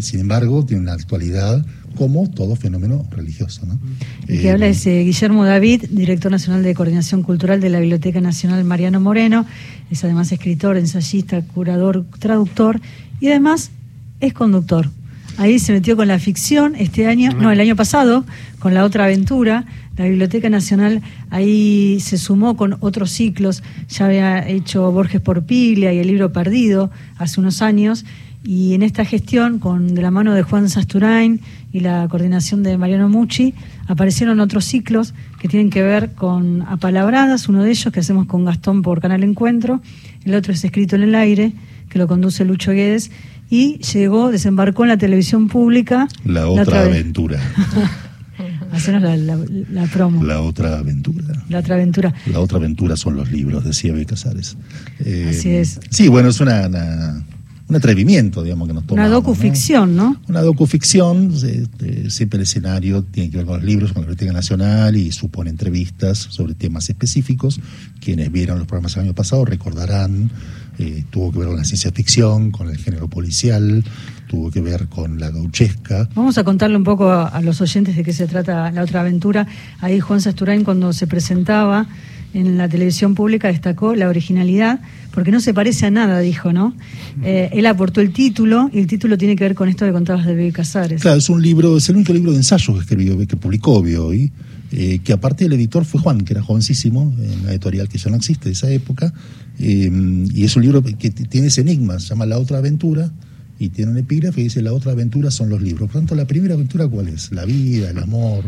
Sin 0.00 0.18
embargo, 0.18 0.66
tiene 0.66 0.82
una 0.82 0.92
actualidad 0.92 1.64
como 1.96 2.28
todo 2.28 2.56
fenómeno 2.56 3.06
religioso, 3.12 3.64
¿no? 3.64 3.78
El 4.26 4.40
que 4.40 4.48
Eh, 4.48 4.50
habla 4.50 4.66
es 4.66 4.84
eh, 4.88 5.04
Guillermo 5.04 5.44
David, 5.44 5.84
director 5.90 6.32
nacional 6.32 6.64
de 6.64 6.74
Coordinación 6.74 7.22
Cultural 7.22 7.60
de 7.60 7.68
la 7.70 7.78
Biblioteca 7.78 8.20
Nacional 8.20 8.64
Mariano 8.64 8.98
Moreno. 8.98 9.46
Es 9.88 10.02
además 10.02 10.32
escritor, 10.32 10.76
ensayista, 10.76 11.42
curador, 11.42 12.04
traductor 12.18 12.80
y 13.20 13.28
además 13.28 13.70
es 14.18 14.34
conductor. 14.34 14.90
Ahí 15.38 15.60
se 15.60 15.72
metió 15.72 15.96
con 15.96 16.08
la 16.08 16.18
ficción 16.18 16.74
este 16.74 17.06
año, 17.06 17.30
no, 17.30 17.52
el 17.52 17.60
año 17.60 17.76
pasado, 17.76 18.24
con 18.58 18.74
la 18.74 18.84
otra 18.84 19.04
aventura. 19.04 19.66
La 19.96 20.06
Biblioteca 20.06 20.50
Nacional 20.50 21.00
ahí 21.30 22.00
se 22.00 22.18
sumó 22.18 22.56
con 22.56 22.76
otros 22.80 23.12
ciclos. 23.12 23.62
Ya 23.88 24.06
había 24.06 24.48
hecho 24.48 24.90
Borges 24.90 25.20
por 25.20 25.44
Piglia 25.44 25.92
y 25.92 25.98
el 26.00 26.08
libro 26.08 26.32
Perdido 26.32 26.90
hace 27.18 27.38
unos 27.38 27.62
años. 27.62 28.04
Y 28.42 28.74
en 28.74 28.82
esta 28.82 29.04
gestión, 29.04 29.60
con 29.60 29.94
de 29.94 30.02
la 30.02 30.10
mano 30.10 30.34
de 30.34 30.42
Juan 30.42 30.68
Sasturain 30.68 31.40
y 31.72 31.80
la 31.80 32.08
coordinación 32.08 32.64
de 32.64 32.76
Mariano 32.76 33.08
Mucci, 33.08 33.54
aparecieron 33.86 34.40
otros 34.40 34.64
ciclos 34.64 35.14
que 35.38 35.46
tienen 35.46 35.70
que 35.70 35.82
ver 35.82 36.14
con 36.14 36.62
apalabradas, 36.62 37.48
uno 37.48 37.62
de 37.62 37.70
ellos 37.70 37.92
que 37.92 38.00
hacemos 38.00 38.26
con 38.26 38.44
Gastón 38.44 38.82
por 38.82 39.00
Canal 39.00 39.22
Encuentro, 39.22 39.82
el 40.24 40.34
otro 40.34 40.52
es 40.52 40.64
Escrito 40.64 40.96
en 40.96 41.02
el 41.02 41.14
Aire, 41.14 41.52
que 41.88 41.98
lo 41.98 42.06
conduce 42.06 42.44
Lucho 42.44 42.72
Guedes, 42.72 43.10
y 43.50 43.78
llegó, 43.78 44.30
desembarcó 44.30 44.84
en 44.84 44.88
la 44.88 44.96
televisión 44.98 45.48
pública. 45.48 46.08
La 46.24 46.48
otra 46.48 46.82
aventura. 46.82 47.40
Hacenos 48.72 49.02
la, 49.02 49.16
la- 49.16 49.38
la 49.72 49.84
promo. 49.86 50.22
La 50.22 50.40
otra 50.42 50.78
aventura. 50.78 51.24
La 51.48 51.58
otra 51.58 51.74
aventura. 51.76 52.14
La 52.30 52.38
otra 52.40 52.58
aventura 52.58 52.96
son 52.96 53.16
los 53.16 53.32
libros, 53.32 53.64
decía 53.64 53.92
B. 53.92 54.04
Casares. 54.06 54.56
Eh, 55.00 55.28
Así 55.30 55.50
es. 55.50 55.80
Sí, 55.90 56.08
bueno, 56.08 56.28
es 56.28 56.40
una, 56.40 56.68
una- 56.68 57.24
un 57.66 57.76
atrevimiento, 57.76 58.42
digamos, 58.42 58.68
que 58.68 58.74
nos 58.74 58.82
Una 58.82 58.88
tomamos. 58.88 59.10
¿no? 59.10 59.16
docuficción, 59.16 59.96
¿no? 59.96 60.20
Una 60.28 60.40
docuficción, 60.42 61.32
eh, 61.44 62.06
siempre 62.08 62.36
el 62.38 62.42
escenario 62.44 63.02
tiene 63.04 63.30
que 63.30 63.38
ver 63.38 63.46
con 63.46 63.56
los 63.56 63.64
libros, 63.64 63.92
con 63.92 64.02
la 64.02 64.06
Biblioteca 64.08 64.32
Nacional 64.32 64.96
y 64.96 65.10
supone 65.12 65.50
entrevistas 65.50 66.18
sobre 66.18 66.54
temas 66.54 66.88
específicos. 66.88 67.60
Quienes 68.00 68.30
vieron 68.30 68.58
los 68.58 68.66
programas 68.66 68.96
el 68.96 69.02
año 69.04 69.14
pasado 69.14 69.44
recordarán, 69.44 70.30
eh, 70.78 71.04
tuvo 71.10 71.32
que 71.32 71.38
ver 71.38 71.48
con 71.48 71.56
la 71.56 71.64
ciencia 71.64 71.90
ficción, 71.92 72.50
con 72.50 72.68
el 72.68 72.78
género 72.78 73.08
policial, 73.08 73.84
tuvo 74.28 74.50
que 74.50 74.60
ver 74.60 74.86
con 74.88 75.18
la 75.18 75.30
gauchesca. 75.30 76.08
Vamos 76.14 76.38
a 76.38 76.44
contarle 76.44 76.76
un 76.76 76.84
poco 76.84 77.10
a, 77.10 77.28
a 77.28 77.40
los 77.40 77.60
oyentes 77.60 77.96
de 77.96 78.04
qué 78.04 78.12
se 78.12 78.26
trata 78.26 78.70
la 78.70 78.82
otra 78.82 79.00
aventura. 79.00 79.46
Ahí 79.80 80.00
Juan 80.00 80.20
Sasturain 80.20 80.64
cuando 80.64 80.92
se 80.92 81.06
presentaba 81.06 81.86
en 82.34 82.58
la 82.58 82.68
televisión 82.68 83.14
pública 83.14 83.48
destacó 83.48 83.94
la 83.94 84.08
originalidad, 84.08 84.80
porque 85.12 85.30
no 85.30 85.40
se 85.40 85.54
parece 85.54 85.86
a 85.86 85.90
nada, 85.90 86.20
dijo, 86.20 86.52
¿no? 86.52 86.74
Eh, 87.22 87.50
él 87.52 87.66
aportó 87.66 88.00
el 88.00 88.12
título 88.12 88.70
y 88.72 88.80
el 88.80 88.86
título 88.86 89.16
tiene 89.16 89.34
que 89.34 89.44
ver 89.44 89.54
con 89.54 89.68
esto 89.68 89.86
que 89.86 89.92
contabas 89.92 90.26
de 90.26 90.34
Bebe 90.34 90.52
Casares. 90.52 91.00
Claro, 91.00 91.18
es 91.18 91.30
un 91.30 91.42
libro, 91.42 91.76
es 91.76 91.88
el 91.88 91.96
único 91.96 92.12
libro 92.12 92.32
de 92.32 92.38
ensayos 92.38 92.76
que 92.76 92.82
escribió, 92.82 93.18
que 93.26 93.36
publicó 93.36 93.78
hoy, 93.78 94.30
eh, 94.72 94.98
que 95.04 95.12
aparte 95.12 95.44
el 95.46 95.52
editor 95.52 95.84
fue 95.84 96.00
Juan, 96.00 96.22
que 96.22 96.34
era 96.34 96.42
jovencísimo, 96.42 97.14
en 97.18 97.46
la 97.46 97.52
editorial 97.52 97.88
que 97.88 97.98
ya 97.98 98.10
no 98.10 98.16
existe 98.16 98.46
de 98.48 98.52
esa 98.52 98.70
época, 98.70 99.12
eh, 99.58 99.90
y 100.34 100.44
es 100.44 100.56
un 100.56 100.62
libro 100.62 100.82
que 100.82 101.10
tiene 101.10 101.46
ese 101.48 101.62
enigma, 101.62 101.98
se 102.00 102.08
llama 102.08 102.26
La 102.26 102.38
otra 102.38 102.58
aventura, 102.58 103.10
y 103.58 103.70
tiene 103.70 103.90
un 103.90 103.98
epígrafe 103.98 104.36
que 104.36 104.42
dice 104.44 104.62
La 104.62 104.72
otra 104.72 104.92
aventura 104.92 105.30
son 105.30 105.48
los 105.48 105.60
libros. 105.60 105.90
Por 105.90 106.00
tanto, 106.00 106.14
la 106.14 106.26
primera 106.26 106.54
aventura 106.54 106.86
cuál 106.86 107.08
es? 107.08 107.32
La 107.32 107.44
vida, 107.44 107.90
el 107.90 107.98
amor, 107.98 108.44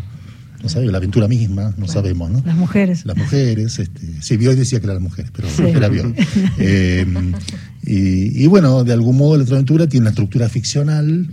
no 0.62 0.68
sabemos, 0.68 0.92
la 0.92 0.98
aventura 0.98 1.26
misma, 1.26 1.74
no 1.78 1.88
sabemos, 1.88 2.30
¿no? 2.30 2.42
Las 2.44 2.56
mujeres. 2.56 3.06
Las 3.06 3.16
mujeres, 3.16 3.78
este, 3.78 4.00
sí, 4.20 4.36
Bioy 4.36 4.54
decía 4.56 4.78
que 4.78 4.86
eran 4.86 4.96
las 4.96 5.02
mujeres, 5.02 5.30
pero 5.34 5.48
Sí. 5.48 5.62
era 5.64 5.88
Bioy. 5.88 6.14
Eh, 6.58 7.06
y, 7.82 8.44
y 8.44 8.46
bueno, 8.46 8.84
de 8.84 8.92
algún 8.92 9.16
modo 9.16 9.36
la 9.38 9.42
otra 9.44 9.56
aventura 9.56 9.86
tiene 9.88 10.02
una 10.04 10.10
estructura 10.10 10.48
ficcional, 10.50 11.28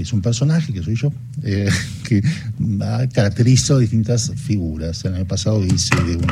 que 0.00 0.04
es 0.04 0.12
un 0.14 0.22
personaje, 0.22 0.72
que 0.72 0.82
soy 0.82 0.96
yo, 0.96 1.12
eh, 1.44 1.68
que 2.08 2.22
ah, 2.80 3.04
caracteriza 3.12 3.76
distintas 3.76 4.32
figuras. 4.34 5.04
El 5.04 5.14
año 5.14 5.26
pasado 5.26 5.62
hice 5.62 5.94
de 6.06 6.16
un, 6.16 6.26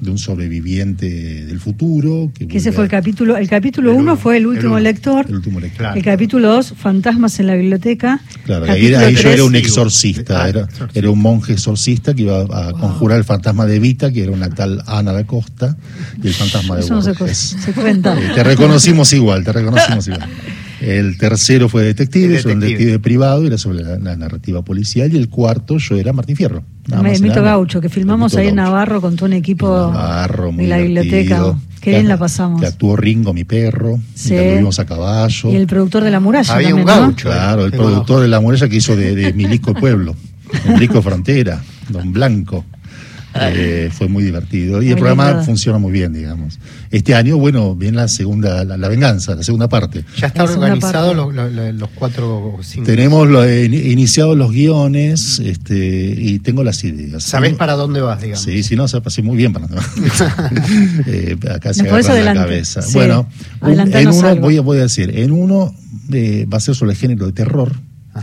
de 0.00 0.10
un 0.10 0.16
sobreviviente 0.16 1.44
del 1.44 1.60
futuro. 1.60 2.32
Que, 2.34 2.48
Que 2.48 2.56
ese 2.56 2.72
fue 2.72 2.84
el 2.84 2.90
capítulo. 2.90 3.36
El 3.36 3.50
capítulo 3.50 3.90
El 3.90 3.96
uno 3.96 4.12
uno, 4.12 4.16
fue 4.16 4.38
el 4.38 4.44
el 4.44 4.46
último 4.46 4.78
lector. 4.78 5.26
El 5.28 5.34
último 5.36 5.60
lector. 5.60 5.94
El 5.94 6.02
capítulo 6.02 6.48
2, 6.54 6.72
Fantasmas 6.78 7.38
en 7.38 7.48
la 7.48 7.54
biblioteca. 7.54 8.18
Claro, 8.46 8.64
ahí, 8.64 8.90
Capítulo 8.90 8.98
ahí 8.98 9.14
yo 9.14 9.28
era 9.30 9.44
un 9.44 9.56
exorcista, 9.56 10.44
ah, 10.44 10.48
era, 10.48 10.68
era 10.94 11.10
un 11.10 11.18
monje 11.18 11.52
exorcista 11.52 12.14
que 12.14 12.22
iba 12.22 12.40
a 12.40 12.72
conjurar 12.72 13.18
el 13.18 13.24
fantasma 13.24 13.66
de 13.66 13.78
Vita, 13.78 14.10
que 14.10 14.22
era 14.22 14.32
una 14.32 14.48
tal 14.48 14.82
Ana 14.86 15.12
da 15.12 15.24
Costa, 15.26 15.76
y 16.22 16.28
el 16.28 16.32
fantasma 16.34 16.76
de 16.76 16.80
Eso 16.80 16.94
no 16.94 17.02
se, 17.02 17.12
cu- 17.12 17.18
Borges. 17.24 17.56
se 17.62 17.72
cuenta. 17.74 18.18
Eh, 18.18 18.32
te 18.34 18.42
reconocimos 18.42 19.12
igual, 19.12 19.44
te 19.44 19.52
reconocimos 19.52 20.08
igual. 20.08 20.26
El 20.82 21.16
tercero 21.16 21.68
fue 21.68 21.84
detective, 21.84 22.24
era 22.38 22.52
un 22.52 22.60
detective. 22.60 22.68
detective 22.70 22.98
privado, 22.98 23.46
era 23.46 23.56
sobre 23.56 23.82
la, 23.82 23.98
la 23.98 24.16
narrativa 24.16 24.62
policial. 24.62 25.12
Y 25.12 25.16
el 25.16 25.28
cuarto, 25.28 25.78
yo 25.78 25.96
era 25.96 26.12
Martín 26.12 26.36
Fierro. 26.36 26.64
nada 26.88 27.02
más 27.02 27.20
Mito. 27.20 27.42
Gaucho, 27.42 27.80
que 27.80 27.88
filmamos 27.88 28.34
ahí 28.36 28.48
en. 28.48 28.56
Navarro 28.56 29.00
con 29.00 29.14
todo 29.16 29.26
un 29.26 29.32
equipo 29.34 29.66
Navarro, 29.92 30.50
muy 30.52 30.64
de 30.64 30.70
la 30.70 30.78
biblioteca. 30.78 31.54
Qué 31.80 31.90
bien 31.90 32.02
Que- 32.02 32.08
la 32.08 32.16
pasamos. 32.16 32.60
Que 32.60 32.66
actuó 32.66 32.96
Ringo, 32.96 33.32
mi 33.32 33.44
perro. 33.44 33.98
Sí. 34.14 34.36
Anduvimos 34.36 34.78
a 34.78 34.84
caballo. 34.86 35.50
Y 35.52 35.56
el 35.56 35.66
productor 35.66 36.04
de 36.04 36.10
la 36.10 36.20
muralla 36.20 36.54
Había 36.54 36.74
un 36.74 36.84
gaucho. 36.84 37.28
Claro, 37.28 37.64
el 37.64 37.72
productor 37.72 38.22
de 38.22 38.28
la 38.28 38.40
muralla 38.40 38.68
que 38.68 38.76
hizo 38.76 38.96
de, 38.96 39.14
de 39.14 39.32
Milico 39.32 39.74
Pueblo, 39.74 40.14
Milico 40.68 41.00
Frontera, 41.02 41.62
Don 41.88 42.12
Blanco. 42.12 42.64
Eh, 43.34 43.88
fue 43.92 44.08
muy 44.08 44.24
divertido 44.24 44.82
y 44.82 44.88
el 44.90 44.96
programa 44.96 45.28
lindo. 45.28 45.44
funciona 45.44 45.78
muy 45.78 45.90
bien, 45.90 46.12
digamos. 46.12 46.58
Este 46.90 47.14
año, 47.14 47.38
bueno, 47.38 47.74
viene 47.74 47.96
la 47.96 48.08
segunda, 48.08 48.62
la, 48.64 48.76
la 48.76 48.88
venganza, 48.88 49.34
la 49.34 49.42
segunda 49.42 49.68
parte. 49.68 50.04
Ya 50.18 50.26
está 50.26 50.42
La 50.42 50.48
segunda 50.48 50.66
organizado 50.74 51.06
parte. 51.16 51.16
lo- 51.16 51.32
lo- 51.32 51.48
lo- 51.50 51.72
los 51.72 51.88
cuatro 51.94 52.54
o 52.56 52.62
cinco. 52.62 52.84
Tenemos 52.84 53.26
lo- 53.28 53.50
in- 53.50 53.72
iniciado 53.72 54.34
los 54.34 54.52
guiones 54.52 55.38
este, 55.38 56.14
y 56.18 56.40
tengo 56.40 56.62
las 56.62 56.84
ideas. 56.84 57.22
¿Sabés 57.22 57.54
para 57.54 57.72
dónde 57.72 58.00
vas, 58.02 58.20
digamos? 58.20 58.42
Sí, 58.44 58.62
sí, 58.62 58.76
no, 58.76 58.86
se 58.86 59.00
pasé 59.00 59.22
muy 59.22 59.36
bien 59.36 59.52
para 59.54 59.66
eh, 61.06 61.36
acá 61.54 61.72
se 61.74 61.82
¿Me 61.84 61.88
podés 61.90 62.06
agarran 62.06 62.24
la 62.24 62.30
adelante? 62.32 62.50
cabeza. 62.50 62.82
Sí. 62.82 62.94
Bueno, 62.94 63.28
un- 63.60 63.80
en 63.80 64.08
uno 64.08 64.28
algo. 64.28 64.40
voy 64.42 64.56
a, 64.56 64.60
voy 64.60 64.78
a 64.78 64.82
decir, 64.82 65.10
en 65.18 65.30
uno 65.32 65.74
eh, 66.12 66.46
va 66.52 66.58
a 66.58 66.60
ser 66.60 66.74
sobre 66.74 66.92
el 66.92 66.98
género 66.98 67.26
de 67.26 67.32
terror, 67.32 67.72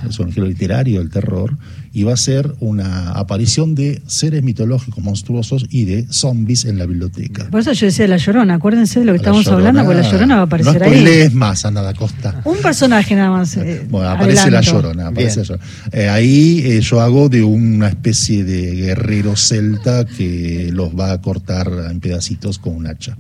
sobre 0.10 0.30
el 0.30 0.36
género 0.36 0.49
literario 0.51 0.99
del 0.99 1.10
terror, 1.10 1.57
y 1.93 2.03
va 2.03 2.13
a 2.13 2.17
ser 2.17 2.53
una 2.59 3.11
aparición 3.11 3.75
de 3.75 4.01
seres 4.07 4.43
mitológicos 4.43 5.03
monstruosos 5.03 5.65
y 5.69 5.85
de 5.85 6.05
zombies 6.09 6.65
en 6.65 6.77
la 6.77 6.85
biblioteca. 6.85 7.49
Por 7.49 7.61
eso 7.61 7.71
yo 7.73 7.85
decía 7.87 8.07
La 8.07 8.17
Llorona, 8.17 8.55
acuérdense 8.55 8.99
de 8.99 9.05
lo 9.05 9.11
que 9.13 9.17
estamos 9.17 9.47
hablando, 9.47 9.83
porque 9.85 10.01
La 10.01 10.11
Llorona 10.11 10.35
va 10.35 10.41
a 10.41 10.45
aparecer 10.45 10.79
no 10.79 10.85
ahí. 10.85 10.91
spoilees 10.91 11.33
más, 11.33 11.65
Ana 11.65 11.81
da 11.81 11.93
Costa. 11.93 12.41
Un 12.45 12.57
personaje 12.57 13.15
nada 13.15 13.31
más. 13.31 13.57
eh, 13.57 13.85
Bueno, 13.89 14.09
aparece 14.09 14.51
la 14.51 14.61
llorona. 14.61 15.07
Aparece 15.07 15.37
la. 15.39 15.43
Llorona. 15.45 15.65
Eh, 15.91 16.09
ahí 16.09 16.61
eh, 16.65 16.81
yo 16.81 17.01
hago 17.01 17.29
de 17.29 17.43
una 17.43 17.87
especie 17.89 18.43
de 18.43 18.75
guerrero 18.75 19.35
celta 19.35 20.05
que 20.05 20.69
los 20.73 20.97
va 20.97 21.11
a 21.11 21.21
cortar 21.21 21.71
en 21.89 21.99
pedacitos 21.99 22.59
con 22.59 22.75
un 22.75 22.87
hacha. 22.87 23.17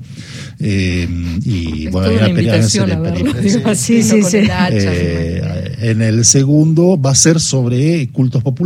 Eh, 0.59 1.07
y 1.43 1.87
Es 1.87 1.91
bueno, 1.91 2.09
hay 2.09 2.15
una 2.15 2.25
una 2.25 2.35
pelea- 2.35 2.55
invitación 2.57 2.91
a 2.91 2.95
serie 2.99 3.23
de 3.23 3.33
verlo. 3.33 3.75
Sí, 3.75 4.03
sí, 4.03 4.23
sí. 4.23 4.37
Eh, 4.71 5.75
en 5.81 6.01
el 6.01 6.25
segundo 6.25 6.99
va 6.99 7.11
a 7.11 7.15
ser 7.15 7.39
sobre 7.39 8.07
cultos 8.09 8.43
populares. 8.43 8.59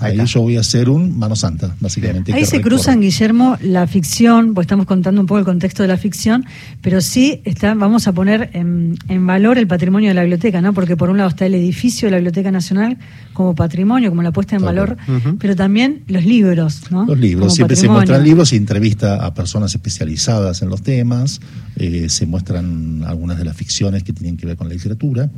Ahí 0.00 0.18
yo 0.26 0.42
voy 0.42 0.56
a 0.56 0.60
hacer 0.60 0.88
un 0.88 1.18
mano 1.18 1.36
santa, 1.36 1.74
básicamente. 1.80 2.32
Ahí 2.32 2.44
se 2.44 2.56
recorre. 2.56 2.76
cruzan, 2.76 3.00
Guillermo, 3.00 3.56
la 3.62 3.86
ficción, 3.86 4.54
pues 4.54 4.66
estamos 4.66 4.86
contando 4.86 5.20
un 5.20 5.26
poco 5.26 5.38
el 5.38 5.44
contexto 5.44 5.82
de 5.82 5.88
la 5.88 5.96
ficción, 5.96 6.44
pero 6.80 7.00
sí 7.00 7.40
está, 7.44 7.74
vamos 7.74 8.06
a 8.08 8.12
poner 8.12 8.50
en, 8.52 8.96
en 9.08 9.26
valor 9.26 9.58
el 9.58 9.66
patrimonio 9.66 10.08
de 10.08 10.14
la 10.14 10.22
biblioteca, 10.22 10.60
¿no? 10.60 10.72
Porque 10.72 10.96
por 10.96 11.10
un 11.10 11.18
lado 11.18 11.30
está 11.30 11.46
el 11.46 11.54
edificio 11.54 12.06
de 12.06 12.12
la 12.12 12.16
Biblioteca 12.18 12.50
Nacional 12.50 12.98
como 13.32 13.54
patrimonio, 13.54 14.10
como 14.10 14.22
la 14.22 14.32
puesta 14.32 14.56
en 14.56 14.62
valor, 14.62 14.96
pero 15.38 15.56
también 15.56 16.02
los 16.08 16.24
libros, 16.24 16.90
¿no? 16.90 17.06
Los 17.06 17.18
libros, 17.18 17.40
Como 17.40 17.50
siempre 17.50 17.76
se 17.76 17.88
muestran 17.88 18.22
libros, 18.22 18.50
se 18.50 18.56
entrevista 18.56 19.24
a 19.24 19.34
personas 19.34 19.74
especializadas 19.74 20.62
en 20.62 20.68
los 20.68 20.82
temas, 20.82 21.40
eh, 21.82 22.08
se 22.10 22.26
muestran 22.26 23.02
algunas 23.06 23.38
de 23.38 23.44
las 23.46 23.56
ficciones 23.56 24.02
que 24.02 24.12
tienen 24.12 24.36
que 24.36 24.44
ver 24.46 24.56
con 24.56 24.68
la 24.68 24.74
literatura. 24.74 25.30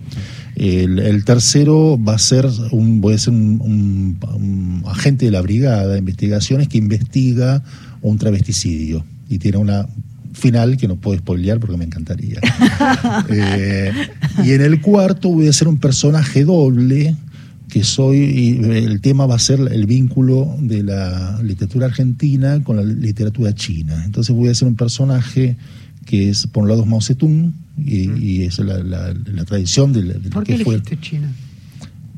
El, 0.56 0.98
el 0.98 1.24
tercero 1.24 1.98
va 2.02 2.14
a 2.16 2.18
ser 2.18 2.46
un, 2.72 3.00
voy 3.00 3.14
a 3.14 3.18
ser 3.18 3.32
un, 3.32 3.60
un- 3.60 4.18
un 4.34 4.82
agente 4.86 5.24
de 5.26 5.30
la 5.30 5.40
brigada 5.40 5.86
de 5.92 5.98
investigaciones 6.00 6.66
que 6.68 6.78
investiga 6.78 7.62
un 8.02 8.18
travesticidio 8.18 9.04
y 9.28 9.38
tiene 9.38 9.58
una 9.58 9.86
final 10.32 10.76
que 10.78 10.88
no 10.88 10.96
puedo 10.96 11.16
spoilear 11.18 11.60
porque 11.60 11.76
me 11.76 11.84
encantaría. 11.84 12.40
Eh, 13.30 13.92
y 14.44 14.50
en 14.52 14.60
el 14.62 14.80
cuarto 14.80 15.28
voy 15.30 15.46
a 15.48 15.52
ser 15.52 15.68
un 15.68 15.78
personaje 15.78 16.44
doble 16.44 17.16
que 17.68 17.84
soy, 17.84 18.18
y 18.18 18.64
el 18.64 19.00
tema 19.00 19.24
va 19.26 19.36
a 19.36 19.38
ser 19.38 19.60
el 19.60 19.86
vínculo 19.86 20.54
de 20.60 20.82
la 20.82 21.40
literatura 21.42 21.86
argentina 21.86 22.62
con 22.62 22.76
la 22.76 22.82
literatura 22.82 23.54
china. 23.54 24.02
Entonces 24.04 24.34
voy 24.34 24.48
a 24.50 24.54
ser 24.54 24.68
un 24.68 24.74
personaje 24.76 25.56
que 26.12 26.28
es, 26.28 26.46
por 26.46 26.64
un 26.64 26.68
lado, 26.68 26.84
Mao 26.84 27.00
Zedong, 27.00 27.54
y, 27.78 28.10
y 28.22 28.42
es 28.42 28.58
la, 28.58 28.82
la- 28.82 29.14
la 29.14 29.44
tradición 29.46 29.94
de, 29.94 30.02
la- 30.04 30.14
de 30.18 30.28
¿Por 30.28 30.44
qué 30.44 30.58
que 30.58 30.64
fue, 30.64 30.74
elegiste 30.74 31.00
China? 31.00 31.32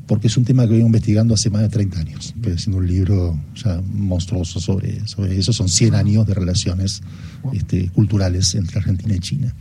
porque 0.05 0.27
es 0.27 0.35
un 0.35 0.43
tema 0.43 0.65
que 0.67 0.73
vengo 0.73 0.85
investigando 0.87 1.33
hace 1.33 1.49
más 1.49 1.61
de 1.61 1.69
30 1.69 1.99
años. 2.01 2.33
Estoy 2.35 2.51
haciendo 2.53 2.79
un 2.79 2.87
libro 2.87 3.39
ya 3.55 3.81
monstruoso 3.93 4.59
sobre, 4.59 5.07
sobre 5.07 5.39
eso. 5.39 5.53
Son 5.53 5.69
100 5.69 5.95
años 5.95 6.27
de 6.27 6.33
relaciones 6.33 7.01
este, 7.53 7.87
culturales 7.89 8.53
entre 8.55 8.79
Argentina 8.79 9.15
y 9.15 9.19
China. 9.19 9.55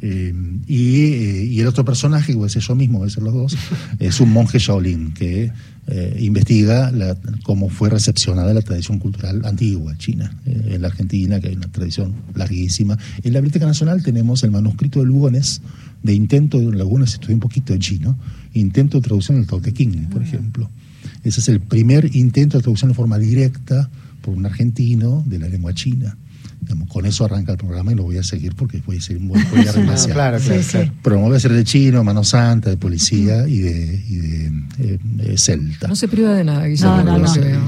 Eh, 0.00 0.34
y, 0.66 0.96
eh, 1.02 1.44
y 1.44 1.60
el 1.60 1.66
otro 1.66 1.84
personaje, 1.84 2.32
que 2.32 2.38
voy 2.38 2.46
a 2.46 2.48
ser 2.48 2.62
yo 2.62 2.74
mismo, 2.74 2.98
voy 3.00 3.08
a 3.08 3.10
ser 3.10 3.22
los 3.22 3.34
dos, 3.34 3.56
es 4.00 4.18
un 4.20 4.30
monje 4.32 4.58
Shaolin 4.58 5.12
que 5.12 5.52
eh, 5.86 6.16
investiga 6.20 6.90
la- 6.90 7.16
cómo 7.42 7.68
fue 7.68 7.90
recepcionada 7.90 8.54
la 8.54 8.62
tradición 8.62 8.98
cultural 8.98 9.42
antigua 9.44 9.96
china 9.98 10.34
eh, 10.46 10.72
en 10.74 10.82
la 10.82 10.88
Argentina, 10.88 11.40
que 11.40 11.48
hay 11.48 11.56
una 11.56 11.70
tradición 11.70 12.14
larguísima. 12.34 12.96
En 13.22 13.32
la 13.32 13.40
Biblioteca 13.40 13.66
Nacional 13.66 14.02
tenemos 14.02 14.42
el 14.44 14.50
manuscrito 14.50 15.00
de 15.00 15.06
Lugones 15.06 15.60
de 16.02 16.14
intento, 16.14 16.58
de 16.58 16.66
Lugones 16.76 17.14
estudié 17.14 17.34
un 17.34 17.40
poquito 17.40 17.72
de 17.72 17.78
chino, 17.78 18.16
intento 18.52 18.98
de 18.98 19.02
traducción 19.02 19.38
del 19.38 19.46
Tao 19.46 19.60
Te 19.60 19.72
Ching, 19.72 20.08
por 20.10 20.22
ejemplo. 20.22 20.70
Ese 21.22 21.40
es 21.40 21.48
el 21.48 21.60
primer 21.60 22.14
intento 22.14 22.58
de 22.58 22.62
traducción 22.62 22.90
de 22.90 22.94
forma 22.94 23.18
directa 23.18 23.88
por 24.20 24.34
un 24.34 24.44
argentino 24.46 25.22
de 25.26 25.38
la 25.38 25.48
lengua 25.48 25.72
china. 25.74 26.16
Digamos, 26.64 26.88
con 26.88 27.04
eso 27.06 27.24
arranca 27.24 27.52
el 27.52 27.58
programa 27.58 27.92
y 27.92 27.94
lo 27.94 28.02
voy 28.04 28.16
a 28.18 28.22
seguir 28.22 28.54
porque 28.54 28.80
voy 28.86 28.96
a 28.96 29.00
ser 29.00 29.20
muy 29.20 29.40
voy 29.52 29.60
a 29.60 29.64
No, 29.66 29.72
demasiado. 29.72 30.14
claro, 30.14 30.38
Sí, 30.40 30.46
claro, 30.46 30.62
sí. 30.62 30.68
claro. 30.70 30.92
Pero 31.02 31.16
me 31.16 31.22
voy 31.24 31.34
a 31.34 31.36
hacer 31.36 31.52
de 31.52 31.64
chino, 31.64 32.02
mano 32.04 32.24
santa, 32.24 32.70
de 32.70 32.76
policía 32.76 33.46
y 33.46 33.58
de, 33.58 34.02
y 34.08 34.16
de, 34.16 34.46
eh, 34.80 34.98
eh, 35.20 35.34
celta. 35.38 35.88
No 35.88 35.94
se 35.96 36.08
priva 36.08 36.32
de 36.34 36.42
nada, 36.44 36.66
Guillermo, 36.66 36.96
No, 36.96 37.04
no, 37.04 37.18
no. 37.18 37.32
veo, 37.34 37.44
¿eh? 37.44 37.60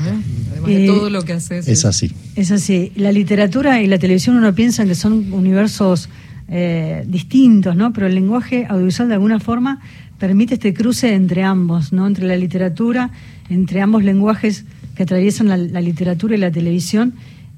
Además 0.52 0.66
de 0.66 0.84
Eh, 0.84 0.86
todo 0.86 1.10
lo 1.10 1.22
que 1.22 1.32
haces. 1.34 1.68
Es 1.68 1.84
así. 1.84 2.10
Es 2.34 2.50
así. 2.50 2.92
La 2.96 3.12
literatura 3.12 3.82
y 3.82 3.86
la 3.86 3.98
televisión 3.98 4.36
uno 4.36 4.54
piensa 4.54 4.84
que 4.86 4.94
son 4.94 5.32
universos 5.32 6.08
eh, 6.48 7.04
distintos, 7.08 7.76
¿no? 7.76 7.92
Pero 7.92 8.06
el 8.06 8.14
lenguaje 8.14 8.66
audiovisual 8.68 9.08
de 9.08 9.14
alguna 9.14 9.40
forma 9.40 9.80
permite 10.18 10.54
este 10.54 10.72
cruce 10.72 11.12
entre 11.12 11.42
ambos, 11.42 11.92
¿no? 11.92 12.06
Entre 12.06 12.26
la 12.26 12.36
literatura, 12.36 13.10
entre 13.50 13.82
ambos 13.82 14.02
lenguajes 14.04 14.64
que 14.94 15.02
atraviesan 15.02 15.48
la, 15.48 15.56
la 15.58 15.80
literatura 15.82 16.34
y 16.36 16.38
la 16.38 16.50
televisión. 16.50 17.12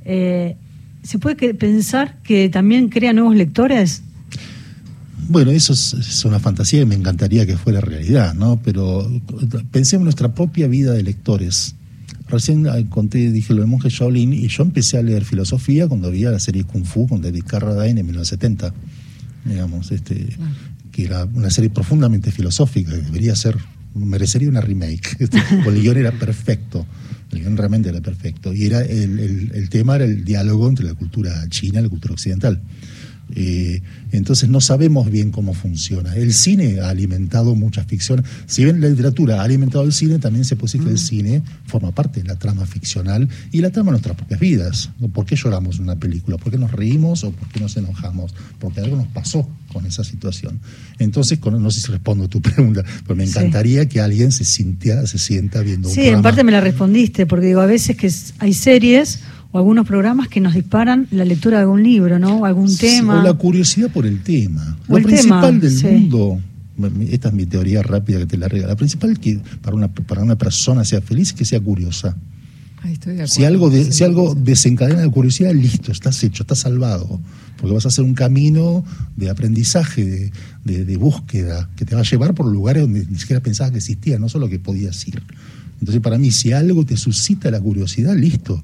Eh, 0.05 0.57
¿Se 1.09 1.19
puede 1.19 1.55
pensar 1.55 2.21
que 2.23 2.51
también 2.51 2.91
crea 2.91 3.15
nuevos 3.15 3.35
lectores? 3.35 4.03
Bueno, 5.27 5.53
eso 5.53 5.73
es, 5.73 5.95
es 5.95 6.23
una 6.27 6.39
fantasía 6.39 6.83
y 6.83 6.85
me 6.85 6.97
encantaría 6.97 7.47
que 7.47 7.57
fuera 7.57 7.81
realidad, 7.81 8.35
¿no? 8.35 8.61
Pero 8.63 9.11
pensemos 9.71 10.03
en 10.03 10.05
nuestra 10.05 10.35
propia 10.35 10.67
vida 10.67 10.93
de 10.93 11.03
lectores. 11.03 11.77
Recién 12.29 12.67
eh, 12.67 12.87
conté, 12.91 13.33
dije 13.33 13.55
lo 13.55 13.63
de 13.63 13.67
monje 13.67 13.89
Shaolin, 13.89 14.35
y 14.35 14.49
yo 14.49 14.63
empecé 14.63 14.99
a 14.99 15.03
leer 15.03 15.25
filosofía 15.25 15.89
cuando 15.89 16.09
había 16.09 16.31
la 16.31 16.41
serie 16.41 16.65
Kung 16.65 16.85
Fu 16.85 17.09
con 17.09 17.23
David 17.23 17.45
Carradine 17.47 18.01
en 18.01 18.07
1970, 18.07 18.75
digamos, 19.47 19.91
este, 19.91 20.37
que 20.93 21.07
era 21.07 21.25
una 21.25 21.49
serie 21.49 21.71
profundamente 21.71 22.31
filosófica, 22.33 22.91
que 22.91 23.01
debería 23.01 23.35
ser, 23.35 23.57
merecería 23.95 24.51
una 24.51 24.61
remake. 24.61 25.17
Este, 25.21 25.39
el 25.39 25.81
guion 25.81 25.97
era 25.97 26.13
perfecto, 26.13 26.85
realmente 27.31 27.89
era 27.91 28.01
perfecto, 28.01 28.53
y 28.53 28.65
era 28.67 28.81
el, 28.83 29.19
el- 29.19 29.51
el 29.55 29.69
tema 29.69 29.97
era 29.97 30.05
el 30.05 30.25
diálogo 30.25 30.69
entre 30.69 30.87
la 30.87 30.95
cultura 30.95 31.47
china 31.49 31.81
y 31.81 31.83
la 31.83 31.89
cultura 31.89 32.15
occidental. 32.15 32.61
Eh, 33.35 33.83
entonces 34.13 34.49
no 34.49 34.61
sabemos 34.61 35.11
bien 35.11 35.31
cómo 35.31 35.53
funciona. 35.55 36.15
El 36.17 36.33
cine 36.33 36.81
ha 36.81 36.89
alimentado 36.89 37.55
muchas 37.55 37.87
ficciones. 37.87 38.25
Si 38.47 38.65
bien 38.65 38.81
la 38.81 38.89
literatura 38.89 39.41
ha 39.41 39.45
alimentado 39.45 39.85
el 39.85 39.93
cine, 39.93 40.19
también 40.19 40.45
se 40.45 40.57
puede 40.57 40.73
decir 40.73 40.85
que 40.85 40.91
el 40.91 40.99
cine 40.99 41.43
forma 41.67 41.93
parte 41.93 42.23
de 42.23 42.29
la 42.29 42.37
trama 42.39 42.65
ficcional 42.67 43.29
y 43.53 43.61
la 43.61 43.71
trama 43.71 43.89
de 43.89 43.93
nuestras 43.93 44.17
propias 44.17 44.41
vidas. 44.41 44.91
¿Por 45.13 45.27
qué 45.27 45.37
lloramos 45.37 45.77
en 45.77 45.83
una 45.85 45.97
película? 45.97 46.39
¿Por 46.39 46.51
qué 46.51 46.59
nos 46.59 46.73
reímos 46.73 47.23
o 47.25 47.31
por 47.33 47.49
qué 47.49 47.61
nos 47.61 47.77
enojamos? 47.77 48.35
Porque 48.59 48.81
algo 48.81 48.97
nos 48.97 49.09
pasó 49.09 49.49
con 49.73 49.85
esa 49.85 50.03
situación. 50.05 50.61
Entonces, 50.99 51.39
con- 51.39 51.63
no 51.63 51.71
sé 51.71 51.81
si 51.81 51.93
respondo 51.93 52.25
a 52.25 52.29
tu 52.29 52.41
pregunta, 52.43 52.83
pero 53.03 53.15
me 53.15 53.27
Sí. 53.27 53.31
encantaría 53.31 53.87
que 53.89 54.01
alguien 54.01 54.33
se 54.33 54.45
sintiera, 54.45 55.07
se 55.07 55.19
sienta 55.19 55.61
viendo 55.61 55.89
un 55.89 55.95
Sí, 55.95 56.03
en 56.07 56.23
parte 56.23 56.43
me 56.45 56.53
la 56.53 56.61
respondiste, 56.63 57.27
porque 57.27 57.47
digo, 57.49 57.61
a 57.61 57.67
veces 57.67 57.95
que 57.97 58.11
hay 58.39 58.55
series 58.55 59.21
o 59.59 59.61
algunos 59.61 59.87
programas 59.87 60.29
que 60.29 60.41
nos 60.41 60.55
disparan 60.55 61.07
la 61.11 61.25
lectura 61.25 61.57
de 61.59 61.63
algún 61.65 61.83
libro, 61.83 62.19
¿no? 62.19 62.39
O 62.39 62.45
algún 62.45 62.75
tema. 62.77 63.21
O 63.21 63.23
la 63.23 63.35
curiosidad 63.35 63.91
por 63.91 64.07
el 64.07 64.23
tema. 64.23 64.77
O 64.89 64.93
Lo 64.93 64.99
el 64.99 65.05
principal 65.05 65.41
tema, 65.41 65.59
del 65.61 65.71
sí. 65.77 65.87
mundo, 65.87 66.41
esta 67.11 67.29
es 67.29 67.35
mi 67.35 67.45
teoría 67.47 67.83
rápida 67.83 68.19
que 68.21 68.27
te 68.27 68.37
la 68.37 68.47
regala, 68.49 68.69
la 68.73 68.77
principal 68.77 69.19
que 69.19 69.41
para 69.63 69.75
una, 69.77 69.89
para 69.89 70.23
una 70.23 70.37
persona 70.39 70.85
sea 70.85 71.01
feliz 71.01 71.29
es 71.29 71.35
que 71.35 71.45
sea 71.45 71.61
curiosa. 71.61 72.17
Ahí 72.83 72.93
estoy 72.93 73.15
de 73.17 73.23
acuerdo. 73.23 73.35
Si 73.35 73.45
algo, 73.45 73.71
de- 73.71 73.91
si 73.93 74.05
algo 74.05 74.35
desencadena 74.37 75.01
la 75.01 75.11
curiosidad, 75.11 75.53
listo, 75.53 75.91
estás 75.91 76.23
hecho, 76.23 76.45
estás 76.45 76.61
salvado. 76.61 77.21
Porque 77.57 77.75
vas 77.75 77.85
a 77.85 77.89
hacer 77.89 78.05
un 78.05 78.15
camino 78.15 78.85
de 79.17 79.29
aprendizaje, 79.31 80.05
de, 80.05 80.33
de- 80.65 80.85
de 80.85 80.97
búsqueda, 80.97 81.69
que 81.75 81.85
te 81.85 81.97
va 81.97 82.03
a 82.03 82.05
llevar 82.05 82.35
por 82.35 82.47
lugares 82.47 82.83
donde 82.85 83.05
ni 83.11 83.19
siquiera 83.19 83.43
pensabas 83.43 83.73
que 83.73 83.79
existía, 83.79 84.21
no 84.21 84.29
solo 84.29 84.49
que 84.49 84.61
podías 84.61 85.05
ir. 85.09 85.21
Entonces, 85.81 86.01
para 86.01 86.19
mí, 86.19 86.31
si 86.31 86.53
algo 86.53 86.87
te 86.87 86.97
suscita 86.97 87.51
la 87.51 87.61
curiosidad, 87.61 88.15
listo, 88.17 88.63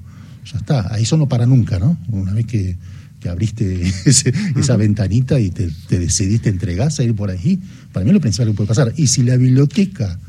ya 0.51 0.57
está. 0.59 0.93
Ahí 0.93 1.03
eso 1.03 1.17
no 1.17 1.27
para 1.27 1.45
nunca, 1.45 1.79
¿no? 1.79 1.97
Una 2.09 2.33
vez 2.33 2.45
que, 2.45 2.77
que 3.19 3.29
abriste 3.29 3.81
ese- 4.05 4.33
esa 4.55 4.75
ventanita 4.77 5.39
y 5.39 5.49
te, 5.49 5.69
te 5.87 5.99
decidiste 5.99 6.49
entregar 6.49 6.91
a 6.97 7.03
ir 7.03 7.15
por 7.15 7.29
ahí. 7.31 7.59
Para 7.91 8.03
mí 8.03 8.11
es 8.11 8.13
lo 8.13 8.21
principal 8.21 8.47
que 8.47 8.53
puede 8.53 8.67
pasar. 8.67 8.93
Y 8.97 9.07
si 9.07 9.23
la 9.23 9.37
biblioteca, 9.37 10.19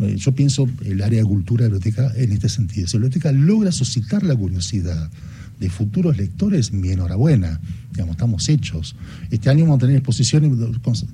eh, 0.00 0.16
yo 0.16 0.32
pienso 0.34 0.68
el 0.84 1.02
área 1.02 1.20
de 1.20 1.24
cultura 1.26 1.64
de 1.64 1.70
la 1.70 1.76
biblioteca 1.78 2.12
en 2.16 2.32
este 2.32 2.48
sentido, 2.48 2.86
si 2.86 2.96
la 2.96 3.02
biblioteca 3.04 3.32
logra 3.32 3.72
suscitar 3.72 4.22
la 4.22 4.34
curiosidad 4.36 5.10
de 5.60 5.70
futuros 5.70 6.16
lectores, 6.16 6.72
mi 6.72 6.90
enhorabuena, 6.90 7.60
digamos, 7.92 8.12
estamos 8.14 8.48
hechos. 8.48 8.94
Este 9.30 9.50
año 9.50 9.64
vamos 9.64 9.78
a 9.78 9.80
tener 9.80 9.96
exposiciones, 9.96 10.52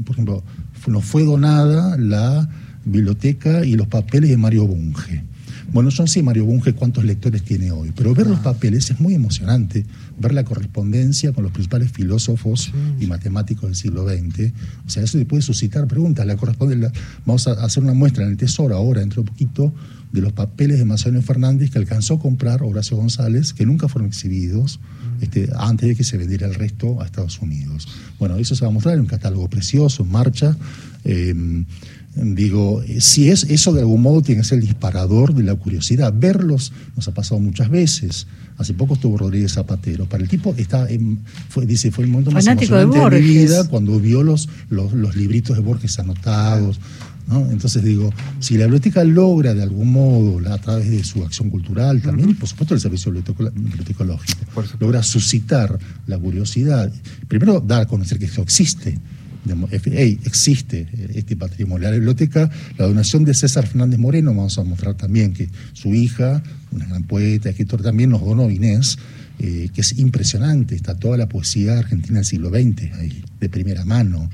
por 0.05 0.13
ejemplo, 0.15 0.45
nos 0.87 1.03
fue 1.05 1.25
donada 1.25 1.97
la 1.97 2.47
biblioteca 2.85 3.65
y 3.65 3.75
los 3.75 3.87
papeles 3.89 4.29
de 4.29 4.37
Mario 4.37 4.67
Bunge. 4.67 5.25
Bueno, 5.75 5.91
yo 5.91 6.05
no 6.05 6.07
sé 6.07 6.23
Mario 6.23 6.45
Bunge 6.45 6.73
cuántos 6.73 7.03
lectores 7.03 7.43
tiene 7.43 7.73
hoy, 7.73 7.93
pero 7.97 8.15
ver 8.15 8.29
los 8.29 8.39
papeles 8.39 8.89
es 8.91 9.01
muy 9.01 9.13
emocionante, 9.13 9.85
ver 10.17 10.33
la 10.33 10.45
correspondencia 10.45 11.33
con 11.33 11.43
los 11.43 11.53
principales 11.53 11.91
filósofos 11.91 12.71
y 13.01 13.09
matemáticos 13.09 13.65
del 13.65 13.75
siglo 13.75 14.09
XX. 14.09 14.53
O 14.87 14.91
sea, 14.91 15.03
eso 15.03 15.19
te 15.19 15.27
puede 15.27 15.43
suscitar 15.43 15.89
preguntas. 15.89 16.25
La 16.27 16.37
corresponde, 16.37 16.93
vamos 17.27 17.49
a 17.49 17.55
hacer 17.65 17.83
una 17.83 17.93
muestra 17.93 18.23
en 18.23 18.31
el 18.31 18.37
Tesoro 18.37 18.77
ahora, 18.77 19.01
dentro 19.01 19.25
de 19.25 19.29
poquito, 19.29 19.75
de 20.13 20.21
los 20.21 20.33
papeles 20.33 20.79
de 20.79 20.85
Macedonio 20.85 21.23
Fernández 21.23 21.73
que 21.73 21.79
alcanzó 21.79 22.15
a 22.15 22.19
comprar 22.21 22.63
Horacio 22.63 22.97
González, 22.97 23.53
que 23.53 23.67
nunca 23.67 23.89
fueron 23.89 24.07
exhibidos 24.07 24.79
este, 25.21 25.51
antes 25.57 25.89
de 25.89 25.97
que 25.97 26.05
se 26.05 26.17
vendiera 26.17 26.47
el 26.47 26.55
resto 26.55 27.03
a 27.03 27.05
Estados 27.05 27.43
Unidos. 27.43 27.89
Bueno, 28.21 28.37
eso 28.37 28.55
se 28.55 28.65
va 28.65 28.71
a 28.71 28.73
mostrar 28.73 28.95
en 28.95 29.01
un 29.01 29.07
catálogo 29.07 29.51
precioso, 29.51 30.05
en 30.05 30.13
marcha. 30.13 30.57
Eh, 31.03 31.65
Digo, 32.17 32.81
si 33.01 33.29
es 33.29 33.43
eso 33.45 33.73
de 33.73 33.81
algún 33.81 34.01
modo 34.03 34.23
tiene 34.23 34.43
que 34.43 34.47
ser 34.49 34.59
el 34.61 34.65
disparador 34.67 35.35
de 35.35 35.43
la 35.43 35.55
curiosidad. 35.57 36.15
Verlos 36.17 36.73
nos 36.97 37.09
ha 37.09 37.13
pasado 37.15 37.41
muchas 37.41 37.69
veces. 37.71 38.27
Hace 38.57 38.73
poco 38.73 38.95
estuvo 38.95 39.19
Rodríguez 39.19 39.53
Zapatero. 39.55 40.07
Para 40.09 40.23
el 40.23 40.29
tipo 40.29 40.55
está 40.57 40.89
en- 40.89 41.19
fue, 41.49 41.67
dice, 41.67 41.91
fue 41.91 42.05
el 42.05 42.11
momento 42.11 42.31
más 42.31 42.45
Fanático 42.45 42.77
emocionante 42.79 43.17
de, 43.17 43.23
mi 43.23 43.29
vida 43.29 43.69
cuando 43.69 43.99
vio 43.99 44.23
los, 44.23 44.49
los, 44.71 44.93
los 44.93 45.17
libritos 45.17 45.57
de 45.57 45.63
Borges 45.65 45.99
anotados. 45.99 46.79
¿no? 47.27 47.51
Entonces 47.51 47.83
digo, 47.83 48.13
si 48.39 48.57
la 48.59 48.67
biblioteca 48.67 49.03
logra 49.03 49.55
de 49.55 49.63
algún 49.63 49.91
modo, 49.91 50.39
a 50.53 50.59
través 50.59 50.91
de 50.91 51.03
su 51.03 51.25
acción 51.25 51.51
cultural 51.51 52.01
también, 52.03 52.31
y 52.31 52.35
por 52.35 52.49
supuesto 52.49 52.75
el 52.75 52.81
servicio 52.81 53.11
biblioteco- 53.11 53.51
bibliotecológico, 53.53 54.39
logra 54.79 55.03
suscitar 55.03 55.77
la 56.07 56.19
curiosidad, 56.19 56.93
primero 57.27 57.61
dar 57.61 57.81
a 57.83 57.87
conocer 57.87 58.19
que 58.21 58.27
esto 58.27 58.43
existe, 58.43 58.99
hey, 59.93 60.19
existe 60.25 60.87
eh, 60.93 61.11
este 61.15 61.37
patrimonio. 61.37 61.89
La 61.89 61.95
biblioteca, 61.95 62.51
la 62.79 62.87
donación 62.87 63.25
de 63.25 63.35
César 63.35 63.67
Fernández 63.67 63.99
Moreno, 63.99 64.31
vamos 64.35 64.59
a 64.59 64.65
mostrar 64.65 64.95
también 64.95 65.33
que 65.33 65.49
su 65.73 65.95
hija, 65.95 66.43
una 66.73 66.87
gran 66.87 67.03
poeta, 67.05 67.51
escritor, 67.51 67.83
también 67.83 68.11
nos 68.11 68.21
donó 68.23 68.51
Inés, 68.51 68.99
eh, 69.39 69.69
que 69.75 69.81
es 69.81 69.99
impresionante, 69.99 70.75
está 70.75 70.95
toda 70.95 71.17
la 71.17 71.29
poesía 71.29 71.79
argentina 71.79 72.17
del 72.19 72.25
siglo 72.25 72.51
XX 72.51 72.93
ahí, 73.01 73.23
de 73.41 73.49
primera 73.49 73.85
mano. 73.85 74.31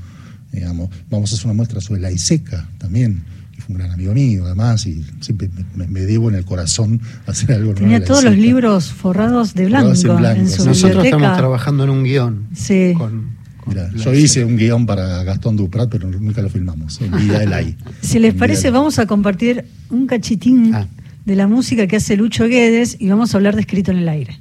Digamos. 0.52 0.90
Vamos 1.08 1.30
a 1.32 1.34
hacer 1.36 1.46
una 1.46 1.54
muestra 1.54 1.80
sobre 1.80 2.00
la 2.00 2.10
Iseca 2.10 2.68
también, 2.78 3.22
que 3.54 3.60
fue 3.62 3.74
un 3.74 3.78
gran 3.78 3.92
amigo 3.92 4.12
mío 4.14 4.44
además, 4.46 4.84
y 4.86 5.04
siempre 5.20 5.48
me, 5.76 5.86
me- 5.86 6.00
debo 6.00 6.28
en 6.28 6.34
el 6.34 6.44
corazón 6.44 7.00
hacer 7.26 7.52
algo. 7.52 7.72
Tenía 7.74 8.02
todos 8.04 8.24
los 8.24 8.36
libros 8.36 8.86
forrados 8.92 9.54
de 9.54 9.66
blanco, 9.66 9.94
Forrados 9.94 10.04
en 10.04 10.16
blanco, 10.16 10.40
en 10.40 10.48
sí. 10.48 10.56
su 10.56 10.64
Nosotros 10.64 10.82
biblioteca. 11.04 11.16
estamos 11.16 11.38
trabajando 11.38 11.84
en 11.84 11.90
un 11.90 12.02
guion. 12.04 12.46
Sí. 12.54 12.94
con- 12.98 13.10
con 13.10 13.39
Mira, 13.70 13.88
yo 13.96 14.12
hice 14.12 14.44
un 14.44 14.56
guion 14.56 14.84
para 14.84 15.22
Gastón 15.24 15.56
Duprat, 15.56 15.88
pero 15.88 16.10
nunca 16.10 16.42
lo 16.42 16.48
filmamos. 16.50 17.00
El 17.00 17.10
Vida 17.10 17.38
del 17.38 17.52
AI. 17.52 17.76
Si 18.02 18.18
les 18.18 18.34
parece, 18.34 18.68
Vida- 18.70 18.78
vamos 18.78 18.98
a 18.98 19.06
compartir 19.06 19.64
un 19.90 20.06
cachitín 20.06 20.74
Ah. 20.74 20.86
de 21.24 21.36
la 21.36 21.46
música 21.46 21.86
que 21.86 21.96
hace 21.96 22.16
Lucho 22.16 22.46
Guedes 22.48 22.96
y 22.98 23.08
vamos 23.08 23.32
a 23.32 23.38
hablar 23.38 23.54
de 23.54 23.60
escrito 23.62 23.90
en 23.92 23.98
el 23.98 24.08
aire. 24.08 24.38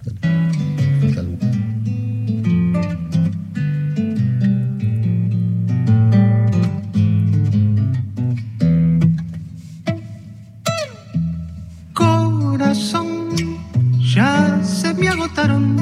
Salud. 1.14 1.38
Corazón, 12.10 13.30
ya 14.00 14.60
se 14.64 14.94
me 14.94 15.08
agotaron 15.10 15.76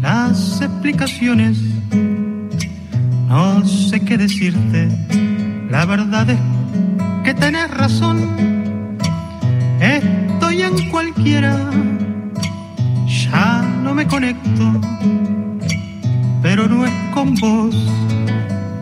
las 0.00 0.60
explicaciones. 0.62 1.58
No 3.34 3.66
sé 3.66 3.98
qué 3.98 4.16
decirte, 4.16 4.88
la 5.68 5.84
verdad 5.86 6.30
es 6.30 6.38
que 7.24 7.34
tenés 7.34 7.68
razón. 7.68 8.96
Estoy 9.80 10.62
en 10.62 10.88
cualquiera, 10.88 11.68
ya 13.08 13.60
no 13.82 13.92
me 13.92 14.06
conecto, 14.06 14.80
pero 16.42 16.68
no 16.68 16.86
es 16.86 16.92
con 17.12 17.34
vos. 17.34 17.74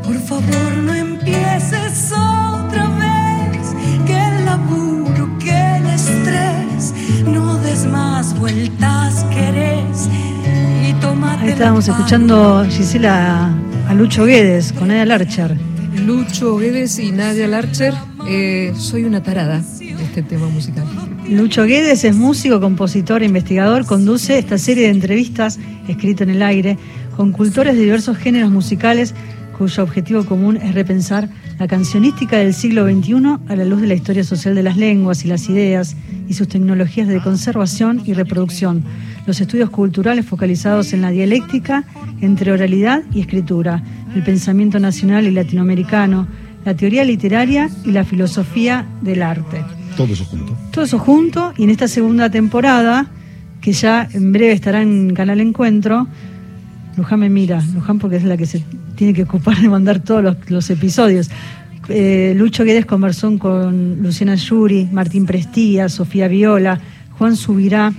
Por 0.04 0.18
favor, 0.18 0.76
no 0.82 0.92
empieces 0.92 2.12
otra 2.12 2.90
vez. 3.00 3.74
Que 4.04 4.18
el 4.22 4.44
laburo, 4.44 5.30
que 5.38 5.76
el 5.78 5.86
estrés. 5.86 6.92
No 7.24 7.56
des 7.56 7.86
más 7.86 8.38
vueltas, 8.38 9.24
querés. 9.30 10.10
Ahí 11.40 11.48
estábamos 11.48 11.88
la 11.88 11.94
escuchando, 11.94 12.64
Gisela, 12.68 13.50
a 13.92 13.94
Lucho 13.94 14.24
Guedes 14.24 14.72
con 14.72 14.88
Nadia 14.88 15.04
Larcher. 15.04 15.54
Lucho 16.06 16.56
Guedes 16.56 16.98
y 16.98 17.12
Nadia 17.12 17.46
Larcher, 17.46 17.92
eh, 18.26 18.72
soy 18.74 19.04
una 19.04 19.22
tarada 19.22 19.62
de 19.78 20.02
este 20.02 20.22
tema 20.22 20.48
musical. 20.48 20.86
Lucho 21.28 21.64
Guedes 21.64 22.02
es 22.04 22.16
músico, 22.16 22.58
compositor 22.58 23.20
e 23.20 23.26
investigador. 23.26 23.84
Conduce 23.84 24.38
esta 24.38 24.56
serie 24.56 24.84
de 24.84 24.92
entrevistas, 24.92 25.58
escrito 25.88 26.22
en 26.22 26.30
el 26.30 26.42
aire, 26.42 26.78
con 27.18 27.32
cultores 27.32 27.74
de 27.74 27.82
diversos 27.82 28.16
géneros 28.16 28.50
musicales, 28.50 29.14
cuyo 29.58 29.82
objetivo 29.82 30.24
común 30.24 30.56
es 30.56 30.74
repensar 30.74 31.28
la 31.62 31.68
cancionística 31.68 32.38
del 32.38 32.54
siglo 32.54 32.90
XXI 32.90 33.38
a 33.48 33.54
la 33.54 33.64
luz 33.64 33.80
de 33.80 33.86
la 33.86 33.94
historia 33.94 34.24
social 34.24 34.56
de 34.56 34.64
las 34.64 34.76
lenguas 34.76 35.24
y 35.24 35.28
las 35.28 35.48
ideas 35.48 35.94
y 36.28 36.34
sus 36.34 36.48
tecnologías 36.48 37.06
de 37.06 37.20
conservación 37.20 38.02
y 38.04 38.14
reproducción. 38.14 38.82
Los 39.28 39.40
estudios 39.40 39.70
culturales 39.70 40.26
focalizados 40.26 40.92
en 40.92 41.02
la 41.02 41.10
dialéctica 41.10 41.84
entre 42.20 42.50
oralidad 42.50 43.04
y 43.14 43.20
escritura, 43.20 43.80
el 44.12 44.24
pensamiento 44.24 44.80
nacional 44.80 45.24
y 45.24 45.30
latinoamericano, 45.30 46.26
la 46.64 46.74
teoría 46.74 47.04
literaria 47.04 47.70
y 47.84 47.92
la 47.92 48.02
filosofía 48.02 48.84
del 49.00 49.22
arte. 49.22 49.64
Todo 49.96 50.14
eso 50.14 50.24
junto. 50.24 50.56
Todo 50.72 50.84
eso 50.84 50.98
junto 50.98 51.52
y 51.56 51.62
en 51.62 51.70
esta 51.70 51.86
segunda 51.86 52.28
temporada, 52.28 53.06
que 53.60 53.72
ya 53.72 54.08
en 54.12 54.32
breve 54.32 54.50
estará 54.50 54.82
en 54.82 55.14
Canal 55.14 55.40
Encuentro, 55.40 56.08
Luján 56.96 57.20
me 57.20 57.30
mira, 57.30 57.62
Luján 57.74 57.98
porque 57.98 58.16
es 58.16 58.24
la 58.24 58.36
que 58.36 58.46
se 58.46 58.62
tiene 58.96 59.14
que 59.14 59.22
ocupar 59.22 59.58
de 59.58 59.68
mandar 59.68 60.00
todos 60.00 60.22
los, 60.22 60.50
los 60.50 60.68
episodios. 60.70 61.30
Eh, 61.88 62.34
Lucho 62.36 62.64
Guedes 62.64 62.86
conversó 62.86 63.36
con 63.38 64.02
Luciana 64.02 64.34
Yuri, 64.36 64.88
Martín 64.92 65.26
Prestía, 65.26 65.88
Sofía 65.88 66.28
Viola, 66.28 66.80
Juan 67.18 67.36
Subirá, 67.36 67.92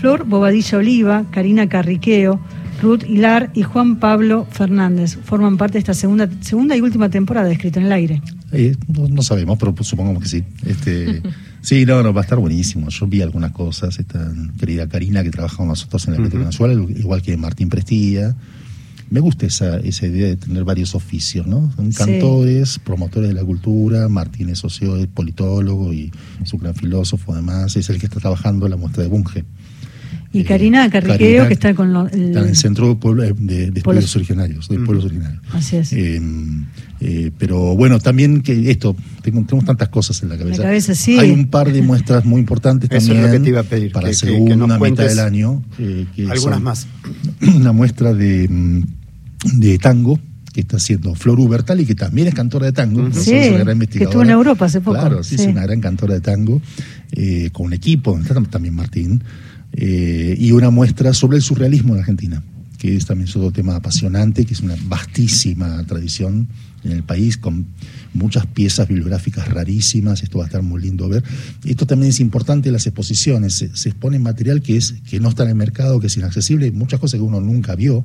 Flor 0.00 0.24
Bobadilla 0.24 0.78
Oliva, 0.78 1.24
Karina 1.30 1.68
Carriqueo, 1.68 2.40
Ruth 2.82 3.04
Hilar 3.08 3.50
y 3.54 3.62
Juan 3.62 3.96
Pablo 4.00 4.46
Fernández. 4.50 5.16
Forman 5.22 5.56
parte 5.56 5.74
de 5.74 5.78
esta 5.80 5.94
segunda, 5.94 6.28
segunda 6.40 6.76
y 6.76 6.80
última 6.80 7.08
temporada 7.08 7.46
de 7.46 7.54
Escrito 7.54 7.78
en 7.78 7.86
el 7.86 7.92
Aire. 7.92 8.22
Eh, 8.50 8.74
no, 8.88 9.08
no 9.08 9.22
sabemos, 9.22 9.56
pero 9.58 9.74
supongamos 9.82 10.22
que 10.22 10.28
sí. 10.28 10.44
Este, 10.66 11.22
sí, 11.62 11.86
no, 11.86 12.02
no, 12.02 12.12
va 12.12 12.20
a 12.20 12.24
estar 12.24 12.38
buenísimo. 12.38 12.88
Yo 12.90 13.06
vi 13.06 13.22
algunas 13.22 13.52
cosas. 13.52 13.98
Esta 13.98 14.30
querida 14.58 14.86
Karina 14.88 15.22
que 15.22 15.30
trabaja 15.30 15.56
con 15.56 15.68
nosotros 15.68 16.04
en 16.06 16.12
la 16.12 16.16
Biblioteca 16.18 16.44
Nacional, 16.44 16.86
igual 16.96 17.22
que 17.22 17.36
Martín 17.36 17.68
Prestía. 17.70 18.36
Me 19.10 19.20
gusta 19.20 19.44
esa, 19.44 19.76
esa 19.78 20.06
idea 20.06 20.26
de 20.28 20.36
tener 20.36 20.64
varios 20.64 20.94
oficios, 20.94 21.46
¿no? 21.46 21.70
Son 21.76 21.92
Sí. 21.92 21.98
cantores, 21.98 22.78
promotores 22.78 23.28
de 23.28 23.34
la 23.34 23.44
cultura. 23.44 24.08
Martín 24.08 24.48
es 24.48 24.60
socio, 24.60 24.96
es 24.96 25.06
politólogo 25.06 25.92
y 25.92 26.10
es 26.42 26.52
un 26.54 26.60
gran 26.60 26.74
filósofo, 26.74 27.34
además. 27.34 27.76
Es 27.76 27.90
el 27.90 27.98
que 27.98 28.06
está 28.06 28.20
trabajando 28.20 28.64
en 28.66 28.70
la 28.70 28.76
muestra 28.78 29.02
de 29.02 29.08
Bunge. 29.10 29.44
Y 30.34 30.40
Eh, 30.40 30.44
Karina 30.44 30.88
Carriqueo, 30.88 31.18
Karina, 31.18 31.48
que 31.48 31.54
está 31.54 31.74
con 31.74 31.92
lo- 31.92 32.08
el- 32.08 32.28
Está 32.28 32.40
en 32.40 32.48
el 32.48 32.56
Centro 32.56 32.88
de, 32.88 32.94
Pueblo- 32.96 33.22
eh, 33.24 33.34
de- 33.36 33.70
de 33.70 33.82
Pueblos- 33.82 34.04
Estudios 34.04 34.16
Originarios, 34.16 34.68
de 34.68 34.78
Pueblos 34.78 35.04
Originarios. 35.04 35.42
Así 35.52 35.76
es. 35.76 35.92
Eh, 35.92 36.20
eh, 37.00 37.30
pero 37.36 37.76
bueno, 37.76 37.98
también 38.00 38.40
que 38.42 38.70
esto, 38.70 38.96
tengo- 39.22 39.42
tenemos 39.44 39.64
tantas 39.66 39.88
cosas 39.90 40.22
en 40.22 40.30
la 40.30 40.38
cabeza. 40.38 40.58
La 40.62 40.68
cabeza, 40.68 40.94
sí. 40.94 41.18
Hay 41.18 41.30
un 41.30 41.48
par 41.48 41.70
de 41.72 41.82
muestras 41.82 42.24
muy 42.24 42.40
importantes 42.40 42.88
Eso 42.90 42.96
es 42.98 43.06
también 43.08 43.26
lo 43.26 43.32
que 43.32 43.40
te 43.40 43.48
iba 43.50 43.60
a 43.60 43.64
pedir, 43.64 43.92
para 43.92 44.08
que- 44.08 44.14
la 44.14 44.20
que- 44.20 44.26
que 44.26 44.32
segunda 44.32 44.78
mitad 44.78 45.04
del 45.06 45.18
año. 45.18 45.62
eh, 45.78 46.06
que 46.16 46.22
Algunas 46.22 46.40
son 46.54 46.62
más. 46.62 46.86
Una 47.56 47.72
muestra 47.72 48.14
de, 48.14 48.48
mm, 48.48 48.82
de 49.58 49.78
tango 49.78 50.18
que 50.54 50.60
está 50.60 50.76
haciendo 50.76 51.14
Flor 51.14 51.40
Ubertali, 51.40 51.84
que 51.86 51.94
también 51.94 52.28
es 52.28 52.34
cantora 52.34 52.66
de 52.66 52.72
tango. 52.72 53.10
Sí, 53.12 53.32
es 53.34 53.48
una 53.48 53.56
gran 53.58 53.66
que 53.66 53.72
investigadora. 53.72 54.10
estuvo 54.10 54.22
en 54.22 54.30
Europa 54.30 54.64
hace 54.66 54.80
poco, 54.82 54.98
Claro, 54.98 55.22
sí, 55.24 55.36
sí. 55.36 55.42
es 55.44 55.48
una 55.48 55.62
gran 55.62 55.80
cantora 55.80 56.14
de 56.14 56.20
tango, 56.20 56.60
eh, 57.12 57.48
con 57.52 57.66
un 57.66 57.72
equipo, 57.72 58.18
está 58.18 58.34
también 58.42 58.74
Martín, 58.74 59.22
eh, 59.72 60.36
y 60.38 60.52
una 60.52 60.70
muestra 60.70 61.14
sobre 61.14 61.38
el 61.38 61.42
surrealismo 61.42 61.94
en 61.94 62.00
Argentina, 62.00 62.42
que 62.78 62.96
es 62.96 63.06
también 63.06 63.28
otro 63.30 63.50
tema 63.52 63.76
apasionante, 63.76 64.44
que 64.44 64.54
es 64.54 64.60
una 64.60 64.76
vastísima 64.86 65.82
tradición 65.84 66.48
en 66.84 66.92
el 66.92 67.02
país 67.04 67.36
con 67.36 67.66
muchas 68.12 68.46
piezas 68.46 68.88
bibliográficas 68.88 69.48
rarísimas, 69.48 70.22
esto 70.22 70.38
va 70.38 70.44
a 70.44 70.46
estar 70.48 70.62
muy 70.62 70.82
lindo 70.82 71.08
ver. 71.08 71.22
Esto 71.64 71.86
también 71.86 72.10
es 72.10 72.20
importante 72.20 72.72
las 72.72 72.86
exposiciones, 72.86 73.54
se, 73.54 73.74
se 73.76 73.90
expone 73.90 74.18
material 74.18 74.62
que, 74.62 74.76
es, 74.76 74.94
que 75.08 75.20
no 75.20 75.28
está 75.28 75.44
en 75.44 75.50
el 75.50 75.54
mercado, 75.54 76.00
que 76.00 76.08
es 76.08 76.16
inaccesible, 76.16 76.70
muchas 76.72 77.00
cosas 77.00 77.18
que 77.18 77.24
uno 77.24 77.40
nunca 77.40 77.76
vio 77.76 78.04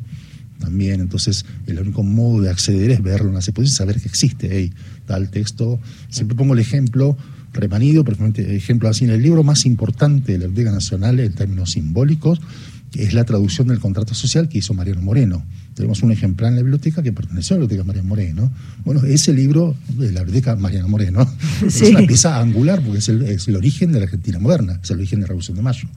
también, 0.60 1.02
entonces 1.02 1.46
el 1.68 1.80
único 1.80 2.04
modo 2.04 2.42
de 2.42 2.50
acceder 2.50 2.92
es 2.92 3.02
verlo 3.02 3.30
en 3.30 3.36
las 3.36 3.48
exposiciones, 3.48 3.78
saber 3.78 4.02
que 4.02 4.08
existe, 4.08 4.50
hey, 4.52 4.74
tal 5.06 5.30
texto. 5.30 5.80
Siempre 6.10 6.36
pongo 6.36 6.54
el 6.54 6.60
ejemplo, 6.60 7.18
remanido, 7.54 8.04
perfectamente 8.04 8.56
ejemplo 8.56 8.90
así, 8.90 9.06
en 9.06 9.12
el 9.12 9.22
libro 9.22 9.44
más 9.44 9.66
importante 9.66 10.34
de 10.34 10.38
la 10.40 10.46
Biblioteca 10.48 10.74
Nacional 10.74 11.20
en 11.20 11.34
términos 11.34 11.72
simbólicos, 11.72 12.40
es 12.96 13.14
la 13.14 13.26
traducción 13.26 13.68
del 13.68 13.80
contrato 13.80 14.14
social 14.14 14.50
que 14.50 14.60
hizo 14.60 14.74
Mariano 14.74 15.02
Moreno. 15.02 15.46
Tenemos 15.74 16.02
un 16.02 16.12
ejemplar 16.12 16.50
en 16.50 16.56
la 16.56 16.62
biblioteca 16.64 17.04
que 17.04 17.14
perteneció 17.14 17.56
a 17.56 17.60
la 17.60 17.66
biblioteca 17.66 17.86
Mariano 17.86 18.08
Moreno. 18.08 18.52
Bueno, 18.84 19.04
ese 19.04 19.34
libro 19.34 19.76
de 19.90 20.12
la 20.12 20.22
biblioteca 20.22 20.56
Mariano 20.56 20.88
Moreno 20.88 21.30
Sí. 21.70 21.86
es 21.86 21.90
una 21.92 22.08
pieza 22.08 22.40
angular 22.40 22.82
porque 22.82 23.00
es 23.00 23.10
el, 23.10 23.22
es 23.24 23.48
el 23.48 23.56
origen 23.56 23.92
de 23.92 24.00
la 24.00 24.06
Argentina 24.06 24.40
moderna, 24.40 24.80
es 24.82 24.90
el 24.90 24.98
origen 24.98 25.20
de 25.20 25.24
la 25.24 25.28
Revolución 25.28 25.58
de 25.58 25.64
Mayo. 25.64 25.88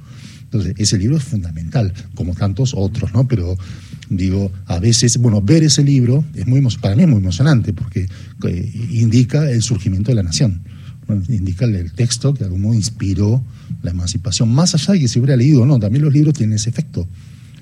Entonces, 0.44 0.74
ese 0.78 0.98
libro 0.98 1.16
es 1.16 1.22
fundamental, 1.22 1.94
como 2.16 2.34
tantos 2.34 2.74
otros, 2.76 3.14
¿no? 3.14 3.28
Pero 3.28 3.56
digo, 4.08 4.50
a 4.66 4.80
veces, 4.80 5.16
bueno, 5.18 5.40
ver 5.40 5.62
ese 5.62 5.84
libro 5.84 6.24
es 6.34 6.46
muy 6.46 6.60
para 6.80 6.96
mí 6.96 7.04
es 7.04 7.08
muy 7.08 7.18
emocionante 7.18 7.72
porque 7.72 8.08
eh, 8.48 8.72
indica 8.90 9.48
el 9.48 9.62
surgimiento 9.62 10.10
de 10.10 10.16
la 10.16 10.24
nación. 10.24 10.60
Indica 11.28 11.64
el, 11.64 11.92
texto 11.92 12.34
que 12.34 12.44
algún 12.44 12.62
modo 12.62 12.74
inspiró 12.74 13.42
la 13.82 13.90
emancipación, 13.90 14.52
más 14.52 14.74
allá 14.74 14.94
de 14.94 15.00
que 15.00 15.08
se 15.08 15.18
hubiera 15.18 15.36
leído 15.36 15.62
o 15.62 15.66
no, 15.66 15.78
también 15.78 16.04
los 16.04 16.12
libros 16.12 16.34
tienen 16.34 16.56
ese 16.56 16.70
efecto. 16.70 17.08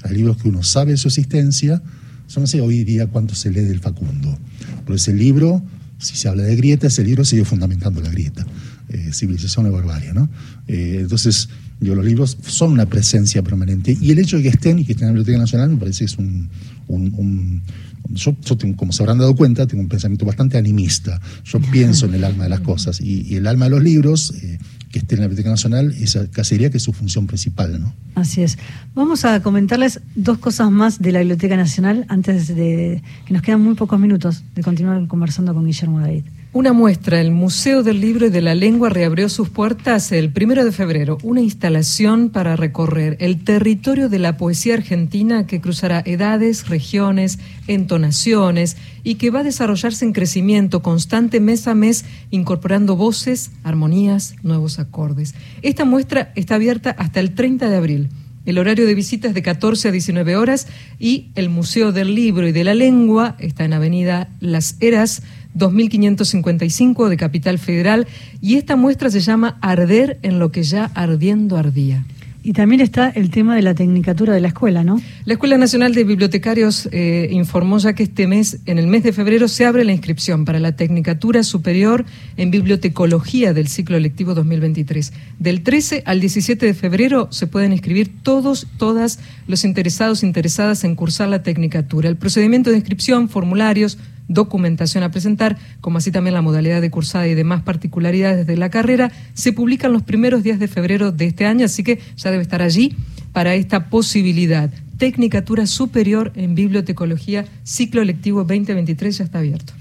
Hay 0.03 0.15
libros 0.17 0.37
que 0.37 0.49
uno 0.49 0.63
sabe 0.63 0.93
de 0.93 0.97
su 0.97 1.09
existencia, 1.09 1.83
yo 2.29 2.41
no 2.41 2.47
sé 2.47 2.61
hoy 2.61 2.85
día 2.85 3.07
cuánto 3.07 3.35
se 3.35 3.51
lee 3.51 3.63
del 3.63 3.81
Facundo, 3.81 4.39
pero 4.85 4.95
ese 4.97 5.13
libro, 5.13 5.63
si 5.99 6.17
se 6.17 6.29
habla 6.29 6.43
de 6.45 6.55
grieta, 6.57 6.87
ese 6.87 7.05
libro 7.05 7.25
sigue 7.25 7.45
fundamentando 7.45 8.01
la 8.01 8.11
grieta, 8.11 8.47
eh, 8.89 9.11
civilización 9.13 9.67
y 9.67 9.71
barbarie, 9.71 10.13
¿no? 10.13 10.29
Eh, 10.67 10.99
entonces, 11.01 11.49
digo, 11.81 11.95
los 11.95 12.05
libros 12.05 12.37
son 12.47 12.73
una 12.73 12.87
presencia 12.87 13.43
permanente 13.43 13.97
y 14.01 14.11
el 14.11 14.19
hecho 14.19 14.37
de 14.37 14.45
que 14.45 14.49
estén 14.51 14.79
y 14.79 14.85
que 14.85 14.93
estén 14.93 15.09
en 15.09 15.15
la 15.15 15.19
Biblioteca 15.21 15.39
Nacional 15.39 15.71
me 15.71 15.77
parece 15.77 16.01
que 16.01 16.05
es 16.07 16.19
un... 16.19 16.49
un- 16.89 17.15
un- 17.17 17.63
yo, 18.11 18.37
yo 18.43 18.57
tengo, 18.57 18.77
como 18.77 18.93
se 18.93 19.03
habrán 19.03 19.19
dado 19.19 19.35
cuenta, 19.35 19.67
tengo 19.67 19.83
un 19.83 19.89
pensamiento 19.89 20.25
bastante 20.25 20.59
animista. 20.59 21.21
Yo 21.45 21.61
pienso 21.73 22.07
en 22.07 22.15
el 22.15 22.25
alma 22.25 22.45
de 22.45 22.51
las 22.51 22.61
cosas 22.61 23.01
y, 23.01 23.23
y 23.23 23.37
el 23.37 23.47
alma 23.47 23.67
de 23.67 23.71
los 23.71 23.83
libros, 23.83 24.33
eh, 24.43 24.59
que 24.91 25.01
esté 25.01 25.17
en 25.17 25.21
la 25.21 25.27
Biblioteca 25.27 25.51
Nacional, 25.51 25.95
esa 26.01 26.31
casi 26.31 26.55
diría 26.55 26.71
que 26.71 26.79
es 26.79 26.83
su 26.83 26.93
función 26.93 27.27
principal, 27.27 27.81
¿no? 27.81 27.93
Así 28.15 28.43
es. 28.43 28.59
Vamos 28.95 29.25
a 29.25 29.43
comentarles 29.43 30.01
dos 30.15 30.39
cosas 30.39 30.71
más 30.71 31.01
de 31.01 31.13
la 31.13 31.19
Biblioteca 31.21 31.57
Nacional 31.57 32.07
antes 32.09 32.49
de 32.49 33.03
que 33.27 33.35
nos 33.35 33.43
quedan 33.43 33.61
muy 33.61 33.75
pocos 33.75 34.01
minutos 34.01 34.43
de 34.55 34.63
continuar 34.63 35.07
conversando 35.07 35.53
con 35.53 35.67
Guillermo 35.67 36.01
David. 36.01 36.25
Una 36.59 36.73
muestra, 36.73 37.21
el 37.21 37.31
Museo 37.31 37.85
del 37.85 38.01
Libro 38.01 38.27
y 38.27 38.31
de 38.31 38.43
la 38.43 38.57
Lengua 38.57 38.89
reabrió 38.89 39.29
sus 39.29 39.49
puertas 39.49 40.11
el 40.11 40.33
primero 40.33 40.65
de 40.65 40.73
febrero. 40.73 41.17
Una 41.23 41.41
instalación 41.41 42.31
para 42.31 42.57
recorrer 42.57 43.17
el 43.21 43.45
territorio 43.45 44.09
de 44.09 44.19
la 44.19 44.37
poesía 44.37 44.75
argentina 44.75 45.47
que 45.47 45.61
cruzará 45.61 46.03
edades, 46.05 46.69
regiones, 46.69 47.39
entonaciones 47.69 48.77
y 49.05 49.15
que 49.15 49.31
va 49.31 49.39
a 49.39 49.45
desarrollarse 49.45 50.05
en 50.05 50.13
crecimiento 50.13 50.83
constante 50.83 51.39
mes 51.39 51.69
a 51.69 51.77
mes, 51.77 52.05
incorporando 52.33 52.97
voces, 52.97 53.53
armonías, 53.63 54.35
nuevos 54.43 54.81
acordes. 54.81 55.37
Esta 55.63 55.85
muestra 55.85 56.33
está 56.35 56.57
abierta 56.57 56.91
hasta 56.91 57.21
el 57.21 57.37
30 57.37 57.71
de 57.71 57.77
abril. 57.77 58.09
El 58.47 58.59
horario 58.59 58.87
de 58.87 58.95
visita 58.95 59.29
es 59.29 59.35
de 59.35 59.43
14 59.43 59.89
a 59.89 59.93
19 59.93 60.35
horas 60.35 60.67
y 60.99 61.29
el 61.35 61.51
Museo 61.51 61.93
del 61.93 62.15
Libro 62.15 62.49
y 62.49 62.53
de 62.53 62.65
la 62.65 62.73
Lengua 62.73 63.37
está 63.39 63.65
en 63.65 63.75
Avenida 63.75 64.31
Las 64.41 64.77
Heras 64.81 65.23
2555 65.55 67.09
de 67.09 67.17
Capital 67.17 67.59
Federal 67.59 68.07
y 68.41 68.57
esta 68.57 68.77
muestra 68.77 69.11
se 69.11 69.21
llama 69.21 69.59
Arder 69.61 70.19
en 70.23 70.39
lo 70.39 70.53
que 70.53 70.63
ya 70.63 70.91
ardiendo 70.95 71.57
ardía. 71.57 72.05
Y 72.49 72.53
también 72.53 72.81
está 72.81 73.11
el 73.11 73.31
tema 73.31 73.57
de 73.57 73.63
la 73.63 73.75
tecnicatura 73.75 74.33
de 74.33 74.41
la 74.41 74.49
escuela, 74.49 74.85
¿no? 74.85 75.03
La 75.25 75.35
Escuela 75.35 75.59
Nacional 75.59 75.95
de 75.95 76.05
Bibliotecarios 76.05 76.89
eh, 76.93 77.29
informó 77.33 77.79
ya 77.79 77.93
que 77.93 78.05
este 78.05 78.27
mes, 78.27 78.61
en 78.65 78.79
el 78.79 78.87
mes 78.87 79.03
de 79.03 79.13
febrero, 79.13 79.49
se 79.49 79.67
abre 79.67 79.85
la 79.85 79.93
inscripción 79.93 80.45
para 80.45 80.61
la 80.61 80.73
Tecnicatura 80.73 81.43
Superior 81.43 82.07
en 82.37 82.51
Bibliotecología 82.51 83.53
del 83.53 83.69
ciclo 83.69 83.99
lectivo 83.99 84.35
2023. 84.35 85.13
Del 85.39 85.63
13 85.63 86.05
al 86.07 86.21
17 86.21 86.65
de 86.65 86.75
febrero 86.75 87.29
se 87.33 87.49
pueden 87.49 87.73
inscribir 87.73 88.23
todos, 88.23 88.67
todas 88.79 89.19
los 89.47 89.65
interesados, 89.65 90.23
interesadas 90.23 90.85
en 90.85 90.95
cursar 90.95 91.29
la 91.29 91.43
Tecnicatura. 91.43 92.09
El 92.09 92.17
procedimiento 92.17 92.71
de 92.71 92.77
inscripción, 92.77 93.29
formularios, 93.29 93.99
documentación 94.29 95.03
a 95.03 95.11
presentar, 95.11 95.59
como 95.81 95.99
así 95.99 96.13
también 96.13 96.35
la 96.35 96.43
modalidad 96.43 96.81
de 96.81 96.91
cursada 96.91 97.27
y 97.27 97.35
demás 97.35 97.63
particularidades 97.63 98.47
de 98.47 98.57
la 98.57 98.71
carrera, 98.71 99.11
se 99.35 99.53
publican 99.53 99.93
los 99.93 100.03
primeros 100.03 100.43
días 100.43 100.59
de 100.59 100.69
febrero 100.69 101.11
de 101.11 101.27
este 101.27 101.47
año, 101.47 101.65
así 101.65 101.83
que 101.83 101.99
ya 102.17 102.31
debe 102.31 102.43
estar 102.43 102.63
allí 102.63 102.95
para 103.33 103.55
esta 103.55 103.89
posibilidad. 103.89 104.71
Tecnicatura 104.99 105.67
Superior 105.67 106.33
en 106.35 106.55
Bibliotecología, 106.55 107.47
ciclo 107.65 108.05
lectivo 108.05 108.41
2023 108.41 109.19
ya 109.19 109.25
está 109.25 109.39
abierto. 109.39 109.73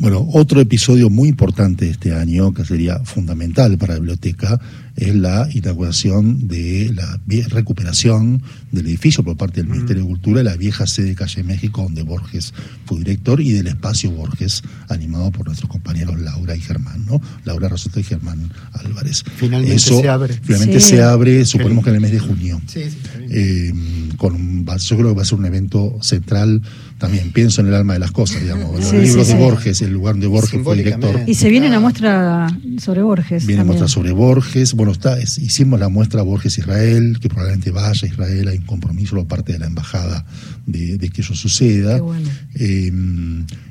Bueno, 0.00 0.26
otro 0.32 0.62
episodio 0.62 1.10
muy 1.10 1.28
importante 1.28 1.84
de 1.84 1.90
este 1.90 2.14
año, 2.14 2.54
que 2.54 2.64
sería 2.64 3.00
fundamental 3.00 3.76
para 3.76 3.92
la 3.92 4.00
biblioteca, 4.00 4.58
es 4.96 5.14
la 5.14 5.46
inauguración 5.52 6.48
de 6.48 6.90
la 6.94 7.20
recuperación 7.50 8.42
del 8.72 8.86
edificio 8.86 9.22
por 9.22 9.36
parte 9.36 9.60
del 9.60 9.70
Ministerio 9.70 10.02
de 10.04 10.08
Cultura 10.08 10.38
de 10.38 10.44
la 10.44 10.56
vieja 10.56 10.86
sede 10.86 11.08
de 11.08 11.14
Calle 11.16 11.42
México, 11.44 11.82
donde 11.82 12.02
Borges 12.02 12.54
fue 12.86 12.96
director, 12.96 13.42
y 13.42 13.52
del 13.52 13.66
espacio 13.66 14.10
Borges, 14.10 14.62
animado 14.88 15.32
por 15.32 15.46
nuestros 15.46 15.70
compañeros 15.70 16.18
Laura 16.18 16.56
y 16.56 16.60
Germán, 16.62 17.04
¿no? 17.04 17.20
Laura 17.44 17.68
Rosota 17.68 18.00
y 18.00 18.02
Germán 18.02 18.50
Álvarez. 18.72 19.22
Finalmente 19.36 19.76
Eso 19.76 20.00
se 20.00 20.08
abre. 20.08 20.40
Finalmente 20.42 20.80
Sí. 20.80 20.88
se 20.88 21.02
abre, 21.02 21.44
suponemos 21.44 21.84
que 21.84 21.90
en 21.90 21.96
el 21.96 22.02
mes 22.02 22.12
de 22.12 22.20
junio. 22.20 22.58
Sí, 22.66 22.84
sí. 22.88 22.96
Eh, 23.28 23.74
con 24.16 24.64
yo 24.64 24.96
creo 24.96 25.08
que 25.08 25.14
va 25.14 25.22
a 25.22 25.26
ser 25.26 25.38
un 25.38 25.44
evento 25.44 25.98
central. 26.00 26.62
También 27.00 27.32
pienso 27.32 27.62
en 27.62 27.68
el 27.68 27.74
alma 27.74 27.94
de 27.94 27.98
las 27.98 28.12
cosas, 28.12 28.42
digamos. 28.42 28.78
Los 28.78 28.90
Sí, 28.90 28.96
libros 28.98 29.26
sí, 29.26 29.32
de 29.32 29.38
sí. 29.38 29.42
Borges, 29.42 29.82
el 29.82 29.90
lugar 29.92 30.14
donde 30.14 30.26
Borges 30.26 30.60
fue 30.62 30.76
director. 30.76 31.22
Y 31.26 31.34
se 31.34 31.48
viene 31.48 31.66
una 31.68 31.80
muestra 31.80 32.46
sobre 32.78 33.02
Borges. 33.02 33.46
Viene 33.46 33.60
también. 33.62 33.78
muestra 33.78 33.88
sobre 33.88 34.12
Borges. 34.12 34.74
Bueno, 34.74 34.92
está, 34.92 35.18
es- 35.18 35.38
hicimos 35.38 35.80
la 35.80 35.88
muestra 35.88 36.20
Borges 36.22 36.58
Israel, 36.58 37.18
que 37.20 37.28
probablemente 37.30 37.70
vaya 37.70 37.98
a 38.02 38.06
Israel. 38.06 38.48
Hay 38.48 38.58
un 38.58 38.66
compromiso 38.66 39.16
por 39.16 39.26
parte 39.26 39.54
de 39.54 39.58
la 39.60 39.66
embajada 39.66 40.26
de, 40.66 40.98
de 40.98 41.08
que 41.08 41.22
eso 41.22 41.34
suceda. 41.34 41.94
Qué 41.96 42.00
bueno. 42.02 42.28
Eh, 42.54 42.92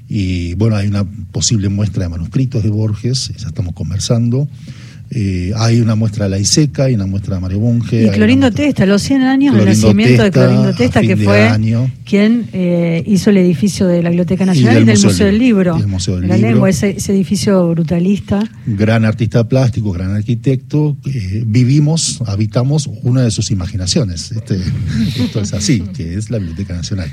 y 0.10 0.56
bueno, 0.56 0.76
hay 0.76 0.88
una 0.88 1.04
posible 1.32 1.70
muestra 1.70 2.04
de 2.04 2.10
manuscritos 2.10 2.64
de 2.64 2.70
Borges, 2.70 3.32
ya 3.38 3.48
estamos 3.48 3.76
conversando. 3.76 4.48
Eh, 5.12 5.52
hay 5.56 5.82
una 5.82 5.96
muestra 5.96 6.26
de 6.26 6.30
la 6.32 6.38
Iseca 6.40 6.90
y 6.90 6.94
una 6.94 7.08
muestra 7.08 7.36
de 7.36 7.42
Mario 7.42 7.60
Bunge. 7.60 8.04
Y 8.04 8.08
hay 8.10 8.12
Clorindo 8.12 8.48
muestra- 8.48 8.66
Testa, 8.66 8.86
los 8.86 9.02
100 9.02 9.24
años 9.24 9.56
del 9.56 9.66
nacimiento 9.66 10.24
de 10.24 10.32
Clorindo 10.32 10.74
Testa, 10.76 11.02
que 11.02 11.18
fue 11.18 11.48
año. 11.48 11.90
quien 12.06 12.48
eh, 12.54 13.04
hizo 13.08 13.32
el 13.32 13.38
edificio 13.38 13.88
de 13.88 14.04
la 14.04 14.10
Biblioteca 14.10 14.46
Nacional 14.46 14.74
y 14.74 14.78
del 14.78 14.86
del, 14.86 14.96
Museo 14.96 15.10
Museo, 15.10 15.26
del 15.28 15.40
Libro. 15.40 15.76
Y 15.78 15.80
del 15.80 15.88
Museo 15.88 16.14
del 16.16 16.22
de 16.24 16.28
la 16.28 16.36
Libro. 16.36 16.50
Lengua, 16.52 16.70
ese, 16.70 16.92
ese 16.92 17.12
edificio 17.14 17.70
brutalista. 17.72 18.44
gran 18.68 19.04
artista 19.04 19.48
plástico, 19.48 19.92
gran 19.92 20.16
arquitecto, 20.16 20.96
eh, 21.08 21.44
vivimos, 21.46 22.22
habitamos 22.28 22.88
una 23.02 23.24
de 23.24 23.32
sus 23.32 23.50
imaginaciones. 23.52 24.32
Este, 24.32 24.58
esto 25.24 25.42
es 25.42 25.54
así, 25.54 25.80
que 25.96 26.14
es 26.16 26.30
la 26.30 26.38
Biblioteca 26.38 26.76
Nacional. 26.76 27.12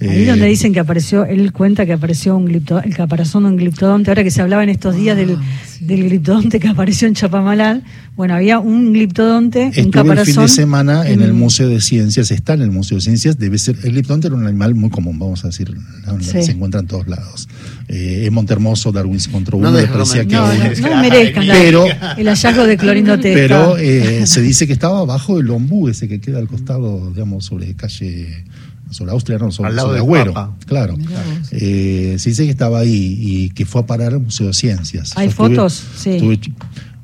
Ahí 0.00 0.24
donde 0.26 0.46
dicen 0.46 0.72
que 0.72 0.80
apareció, 0.80 1.24
él 1.24 1.52
cuenta 1.52 1.86
que 1.86 1.92
apareció 1.92 2.36
un 2.36 2.44
glipto, 2.44 2.80
el 2.80 2.94
caparazón 2.94 3.42
de 3.44 3.48
un 3.50 3.56
gliptodonte, 3.56 4.10
ahora 4.10 4.22
que 4.22 4.30
se 4.30 4.42
hablaba 4.42 4.62
en 4.62 4.68
estos 4.68 4.94
días 4.94 5.16
del, 5.16 5.36
del 5.80 6.04
gliptodonte 6.04 6.60
que 6.60 6.68
apareció 6.68 7.08
en 7.08 7.14
Chapamalal, 7.36 7.82
bueno, 8.14 8.34
había 8.34 8.58
un 8.58 8.92
gliptodonte, 8.92 9.60
un 9.62 9.66
Estuve 9.68 9.84
el 9.86 9.90
caparazón. 9.90 10.34
fin 10.34 10.42
de 10.42 10.48
semana 10.48 11.08
en 11.08 11.22
el 11.22 11.32
Mm. 11.32 11.38
Museo 11.38 11.68
de 11.70 11.80
Ciencias, 11.80 12.30
está 12.30 12.52
en 12.52 12.60
el 12.60 12.70
Museo 12.70 12.98
de 12.98 13.00
Ciencias, 13.02 13.38
debe 13.38 13.56
ser, 13.58 13.76
el 13.84 13.92
gliptodonte 13.92 14.26
era 14.26 14.36
un 14.36 14.46
animal 14.46 14.74
muy 14.74 14.90
común, 14.90 15.18
vamos 15.18 15.42
a 15.44 15.48
decir, 15.48 15.74
se 16.20 16.50
encuentra 16.52 16.80
en 16.80 16.86
todos 16.88 17.08
lados. 17.08 17.48
Eh, 17.88 18.24
en 18.26 18.34
Montermoso, 18.34 18.92
Darwin 18.92 19.18
se 19.18 19.30
encontró 19.30 19.58
No 19.58 19.70
uno, 19.70 19.78
que 19.78 19.86
No, 19.86 19.94
uno- 19.94 20.54
no, 20.82 20.90
no 20.90 21.00
merezcan 21.00 21.46
Pero- 21.46 21.84
el 22.18 22.26
hallazgo 22.28 22.66
de 22.66 22.76
Clorindo 22.76 23.18
Testa. 23.18 23.34
Pero 23.40 23.76
eh, 23.78 24.26
se 24.26 24.42
dice 24.42 24.66
que 24.66 24.74
estaba 24.74 25.00
abajo 25.00 25.38
del 25.38 25.48
ombú, 25.50 25.88
ese 25.88 26.06
que 26.06 26.20
queda 26.20 26.38
al 26.38 26.48
costado, 26.48 27.10
digamos, 27.12 27.46
sobre 27.46 27.74
calle, 27.74 28.44
sobre 28.90 29.12
Austria, 29.12 29.38
no, 29.38 29.50
sobre, 29.50 29.70
Al 29.70 29.76
lado 29.76 29.88
sobre 29.88 30.00
del 30.00 30.06
Agüero. 30.06 30.34
Papa. 30.34 30.56
Claro. 30.66 30.98
Eh, 31.50 32.16
se 32.18 32.28
dice 32.28 32.44
que 32.44 32.50
estaba 32.50 32.80
ahí 32.80 33.16
y 33.20 33.50
que 33.50 33.64
fue 33.64 33.80
a 33.80 33.86
parar 33.86 34.12
al 34.12 34.20
Museo 34.20 34.48
de 34.48 34.52
Ciencias. 34.52 35.12
¿Hay 35.16 35.26
Yo 35.26 35.30
estuve- 35.30 35.48
fotos? 35.56 35.82
Sí. 35.96 36.10
estuve 36.10 36.38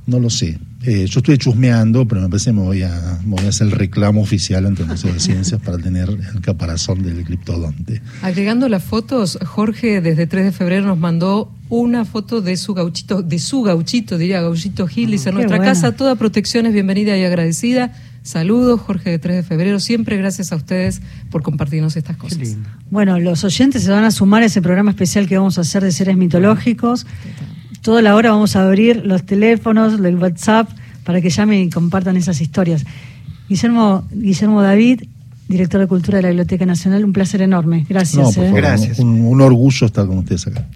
no 0.08 0.18
lo 0.18 0.30
sé. 0.30 0.58
Eh, 0.84 1.06
yo 1.06 1.18
estuve 1.18 1.36
chusmeando, 1.36 2.08
pero 2.08 2.22
me 2.22 2.28
parece 2.28 2.46
que 2.46 2.54
me 2.54 2.62
voy, 2.62 2.82
a, 2.82 3.20
me 3.24 3.36
voy 3.36 3.44
a 3.44 3.50
hacer 3.50 3.66
el 3.66 3.72
reclamo 3.72 4.22
oficial 4.22 4.64
ante 4.64 4.82
el 4.82 4.88
Museo 4.88 5.12
de 5.12 5.20
Ciencias 5.20 5.60
para 5.60 5.76
tener 5.76 6.08
el 6.08 6.40
caparazón 6.40 7.02
del 7.02 7.24
criptodonte. 7.24 8.00
Agregando 8.22 8.70
las 8.70 8.82
fotos, 8.82 9.38
Jorge 9.44 10.00
desde 10.00 10.26
3 10.26 10.46
de 10.46 10.52
febrero 10.52 10.86
nos 10.86 10.98
mandó 10.98 11.52
una 11.68 12.06
foto 12.06 12.40
de 12.40 12.56
su 12.56 12.72
gauchito, 12.72 13.20
de 13.20 13.38
su 13.38 13.62
gauchito, 13.62 14.16
diría 14.16 14.40
gauchito 14.40 14.86
Gil, 14.86 15.10
dice, 15.10 15.28
qué 15.28 15.34
nuestra 15.34 15.58
casa, 15.58 15.92
toda 15.92 16.14
protección 16.14 16.64
es 16.64 16.72
bienvenida 16.72 17.16
y 17.18 17.24
agradecida. 17.24 17.92
Saludos, 18.22 18.80
Jorge 18.80 19.10
de 19.10 19.18
3 19.18 19.36
de 19.36 19.42
febrero. 19.42 19.78
Siempre 19.80 20.16
gracias 20.16 20.52
a 20.52 20.56
ustedes 20.56 21.02
por 21.30 21.42
compartirnos 21.42 21.96
estas 21.96 22.16
cosas. 22.16 22.56
Bueno, 22.90 23.18
los 23.20 23.44
oyentes 23.44 23.82
se 23.82 23.90
van 23.90 24.04
a 24.04 24.10
sumar 24.10 24.42
a 24.42 24.46
ese 24.46 24.62
programa 24.62 24.90
especial 24.90 25.26
que 25.26 25.36
vamos 25.36 25.58
a 25.58 25.62
hacer 25.62 25.84
de 25.84 25.92
seres 25.92 26.16
mitológicos. 26.16 27.06
Toda 27.82 28.02
la 28.02 28.14
hora 28.14 28.30
vamos 28.32 28.56
a 28.56 28.62
abrir 28.64 29.04
los 29.04 29.24
teléfonos, 29.24 30.00
el 30.00 30.16
WhatsApp, 30.16 30.68
para 31.04 31.20
que 31.20 31.30
llamen 31.30 31.60
y 31.60 31.70
compartan 31.70 32.16
esas 32.16 32.40
historias. 32.40 32.84
Guillermo, 33.48 34.06
Guillermo 34.12 34.60
David, 34.62 35.02
director 35.48 35.80
de 35.80 35.86
Cultura 35.86 36.16
de 36.18 36.22
la 36.22 36.28
Biblioteca 36.28 36.66
Nacional, 36.66 37.04
un 37.04 37.12
placer 37.12 37.40
enorme. 37.40 37.86
Gracias. 37.88 38.22
No, 38.22 38.30
por 38.32 38.44
¿eh? 38.44 38.46
favor, 38.48 38.60
Gracias. 38.60 38.98
Un, 38.98 39.20
un 39.22 39.40
orgullo 39.40 39.86
estar 39.86 40.06
con 40.06 40.18
ustedes 40.18 40.46
acá. 40.48 40.66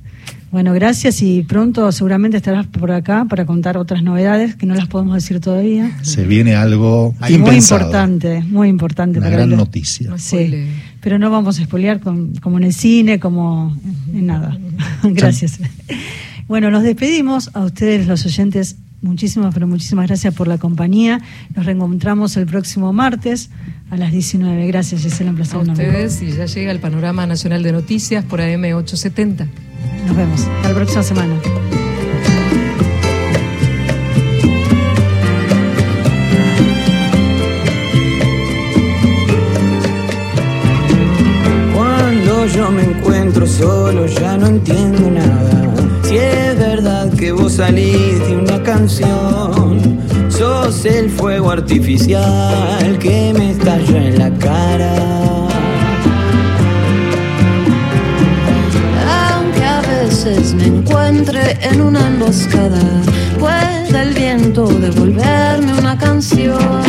Bueno, 0.51 0.75
gracias 0.75 1.23
y 1.23 1.43
pronto 1.45 1.91
seguramente 1.93 2.37
estarás 2.37 2.67
por 2.67 2.93
acá 2.93 3.25
para 3.27 3.47
contar 3.47 3.79
otras 3.79 4.03
novedades 4.03 4.55
que 4.55 4.67
no 4.67 4.75
las 4.75 4.87
podemos 4.87 5.15
decir 5.15 5.41
todavía. 5.41 5.97
Se 6.03 6.25
viene 6.27 6.55
algo 6.55 7.15
Muy 7.21 7.31
impensado. 7.35 7.81
importante, 7.81 8.43
muy 8.43 8.69
importante. 8.69 9.19
Una 9.19 9.29
para 9.29 9.37
gran 9.39 9.51
el- 9.51 9.57
noticia. 9.57 10.11
No 10.11 10.19
Sí, 10.19 10.67
pero 11.01 11.19
no 11.19 11.31
vamos 11.31 11.59
a 11.59 11.63
espolear 11.63 12.01
con- 12.01 12.35
como 12.37 12.59
en 12.59 12.65
el 12.65 12.75
cine, 12.75 13.19
como 13.19 13.75
en 14.15 14.27
nada. 14.27 14.59
gracias. 15.03 15.59
Bueno, 16.49 16.71
nos 16.71 16.83
despedimos 16.83 17.51
a 17.55 17.61
ustedes 17.61 18.07
los 18.07 18.25
oyentes. 18.27 18.77
Muchísimas, 19.01 19.53
pero 19.53 19.67
muchísimas 19.67 20.07
gracias 20.07 20.33
por 20.33 20.47
la 20.47 20.59
compañía. 20.59 21.21
Nos 21.57 21.67
reencontramos 21.67 22.37
el 22.37 22.47
próximo 22.47 22.93
martes 22.93 23.51
a 23.91 23.97
las 23.97 24.13
19. 24.13 24.67
Gracias, 24.69 25.03
Gisela, 25.03 25.31
un 25.31 25.37
placer. 25.37 25.57
A 25.59 25.63
ustedes 25.63 26.23
y 26.23 26.31
ya 26.31 26.47
llega 26.47 26.71
el 26.71 26.79
panorama 26.79 27.27
nacional 27.27 27.65
de 27.65 27.73
noticias 27.73 28.25
por 28.25 28.41
AM 28.41 28.63
870. 28.63 29.49
Nos 30.07 30.17
vemos. 30.17 30.41
Hasta 30.43 30.69
la 30.69 30.75
próxima 30.75 31.03
semana. 31.03 31.35
Cuando 41.75 42.47
yo 42.47 42.71
me 42.71 42.83
encuentro 42.83 43.47
solo 43.49 44.07
ya 44.07 44.37
no 44.37 44.47
entiendo 44.47 45.11
nada. 45.11 45.82
Si 46.13 46.19
es 46.19 46.59
verdad 46.59 47.11
que 47.15 47.33
vos 47.33 47.55
salís 47.55 48.19
de 48.29 48.37
una 48.37 48.63
canción, 48.63 49.99
sos 50.29 50.85
el 50.85 51.09
fuego 51.09 51.51
artificial 51.51 52.99
que 52.99 53.33
me 53.33 53.53
estalló 53.53 53.97
en 53.97 54.19
la 54.19 54.31
cara. 54.33 54.95
Aunque 59.31 59.65
a 59.65 59.81
veces 59.81 60.53
me 60.53 60.67
encuentre 60.67 61.57
en 61.63 61.81
una 61.81 62.07
emboscada, 62.09 62.83
puede 63.41 64.03
el 64.03 64.13
viento 64.13 64.67
devolverme 64.67 65.73
una 65.79 65.97
canción. 65.97 66.83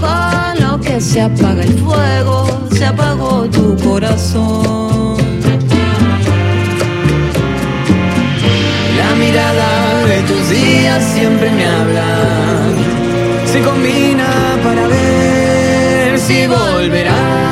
Con 0.00 0.60
lo 0.60 0.80
que 0.80 1.00
se 1.00 1.20
apaga 1.20 1.62
el 1.62 1.78
fuego, 1.78 2.66
se 2.72 2.84
apagó 2.84 3.44
tu 3.44 3.76
corazón. 3.76 4.89
Siempre 11.00 11.50
me 11.50 11.64
habla. 11.66 12.06
Se 13.44 13.60
combina 13.60 14.28
para 14.62 14.86
ver 14.86 16.18
si 16.18 16.46
volverá. 16.46 17.49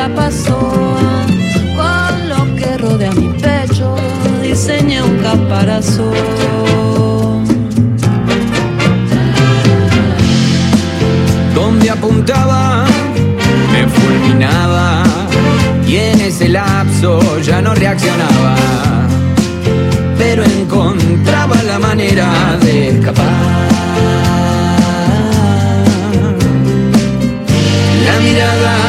Ya 0.00 0.08
pasó. 0.14 0.58
Con 1.78 2.28
lo 2.32 2.56
que 2.56 2.78
rodea 2.78 3.12
mi 3.12 3.28
pecho, 3.44 3.94
diseñé 4.42 5.02
un 5.02 5.16
caparazón. 5.18 6.14
Donde 11.54 11.90
apuntaba, 11.90 12.86
me 13.72 13.82
fulminaba. 13.96 15.04
Y 15.86 15.96
en 15.96 16.20
ese 16.20 16.48
lapso 16.48 17.10
ya 17.40 17.60
no 17.60 17.74
reaccionaba. 17.74 18.54
Pero 20.16 20.44
encontraba 20.44 21.56
la 21.70 21.78
manera 21.78 22.28
de 22.62 22.74
escapar. 22.90 23.68
La 28.06 28.14
mirada 28.26 28.79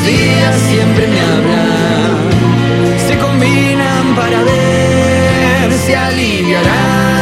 los 0.00 0.06
días 0.06 0.56
siempre 0.68 1.06
me 1.06 1.20
hablan, 1.20 2.30
se 3.06 3.18
combinan 3.18 4.14
para 4.14 4.42
ver 4.42 5.72
si 5.72 5.94
aliviarán. 5.94 7.19